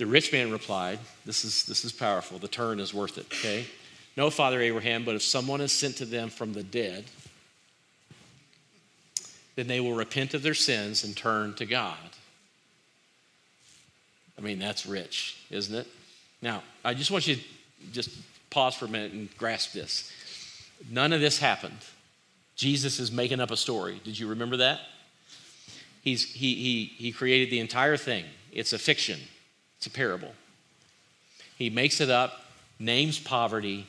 The 0.01 0.07
rich 0.07 0.33
man 0.33 0.51
replied, 0.51 0.99
This 1.27 1.45
is, 1.45 1.67
this 1.67 1.85
is 1.85 1.93
powerful. 1.93 2.39
The 2.39 2.49
turn 2.49 2.81
is 2.81 2.95
worth 2.95 3.19
it, 3.19 3.27
okay? 3.27 3.67
No, 4.17 4.31
Father 4.31 4.59
Abraham, 4.63 5.05
but 5.05 5.15
if 5.15 5.21
someone 5.21 5.61
is 5.61 5.73
sent 5.73 5.99
to 5.99 6.07
them 6.07 6.31
from 6.31 6.55
the 6.55 6.63
dead, 6.63 7.05
then 9.57 9.67
they 9.67 9.79
will 9.79 9.93
repent 9.93 10.33
of 10.33 10.43
their 10.43 10.55
sins 10.55 11.05
and 11.05 11.15
turn 11.15 11.53
to 11.57 11.67
God. 11.67 11.99
I 14.39 14.41
mean, 14.41 14.59
that's 14.59 14.87
rich, 14.87 15.37
isn't 15.51 15.75
it? 15.75 15.87
Now, 16.41 16.63
I 16.83 16.95
just 16.95 17.11
want 17.11 17.27
you 17.29 17.37
to 17.37 17.43
just 17.93 18.09
pause 18.49 18.75
for 18.75 18.87
a 18.87 18.89
minute 18.89 19.13
and 19.13 19.29
grasp 19.37 19.75
this. 19.75 20.11
None 20.91 21.13
of 21.13 21.21
this 21.21 21.39
happened. 21.39 21.77
Jesus 22.57 23.01
is 23.01 23.13
making 23.13 23.39
up 23.39 23.51
a 23.51 23.57
story. 23.59 24.01
Did 24.03 24.19
you 24.19 24.29
remember 24.29 24.57
that? 24.57 24.81
He's, 26.01 26.25
he, 26.25 26.55
he, 26.55 26.85
he 26.87 27.13
created 27.13 27.51
the 27.51 27.61
entire 27.61 27.99
thing. 27.99 28.25
It's 28.51 28.73
a 28.73 28.79
fiction, 28.79 29.21
it's 29.81 29.87
a 29.87 29.91
parable. 29.91 30.35
He 31.57 31.71
makes 31.71 32.03
it 32.03 32.11
up, 32.11 32.45
names 32.79 33.19
poverty, 33.19 33.87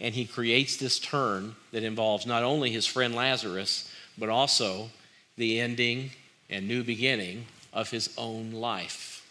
and 0.00 0.14
he 0.14 0.24
creates 0.24 0.78
this 0.78 0.98
turn 0.98 1.54
that 1.70 1.82
involves 1.82 2.24
not 2.24 2.44
only 2.44 2.70
his 2.70 2.86
friend 2.86 3.14
Lazarus, 3.14 3.92
but 4.16 4.30
also 4.30 4.88
the 5.36 5.60
ending 5.60 6.12
and 6.48 6.66
new 6.66 6.82
beginning 6.82 7.44
of 7.74 7.90
his 7.90 8.08
own 8.16 8.52
life. 8.52 9.28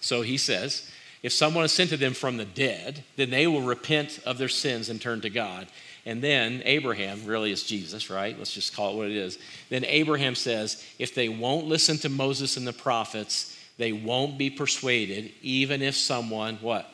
So 0.00 0.22
he 0.22 0.38
says, 0.38 0.90
if 1.22 1.34
someone 1.34 1.66
is 1.66 1.72
sent 1.72 1.90
to 1.90 1.98
them 1.98 2.14
from 2.14 2.38
the 2.38 2.46
dead, 2.46 3.04
then 3.16 3.28
they 3.28 3.46
will 3.46 3.60
repent 3.60 4.20
of 4.24 4.38
their 4.38 4.48
sins 4.48 4.88
and 4.88 4.98
turn 4.98 5.20
to 5.20 5.30
God. 5.30 5.66
And 6.06 6.22
then 6.22 6.62
Abraham, 6.64 7.26
really 7.26 7.52
is 7.52 7.64
Jesus, 7.64 8.08
right? 8.08 8.34
Let's 8.38 8.54
just 8.54 8.74
call 8.74 8.94
it 8.94 8.96
what 8.96 9.08
it 9.08 9.16
is. 9.16 9.38
Then 9.68 9.84
Abraham 9.84 10.36
says, 10.36 10.82
if 10.98 11.14
they 11.14 11.28
won't 11.28 11.66
listen 11.66 11.98
to 11.98 12.08
Moses 12.08 12.56
and 12.56 12.66
the 12.66 12.72
prophets, 12.72 13.55
they 13.78 13.92
won't 13.92 14.38
be 14.38 14.50
persuaded, 14.50 15.32
even 15.42 15.82
if 15.82 15.96
someone, 15.96 16.56
what? 16.56 16.90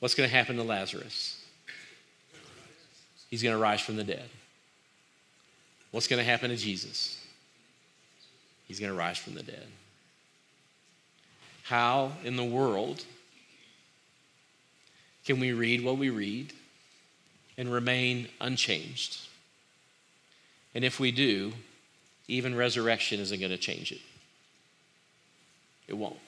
What's 0.00 0.14
going 0.14 0.28
to 0.28 0.34
happen 0.34 0.56
to 0.56 0.62
Lazarus? 0.62 1.42
He's 3.30 3.42
going 3.42 3.54
to 3.54 3.60
rise 3.60 3.80
from 3.80 3.96
the 3.96 4.04
dead. 4.04 4.28
What's 5.92 6.08
going 6.08 6.18
to 6.18 6.28
happen 6.28 6.50
to 6.50 6.56
Jesus? 6.56 7.24
He's 8.68 8.80
going 8.80 8.92
to 8.92 8.98
rise 8.98 9.16
from 9.16 9.34
the 9.34 9.42
dead. 9.42 9.66
How 11.62 12.12
in 12.22 12.36
the 12.36 12.44
world 12.44 13.04
can 15.24 15.40
we 15.40 15.52
read 15.52 15.82
what 15.82 15.96
we 15.96 16.10
read 16.10 16.52
and 17.56 17.72
remain 17.72 18.28
unchanged? 18.40 19.26
And 20.74 20.84
if 20.84 21.00
we 21.00 21.12
do, 21.12 21.52
even 22.28 22.54
resurrection 22.54 23.20
isn't 23.20 23.38
going 23.38 23.52
to 23.52 23.56
change 23.56 23.92
it. 23.92 24.00
It 25.88 25.94
won't. 25.94 26.18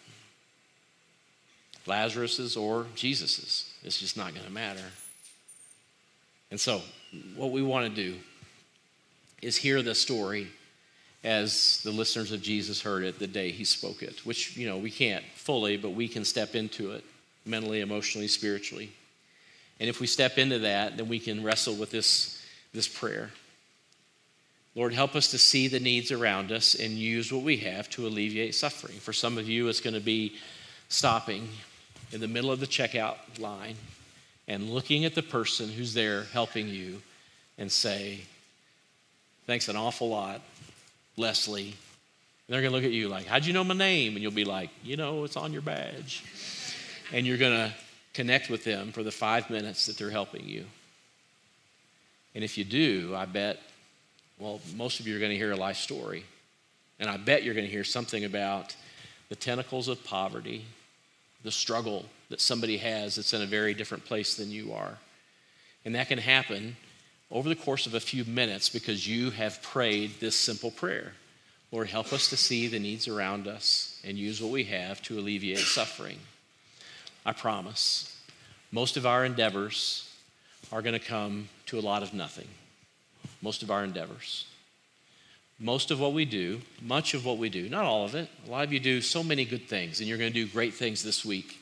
Lazarus's 1.86 2.56
or 2.56 2.86
Jesus's. 2.94 3.72
It's 3.84 4.00
just 4.00 4.16
not 4.16 4.34
going 4.34 4.46
to 4.46 4.52
matter. 4.52 4.84
And 6.50 6.60
so, 6.60 6.80
what 7.36 7.50
we 7.50 7.62
want 7.62 7.86
to 7.88 8.02
do 8.02 8.16
is 9.42 9.56
hear 9.56 9.82
the 9.82 9.94
story 9.94 10.48
as 11.24 11.80
the 11.82 11.90
listeners 11.90 12.32
of 12.32 12.42
Jesus 12.42 12.80
heard 12.82 13.04
it 13.04 13.18
the 13.18 13.26
day 13.26 13.50
he 13.50 13.64
spoke 13.64 14.02
it, 14.02 14.24
which, 14.24 14.56
you 14.56 14.66
know, 14.66 14.78
we 14.78 14.90
can't 14.90 15.24
fully, 15.34 15.76
but 15.76 15.90
we 15.90 16.08
can 16.08 16.24
step 16.24 16.54
into 16.54 16.92
it 16.92 17.04
mentally, 17.44 17.80
emotionally, 17.80 18.28
spiritually. 18.28 18.90
And 19.80 19.88
if 19.88 20.00
we 20.00 20.06
step 20.06 20.38
into 20.38 20.60
that, 20.60 20.96
then 20.96 21.08
we 21.08 21.18
can 21.18 21.42
wrestle 21.42 21.74
with 21.74 21.90
this, 21.90 22.42
this 22.72 22.88
prayer. 22.88 23.30
Lord, 24.76 24.92
help 24.92 25.16
us 25.16 25.30
to 25.30 25.38
see 25.38 25.68
the 25.68 25.80
needs 25.80 26.12
around 26.12 26.52
us 26.52 26.74
and 26.74 26.92
use 26.92 27.32
what 27.32 27.42
we 27.42 27.56
have 27.56 27.88
to 27.90 28.06
alleviate 28.06 28.54
suffering. 28.54 28.98
For 28.98 29.14
some 29.14 29.38
of 29.38 29.48
you, 29.48 29.68
it's 29.68 29.80
going 29.80 29.94
to 29.94 30.00
be 30.00 30.36
stopping 30.90 31.48
in 32.12 32.20
the 32.20 32.28
middle 32.28 32.52
of 32.52 32.60
the 32.60 32.66
checkout 32.66 33.16
line 33.40 33.76
and 34.46 34.68
looking 34.68 35.06
at 35.06 35.14
the 35.14 35.22
person 35.22 35.70
who's 35.70 35.94
there 35.94 36.24
helping 36.32 36.68
you 36.68 37.00
and 37.58 37.72
say, 37.72 38.20
Thanks 39.46 39.68
an 39.68 39.76
awful 39.76 40.10
lot 40.10 40.42
Leslie. 41.16 41.68
And 41.68 41.74
they're 42.48 42.60
going 42.60 42.72
to 42.72 42.76
look 42.76 42.84
at 42.84 42.92
you 42.92 43.08
like, 43.08 43.24
How'd 43.26 43.46
you 43.46 43.54
know 43.54 43.64
my 43.64 43.74
name? 43.74 44.12
And 44.12 44.22
you'll 44.22 44.30
be 44.30 44.44
like, 44.44 44.68
You 44.84 44.98
know, 44.98 45.24
it's 45.24 45.38
on 45.38 45.54
your 45.54 45.62
badge. 45.62 46.22
And 47.14 47.26
you're 47.26 47.38
going 47.38 47.56
to 47.56 47.72
connect 48.12 48.50
with 48.50 48.62
them 48.64 48.92
for 48.92 49.02
the 49.02 49.10
five 49.10 49.48
minutes 49.48 49.86
that 49.86 49.96
they're 49.96 50.10
helping 50.10 50.46
you. 50.46 50.66
And 52.34 52.44
if 52.44 52.58
you 52.58 52.64
do, 52.64 53.14
I 53.16 53.24
bet, 53.24 53.58
well, 54.38 54.60
most 54.76 55.00
of 55.00 55.06
you 55.06 55.16
are 55.16 55.18
going 55.18 55.30
to 55.30 55.36
hear 55.36 55.52
a 55.52 55.56
life 55.56 55.76
story. 55.76 56.24
And 56.98 57.08
I 57.08 57.16
bet 57.16 57.42
you're 57.42 57.54
going 57.54 57.66
to 57.66 57.72
hear 57.72 57.84
something 57.84 58.24
about 58.24 58.74
the 59.28 59.36
tentacles 59.36 59.88
of 59.88 60.04
poverty, 60.04 60.64
the 61.42 61.50
struggle 61.50 62.06
that 62.30 62.40
somebody 62.40 62.78
has 62.78 63.16
that's 63.16 63.32
in 63.32 63.42
a 63.42 63.46
very 63.46 63.74
different 63.74 64.04
place 64.04 64.34
than 64.34 64.50
you 64.50 64.72
are. 64.72 64.98
And 65.84 65.94
that 65.94 66.08
can 66.08 66.18
happen 66.18 66.76
over 67.30 67.48
the 67.48 67.56
course 67.56 67.86
of 67.86 67.94
a 67.94 68.00
few 68.00 68.24
minutes 68.24 68.68
because 68.68 69.06
you 69.06 69.30
have 69.30 69.62
prayed 69.62 70.20
this 70.20 70.36
simple 70.36 70.70
prayer 70.70 71.12
Lord, 71.72 71.88
help 71.88 72.12
us 72.12 72.30
to 72.30 72.36
see 72.36 72.68
the 72.68 72.78
needs 72.78 73.08
around 73.08 73.48
us 73.48 74.00
and 74.04 74.16
use 74.16 74.40
what 74.40 74.52
we 74.52 74.64
have 74.64 75.02
to 75.02 75.18
alleviate 75.18 75.58
suffering. 75.58 76.16
I 77.26 77.32
promise. 77.32 78.16
Most 78.70 78.96
of 78.96 79.04
our 79.04 79.24
endeavors 79.24 80.08
are 80.70 80.80
going 80.80 80.98
to 80.98 81.04
come 81.04 81.48
to 81.66 81.78
a 81.78 81.80
lot 81.80 82.04
of 82.04 82.14
nothing. 82.14 82.46
Most 83.46 83.62
of 83.62 83.70
our 83.70 83.84
endeavors. 83.84 84.44
Most 85.60 85.92
of 85.92 86.00
what 86.00 86.12
we 86.12 86.24
do, 86.24 86.60
much 86.82 87.14
of 87.14 87.24
what 87.24 87.38
we 87.38 87.48
do, 87.48 87.68
not 87.68 87.84
all 87.84 88.04
of 88.04 88.16
it, 88.16 88.28
a 88.44 88.50
lot 88.50 88.64
of 88.64 88.72
you 88.72 88.80
do 88.80 89.00
so 89.00 89.22
many 89.22 89.44
good 89.44 89.68
things, 89.68 90.00
and 90.00 90.08
you're 90.08 90.18
going 90.18 90.32
to 90.32 90.44
do 90.44 90.50
great 90.50 90.74
things 90.74 91.00
this 91.04 91.24
week. 91.24 91.56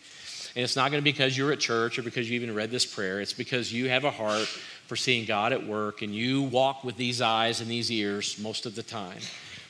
And 0.56 0.64
it's 0.64 0.76
not 0.76 0.90
going 0.90 1.02
to 1.02 1.04
be 1.04 1.12
because 1.12 1.36
you're 1.36 1.52
at 1.52 1.60
church 1.60 1.98
or 1.98 2.02
because 2.02 2.30
you 2.30 2.36
even 2.36 2.54
read 2.54 2.70
this 2.70 2.86
prayer. 2.86 3.20
It's 3.20 3.34
because 3.34 3.70
you 3.70 3.90
have 3.90 4.04
a 4.04 4.10
heart 4.10 4.46
for 4.86 4.96
seeing 4.96 5.26
God 5.26 5.52
at 5.52 5.66
work 5.66 6.00
and 6.00 6.14
you 6.14 6.44
walk 6.44 6.84
with 6.84 6.96
these 6.96 7.20
eyes 7.20 7.60
and 7.60 7.70
these 7.70 7.92
ears 7.92 8.38
most 8.38 8.64
of 8.64 8.74
the 8.74 8.82
time. 8.82 9.18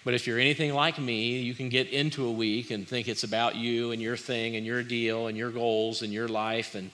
But 0.04 0.14
if 0.14 0.24
you're 0.24 0.38
anything 0.38 0.72
like 0.72 1.00
me, 1.00 1.38
you 1.40 1.52
can 1.52 1.68
get 1.68 1.88
into 1.88 2.28
a 2.28 2.30
week 2.30 2.70
and 2.70 2.86
think 2.86 3.08
it's 3.08 3.24
about 3.24 3.56
you 3.56 3.90
and 3.90 4.00
your 4.00 4.16
thing 4.16 4.54
and 4.54 4.64
your 4.64 4.84
deal 4.84 5.26
and 5.26 5.36
your 5.36 5.50
goals 5.50 6.02
and 6.02 6.12
your 6.12 6.28
life 6.28 6.76
and 6.76 6.92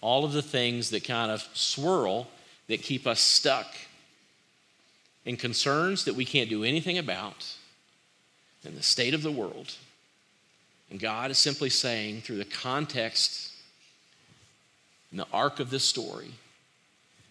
all 0.00 0.24
of 0.24 0.32
the 0.32 0.42
things 0.42 0.90
that 0.90 1.02
kind 1.02 1.32
of 1.32 1.44
swirl 1.54 2.28
that 2.68 2.82
keep 2.82 3.08
us 3.08 3.18
stuck 3.18 3.66
in 5.24 5.36
concerns 5.36 6.04
that 6.04 6.14
we 6.14 6.24
can't 6.24 6.48
do 6.48 6.64
anything 6.64 6.98
about 6.98 7.54
in 8.64 8.74
the 8.74 8.82
state 8.82 9.14
of 9.14 9.22
the 9.22 9.32
world. 9.32 9.74
And 10.90 10.98
God 10.98 11.30
is 11.30 11.38
simply 11.38 11.70
saying, 11.70 12.22
through 12.22 12.38
the 12.38 12.44
context 12.44 13.52
and 15.10 15.20
the 15.20 15.26
arc 15.32 15.60
of 15.60 15.70
this 15.70 15.84
story, 15.84 16.32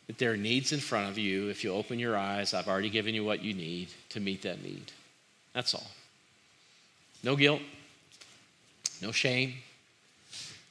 that 0.08 0.18
there 0.18 0.32
are 0.32 0.38
needs 0.38 0.72
in 0.72 0.80
front 0.80 1.10
of 1.10 1.18
you. 1.18 1.50
If 1.50 1.64
you 1.64 1.74
open 1.74 2.00
your 2.00 2.18
eyes, 2.18 2.54
I've 2.54 2.68
already 2.68 2.90
given 2.90 3.14
you 3.14 3.24
what 3.24 3.44
you 3.44 3.54
need 3.54 3.90
to 4.10 4.20
meet 4.20 4.42
that 4.44 4.64
need. 4.64 4.92
That's 5.54 5.76
all. 5.76 5.88
No 7.24 7.36
guilt, 7.36 7.62
No 9.02 9.12
shame, 9.12 9.54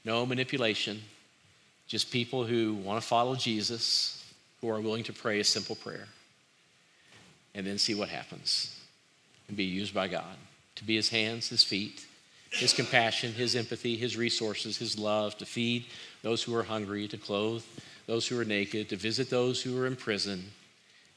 no 0.04 0.26
manipulation, 0.26 1.00
just 1.86 2.10
people 2.10 2.44
who 2.44 2.74
want 2.74 3.00
to 3.00 3.06
follow 3.06 3.34
Jesus, 3.34 4.22
who 4.60 4.68
are 4.68 4.80
willing 4.80 5.04
to 5.04 5.12
pray 5.12 5.40
a 5.40 5.44
simple 5.44 5.76
prayer, 5.76 6.06
and 7.54 7.66
then 7.66 7.78
see 7.78 7.94
what 7.94 8.08
happens 8.08 8.78
and 9.48 9.56
be 9.56 9.64
used 9.64 9.94
by 9.94 10.08
God 10.08 10.36
to 10.76 10.84
be 10.84 10.94
his 10.94 11.08
hands, 11.08 11.48
his 11.48 11.64
feet, 11.64 12.06
his 12.50 12.72
compassion, 12.72 13.32
his 13.32 13.56
empathy, 13.56 13.96
his 13.96 14.16
resources, 14.16 14.78
his 14.78 14.98
love, 14.98 15.36
to 15.38 15.44
feed 15.44 15.84
those 16.22 16.42
who 16.42 16.54
are 16.54 16.62
hungry, 16.62 17.08
to 17.08 17.18
clothe 17.18 17.64
those 18.06 18.26
who 18.26 18.40
are 18.40 18.44
naked, 18.44 18.88
to 18.88 18.96
visit 18.96 19.28
those 19.28 19.60
who 19.60 19.78
are 19.80 19.86
in 19.86 19.96
prison, 19.96 20.50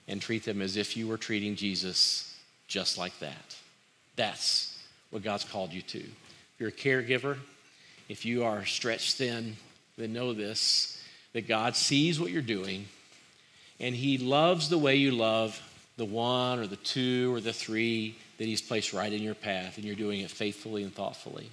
and 0.08 0.22
treat 0.22 0.44
them 0.44 0.62
as 0.62 0.76
if 0.76 0.98
you 0.98 1.08
were 1.08 1.18
treating 1.18 1.56
Jesus 1.56 2.38
just 2.68 2.98
like 2.98 3.18
that. 3.20 3.56
That's 4.16 4.78
what 5.10 5.24
God's 5.24 5.46
called 5.46 5.72
you 5.72 5.82
to. 5.84 6.00
If 6.00 6.56
you're 6.60 6.70
a 6.70 6.72
caregiver, 6.72 7.38
if 8.10 8.26
you 8.26 8.44
are 8.44 8.66
stretched 8.66 9.16
thin, 9.16 9.56
then 9.98 10.14
know 10.14 10.34
this 10.34 10.98
that 11.34 11.48
God 11.48 11.78
sees 11.78 12.20
what 12.20 12.30
you're 12.30 12.42
doing, 12.42 12.88
and 13.80 13.96
He 13.96 14.18
loves 14.18 14.68
the 14.68 14.78
way 14.78 14.98
you 14.98 15.12
love 15.12 15.62
the 16.02 16.06
one 16.06 16.58
or 16.58 16.66
the 16.66 16.78
two 16.78 17.32
or 17.32 17.40
the 17.40 17.54
three 17.54 18.16
that 18.40 18.46
He's 18.46 18.60
placed 18.60 18.92
right 18.92 19.14
in 19.14 19.22
your 19.22 19.36
path, 19.36 19.78
and 19.78 19.86
you're 19.86 19.96
doing 19.96 20.22
it 20.22 20.32
faithfully 20.32 20.82
and 20.82 20.92
thoughtfully. 20.92 21.48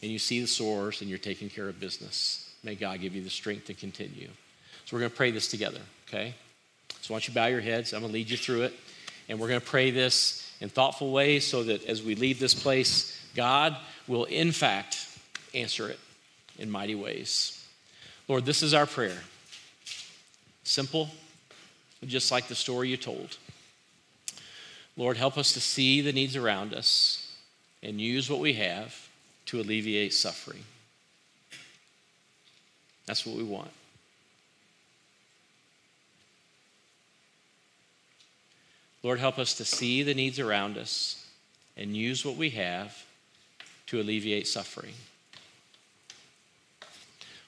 And 0.00 0.12
you 0.12 0.20
see 0.20 0.40
the 0.40 0.46
source, 0.46 1.00
and 1.00 1.10
you're 1.10 1.18
taking 1.18 1.50
care 1.50 1.68
of 1.68 1.80
business. 1.80 2.54
May 2.62 2.76
God 2.76 3.00
give 3.00 3.16
you 3.16 3.24
the 3.24 3.30
strength 3.30 3.66
to 3.66 3.74
continue. 3.74 4.28
So 4.84 4.94
we're 4.94 5.00
going 5.00 5.10
to 5.10 5.16
pray 5.16 5.32
this 5.32 5.48
together, 5.48 5.80
okay? 6.06 6.34
So 7.00 7.12
why 7.12 7.16
don't 7.16 7.26
you 7.26 7.34
bow 7.34 7.46
your 7.46 7.62
heads? 7.62 7.92
I'm 7.92 8.02
going 8.02 8.12
to 8.12 8.14
lead 8.14 8.30
you 8.30 8.36
through 8.36 8.62
it. 8.62 8.74
And 9.28 9.40
we're 9.40 9.48
going 9.48 9.60
to 9.60 9.66
pray 9.66 9.90
this 9.90 10.48
in 10.60 10.68
thoughtful 10.68 11.10
ways 11.10 11.44
so 11.44 11.64
that 11.64 11.84
as 11.86 12.00
we 12.00 12.14
leave 12.14 12.38
this 12.38 12.54
place, 12.54 13.20
God 13.34 13.76
will 14.06 14.26
in 14.26 14.52
fact 14.52 15.08
answer 15.52 15.88
it 15.88 15.98
in 16.60 16.70
mighty 16.70 16.94
ways. 16.94 17.66
Lord, 18.28 18.44
this 18.44 18.62
is 18.62 18.72
our 18.72 18.86
prayer. 18.86 19.18
Simple, 20.62 21.08
just 22.06 22.30
like 22.30 22.46
the 22.46 22.54
story 22.54 22.88
you 22.88 22.96
told. 22.96 23.36
Lord, 24.96 25.16
help 25.16 25.36
us 25.36 25.52
to 25.52 25.60
see 25.60 26.00
the 26.00 26.12
needs 26.12 26.36
around 26.36 26.72
us 26.72 27.36
and 27.82 28.00
use 28.00 28.30
what 28.30 28.40
we 28.40 28.54
have 28.54 29.08
to 29.46 29.60
alleviate 29.60 30.14
suffering. 30.14 30.64
That's 33.06 33.26
what 33.26 33.36
we 33.36 33.42
want. 33.42 33.70
Lord, 39.02 39.18
help 39.18 39.38
us 39.38 39.54
to 39.54 39.64
see 39.66 40.02
the 40.02 40.14
needs 40.14 40.38
around 40.38 40.78
us 40.78 41.26
and 41.76 41.94
use 41.94 42.24
what 42.24 42.36
we 42.36 42.50
have 42.50 43.04
to 43.88 44.00
alleviate 44.00 44.48
suffering. 44.48 44.94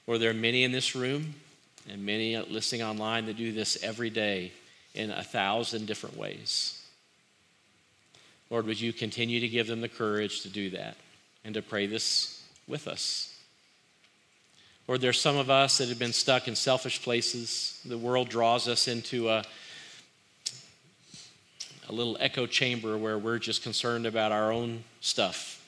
Lord, 0.06 0.20
there 0.20 0.30
are 0.30 0.34
many 0.34 0.64
in 0.64 0.72
this 0.72 0.94
room 0.94 1.34
and 1.88 2.04
many 2.04 2.36
listening 2.36 2.82
online 2.82 3.24
that 3.26 3.38
do 3.38 3.52
this 3.52 3.82
every 3.82 4.10
day 4.10 4.52
in 4.94 5.10
a 5.10 5.22
thousand 5.22 5.86
different 5.86 6.16
ways. 6.16 6.82
Lord, 8.50 8.66
would 8.66 8.80
you 8.80 8.92
continue 8.92 9.40
to 9.40 9.48
give 9.48 9.66
them 9.66 9.80
the 9.80 9.88
courage 9.88 10.42
to 10.42 10.48
do 10.48 10.70
that 10.70 10.96
and 11.44 11.54
to 11.54 11.62
pray 11.62 11.86
this 11.86 12.44
with 12.68 12.86
us? 12.86 13.32
Lord, 14.86 15.00
there's 15.00 15.20
some 15.20 15.36
of 15.36 15.50
us 15.50 15.78
that 15.78 15.88
have 15.88 15.98
been 15.98 16.12
stuck 16.12 16.46
in 16.46 16.54
selfish 16.54 17.02
places. 17.02 17.80
The 17.84 17.98
world 17.98 18.28
draws 18.28 18.68
us 18.68 18.86
into 18.86 19.28
a 19.28 19.42
a 21.88 21.92
little 21.92 22.16
echo 22.20 22.46
chamber 22.46 22.98
where 22.98 23.18
we're 23.18 23.38
just 23.38 23.62
concerned 23.62 24.06
about 24.06 24.32
our 24.32 24.50
own 24.50 24.82
stuff. 25.00 25.64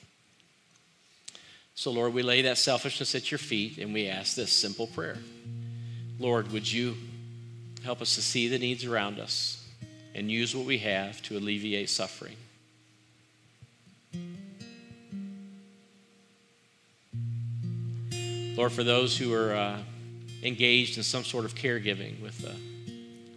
So, 1.74 1.92
Lord, 1.92 2.12
we 2.12 2.22
lay 2.22 2.42
that 2.42 2.58
selfishness 2.58 3.14
at 3.14 3.30
your 3.30 3.38
feet 3.38 3.78
and 3.78 3.94
we 3.94 4.08
ask 4.08 4.34
this 4.34 4.52
simple 4.52 4.88
prayer 4.88 5.18
Lord, 6.18 6.50
would 6.50 6.70
you 6.70 6.96
help 7.84 8.02
us 8.02 8.16
to 8.16 8.22
see 8.22 8.48
the 8.48 8.58
needs 8.58 8.84
around 8.84 9.20
us 9.20 9.64
and 10.14 10.28
use 10.28 10.56
what 10.56 10.66
we 10.66 10.78
have 10.78 11.22
to 11.22 11.38
alleviate 11.38 11.88
suffering? 11.88 12.34
Lord, 18.58 18.72
for 18.72 18.82
those 18.82 19.16
who 19.16 19.32
are 19.34 19.54
uh, 19.54 19.78
engaged 20.42 20.96
in 20.96 21.04
some 21.04 21.22
sort 21.22 21.44
of 21.44 21.54
caregiving 21.54 22.20
with 22.20 22.44
a, 22.44 22.56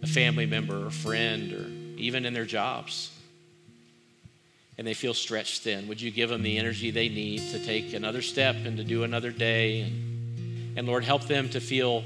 a 0.02 0.08
family 0.08 0.46
member 0.46 0.84
or 0.84 0.90
friend 0.90 1.52
or 1.52 1.68
even 1.96 2.26
in 2.26 2.34
their 2.34 2.44
jobs. 2.44 3.16
And 4.76 4.84
they 4.84 4.94
feel 4.94 5.14
stretched 5.14 5.62
thin. 5.62 5.86
Would 5.86 6.00
you 6.00 6.10
give 6.10 6.28
them 6.28 6.42
the 6.42 6.58
energy 6.58 6.90
they 6.90 7.08
need 7.08 7.38
to 7.52 7.64
take 7.64 7.92
another 7.92 8.20
step 8.20 8.56
and 8.64 8.76
to 8.78 8.82
do 8.82 9.04
another 9.04 9.30
day? 9.30 9.82
And, 9.82 10.76
and 10.76 10.88
Lord, 10.88 11.04
help 11.04 11.28
them 11.28 11.48
to 11.50 11.60
feel 11.60 12.02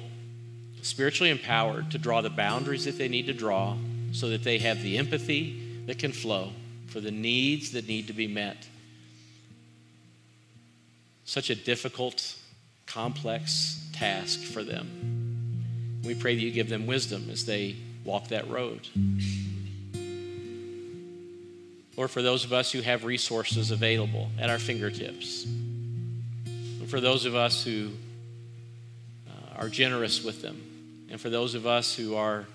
spiritually 0.83 1.31
empowered 1.31 1.93
to 1.93 1.99
draw 1.99 2.21
the 2.21 2.29
boundaries 2.29 2.85
that 2.85 2.99
they 2.99 3.09
need 3.09 3.29
to 3.29 3.33
draw 3.33 3.79
so 4.13 4.29
that 4.29 4.45
they 4.45 4.59
have 4.59 4.83
the 4.83 4.99
empathy 4.99 5.83
that 5.87 5.99
can 5.99 6.13
flow 6.13 6.51
for 6.89 7.01
the 7.01 7.11
needs 7.11 7.73
that 7.73 7.89
need 7.89 8.09
to 8.09 8.13
be 8.13 8.27
met. 8.27 8.69
Such 11.25 11.49
a 11.49 11.55
difficult, 11.55 12.37
complex 12.87 13.89
task 13.93 14.41
for 14.41 14.63
them. 14.63 16.03
We 16.05 16.15
pray 16.15 16.35
that 16.35 16.41
you 16.41 16.51
give 16.51 16.69
them 16.69 16.87
wisdom 16.87 17.29
as 17.31 17.45
they 17.45 17.77
walk 18.05 18.29
that 18.29 18.49
road. 18.49 18.87
Lord, 21.97 22.11
for 22.11 22.23
those 22.23 22.45
of 22.45 22.53
us 22.53 22.71
who 22.71 22.83
have 22.83 23.05
resources 23.05 23.71
available 23.71 24.29
at 24.39 24.51
our 24.51 24.59
fingertips, 24.59 25.45
and 25.45 26.89
for 26.89 27.01
those 27.01 27.25
of 27.25 27.35
us 27.35 27.65
who 27.65 27.91
uh, 29.29 29.61
are 29.63 29.69
generous 29.69 30.23
with 30.23 30.43
them, 30.43 30.61
and 31.11 31.21
for 31.21 31.31
those 31.31 31.55
of 31.55 31.67
us 31.67 31.95
who 31.95 32.15
are 32.15 32.47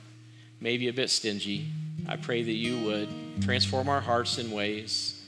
maybe 0.59 0.87
a 0.87 0.93
bit 0.93 1.09
stingy, 1.09 1.67
I 2.07 2.17
pray 2.17 2.43
that 2.43 2.53
you 2.53 2.85
would 2.85 3.09
transform 3.41 3.89
our 3.89 4.01
hearts 4.01 4.37
in 4.37 4.51
ways 4.51 5.25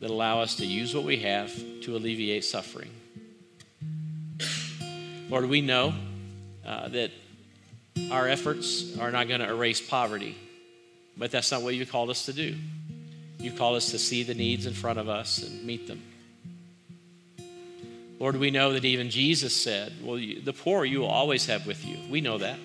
that 0.00 0.10
allow 0.10 0.40
us 0.40 0.56
to 0.56 0.66
use 0.66 0.94
what 0.94 1.04
we 1.04 1.18
have 1.18 1.52
to 1.82 1.96
alleviate 1.96 2.44
suffering. 2.44 2.90
Lord, 5.28 5.48
we 5.48 5.60
know 5.60 5.92
uh, 6.64 6.88
that 6.88 7.10
our 8.12 8.28
efforts 8.28 8.96
are 8.98 9.10
not 9.10 9.26
going 9.26 9.40
to 9.40 9.48
erase 9.48 9.80
poverty, 9.80 10.36
but 11.16 11.32
that's 11.32 11.50
not 11.50 11.62
what 11.62 11.74
you 11.74 11.84
called 11.84 12.10
us 12.10 12.26
to 12.26 12.32
do. 12.32 12.54
You 13.40 13.50
call 13.50 13.74
us 13.74 13.90
to 13.90 13.98
see 13.98 14.22
the 14.22 14.34
needs 14.34 14.66
in 14.66 14.72
front 14.72 14.98
of 14.98 15.08
us 15.08 15.42
and 15.42 15.64
meet 15.64 15.88
them. 15.88 16.02
Lord, 18.20 18.36
we 18.36 18.50
know 18.50 18.72
that 18.72 18.84
even 18.84 19.10
Jesus 19.10 19.54
said, 19.54 19.92
Well, 20.02 20.18
you, 20.18 20.40
the 20.40 20.52
poor 20.52 20.84
you 20.84 21.00
will 21.00 21.08
always 21.08 21.46
have 21.46 21.66
with 21.66 21.84
you. 21.84 21.98
We 22.08 22.20
know 22.20 22.38
that. 22.38 22.58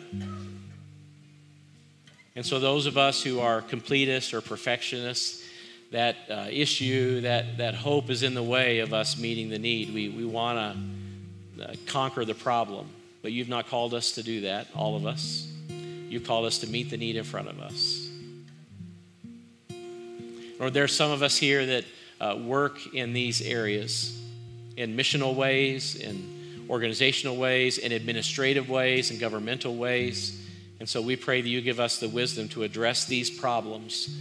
And 2.35 2.45
so, 2.45 2.59
those 2.59 2.85
of 2.85 2.97
us 2.97 3.21
who 3.21 3.39
are 3.41 3.61
completists 3.61 4.33
or 4.33 4.39
perfectionists, 4.39 5.43
that 5.91 6.15
uh, 6.29 6.47
issue, 6.49 7.21
that, 7.21 7.57
that 7.57 7.75
hope 7.75 8.09
is 8.09 8.23
in 8.23 8.33
the 8.33 8.43
way 8.43 8.79
of 8.79 8.93
us 8.93 9.17
meeting 9.17 9.49
the 9.49 9.59
need. 9.59 9.93
We, 9.93 10.07
we 10.07 10.23
want 10.23 10.57
to 10.57 11.00
uh, 11.61 11.75
conquer 11.85 12.25
the 12.25 12.33
problem, 12.33 12.89
but 13.21 13.31
you've 13.31 13.49
not 13.49 13.67
called 13.67 13.93
us 13.93 14.13
to 14.13 14.23
do 14.23 14.41
that, 14.41 14.67
all 14.75 14.95
of 14.95 15.05
us. 15.05 15.47
You've 16.09 16.25
called 16.25 16.45
us 16.45 16.59
to 16.59 16.67
meet 16.67 16.89
the 16.89 16.97
need 16.97 17.15
in 17.15 17.23
front 17.23 17.47
of 17.47 17.59
us. 17.59 18.09
Or 20.59 20.69
there's 20.69 20.95
some 20.95 21.11
of 21.11 21.23
us 21.23 21.37
here 21.37 21.65
that 21.65 21.85
uh, 22.19 22.37
work 22.37 22.93
in 22.93 23.13
these 23.13 23.41
areas 23.41 24.17
in 24.77 24.95
missional 24.95 25.35
ways, 25.35 25.95
in 25.95 26.65
organizational 26.69 27.35
ways, 27.35 27.77
in 27.77 27.91
administrative 27.91 28.69
ways, 28.69 29.11
in 29.11 29.17
governmental 29.17 29.75
ways. 29.75 30.39
And 30.79 30.87
so 30.87 31.01
we 31.01 31.15
pray 31.15 31.41
that 31.41 31.49
you 31.49 31.61
give 31.61 31.79
us 31.79 31.99
the 31.99 32.09
wisdom 32.09 32.47
to 32.49 32.63
address 32.63 33.05
these 33.05 33.29
problems 33.29 34.17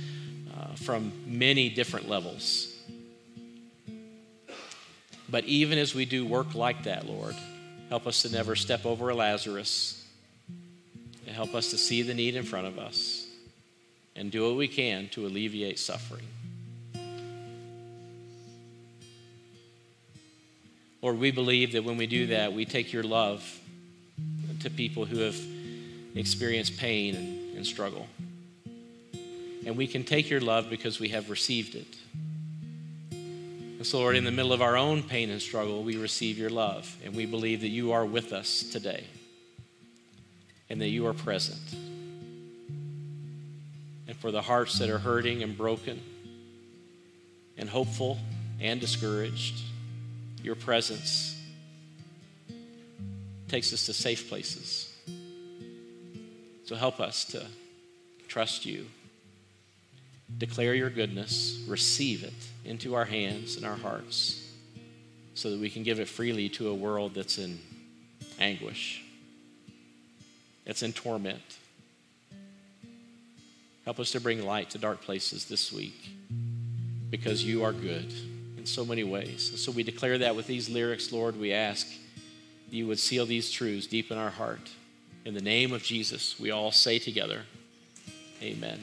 uh, 0.55 0.75
from 0.75 1.13
many 1.27 1.69
different 1.69 2.09
levels. 2.09 2.70
But 5.31 5.45
even 5.45 5.79
as 5.79 5.95
we 5.95 6.05
do 6.05 6.27
work 6.27 6.55
like 6.55 6.85
that, 6.85 7.07
Lord, 7.07 7.37
help 7.89 8.07
us 8.07 8.23
to 8.23 8.31
never 8.31 8.57
step 8.57 8.85
over 8.85 9.11
a 9.11 9.15
Lazarus. 9.15 9.97
And 11.27 11.37
help 11.37 11.55
us 11.55 11.71
to 11.71 11.79
see 11.79 12.03
the 12.03 12.15
need 12.15 12.35
in 12.35 12.43
front 12.43 12.67
of 12.67 12.79
us 12.79 13.27
and 14.17 14.33
do 14.33 14.49
what 14.49 14.57
we 14.57 14.67
can 14.67 15.09
to 15.11 15.27
alleviate 15.27 15.79
suffering. 15.79 16.25
Lord, 21.03 21.19
we 21.19 21.31
believe 21.31 21.73
that 21.73 21.85
when 21.85 21.97
we 21.97 22.07
do 22.07 22.27
that, 22.29 22.53
we 22.53 22.65
take 22.65 22.93
your 22.93 23.05
love 23.05 23.61
to 24.61 24.71
people 24.71 25.07
who 25.07 25.21
have 25.21 25.37
experienced 26.15 26.77
pain 26.77 27.15
and, 27.15 27.57
and 27.57 27.67
struggle. 27.67 28.07
And 29.65 29.77
we 29.77 29.87
can 29.87 30.05
take 30.05 30.29
your 30.29 30.41
love 30.41 30.69
because 30.69 30.99
we 30.99 31.09
have 31.11 31.31
received 31.31 31.75
it. 31.75 31.97
And 33.81 33.87
so, 33.87 33.99
Lord, 33.99 34.15
in 34.15 34.25
the 34.25 34.31
middle 34.31 34.53
of 34.53 34.61
our 34.61 34.77
own 34.77 35.03
pain 35.03 35.31
and 35.31 35.41
struggle, 35.41 35.83
we 35.83 35.97
receive 35.97 36.37
your 36.37 36.51
love. 36.51 36.95
And 37.03 37.17
we 37.17 37.25
believe 37.25 37.63
that 37.63 37.69
you 37.69 37.93
are 37.93 38.05
with 38.05 38.35
us 38.35 38.63
today 38.63 39.05
and 40.69 40.79
that 40.83 40.89
you 40.89 41.07
are 41.07 41.15
present 41.15 41.59
and 44.07 44.15
for 44.19 44.31
the 44.31 44.43
hearts 44.43 44.79
that 44.81 44.91
are 44.91 44.99
hurting 44.99 45.43
and 45.43 45.57
broken 45.57 45.99
and 47.57 47.71
hopeful 47.71 48.19
and 48.61 48.83
discouraged. 48.83 49.63
your 50.43 50.57
presence 50.57 51.43
takes 53.49 53.73
us 53.73 53.87
to 53.87 53.95
safe 53.95 54.29
places. 54.29 54.95
So 56.65 56.77
help 56.77 57.01
us 57.01 57.25
to 57.33 57.47
trust 58.29 58.67
you, 58.67 58.85
declare 60.39 60.75
your 60.75 60.91
goodness, 60.91 61.63
receive 61.67 62.25
it 62.25 62.33
into 62.65 62.95
our 62.95 63.05
hands 63.05 63.57
and 63.57 63.65
our 63.65 63.77
hearts 63.77 64.51
so 65.35 65.51
that 65.51 65.61
we 65.61 65.71
can 65.71 65.83
give 65.83 66.01
it 66.01 66.09
freely 66.09 66.49
to 66.51 66.69
a 66.69 66.75
world 66.75 67.15
that's 67.15 67.39
in 67.39 67.59
anguish, 68.39 69.03
that's 70.67 70.83
in 70.83 70.93
torment. 70.93 71.41
Help 73.85 73.99
us 73.99 74.11
to 74.13 74.21
bring 74.21 74.45
light 74.45 74.71
to 74.71 74.79
dark 74.79 75.01
places 75.01 75.47
this 75.47 75.73
week 75.73 76.11
because 77.11 77.45
you 77.45 77.65
are 77.65 77.73
good 77.73 78.13
in 78.57 78.67
so 78.67 78.85
many 78.85 79.03
ways. 79.03 79.49
And 79.51 79.59
so 79.59 79.73
we 79.73 79.83
declare 79.83 80.19
that 80.19 80.37
with 80.37 80.47
these 80.47 80.69
lyrics, 80.69 81.13
Lord, 81.13 81.39
we 81.39 81.53
ask 81.53 81.87
you 82.71 82.87
would 82.87 83.01
seal 83.01 83.27
these 83.27 83.51
truths 83.51 83.87
deep 83.87 84.11
in 84.11 84.19
our 84.19 84.31
heart. 84.31 84.71
In 85.25 85.35
the 85.35 85.41
name 85.41 85.73
of 85.73 85.83
Jesus, 85.83 86.39
we 86.39 86.51
all 86.51 86.71
say 86.71 86.99
together, 86.99 87.43
Amen. 88.43 88.81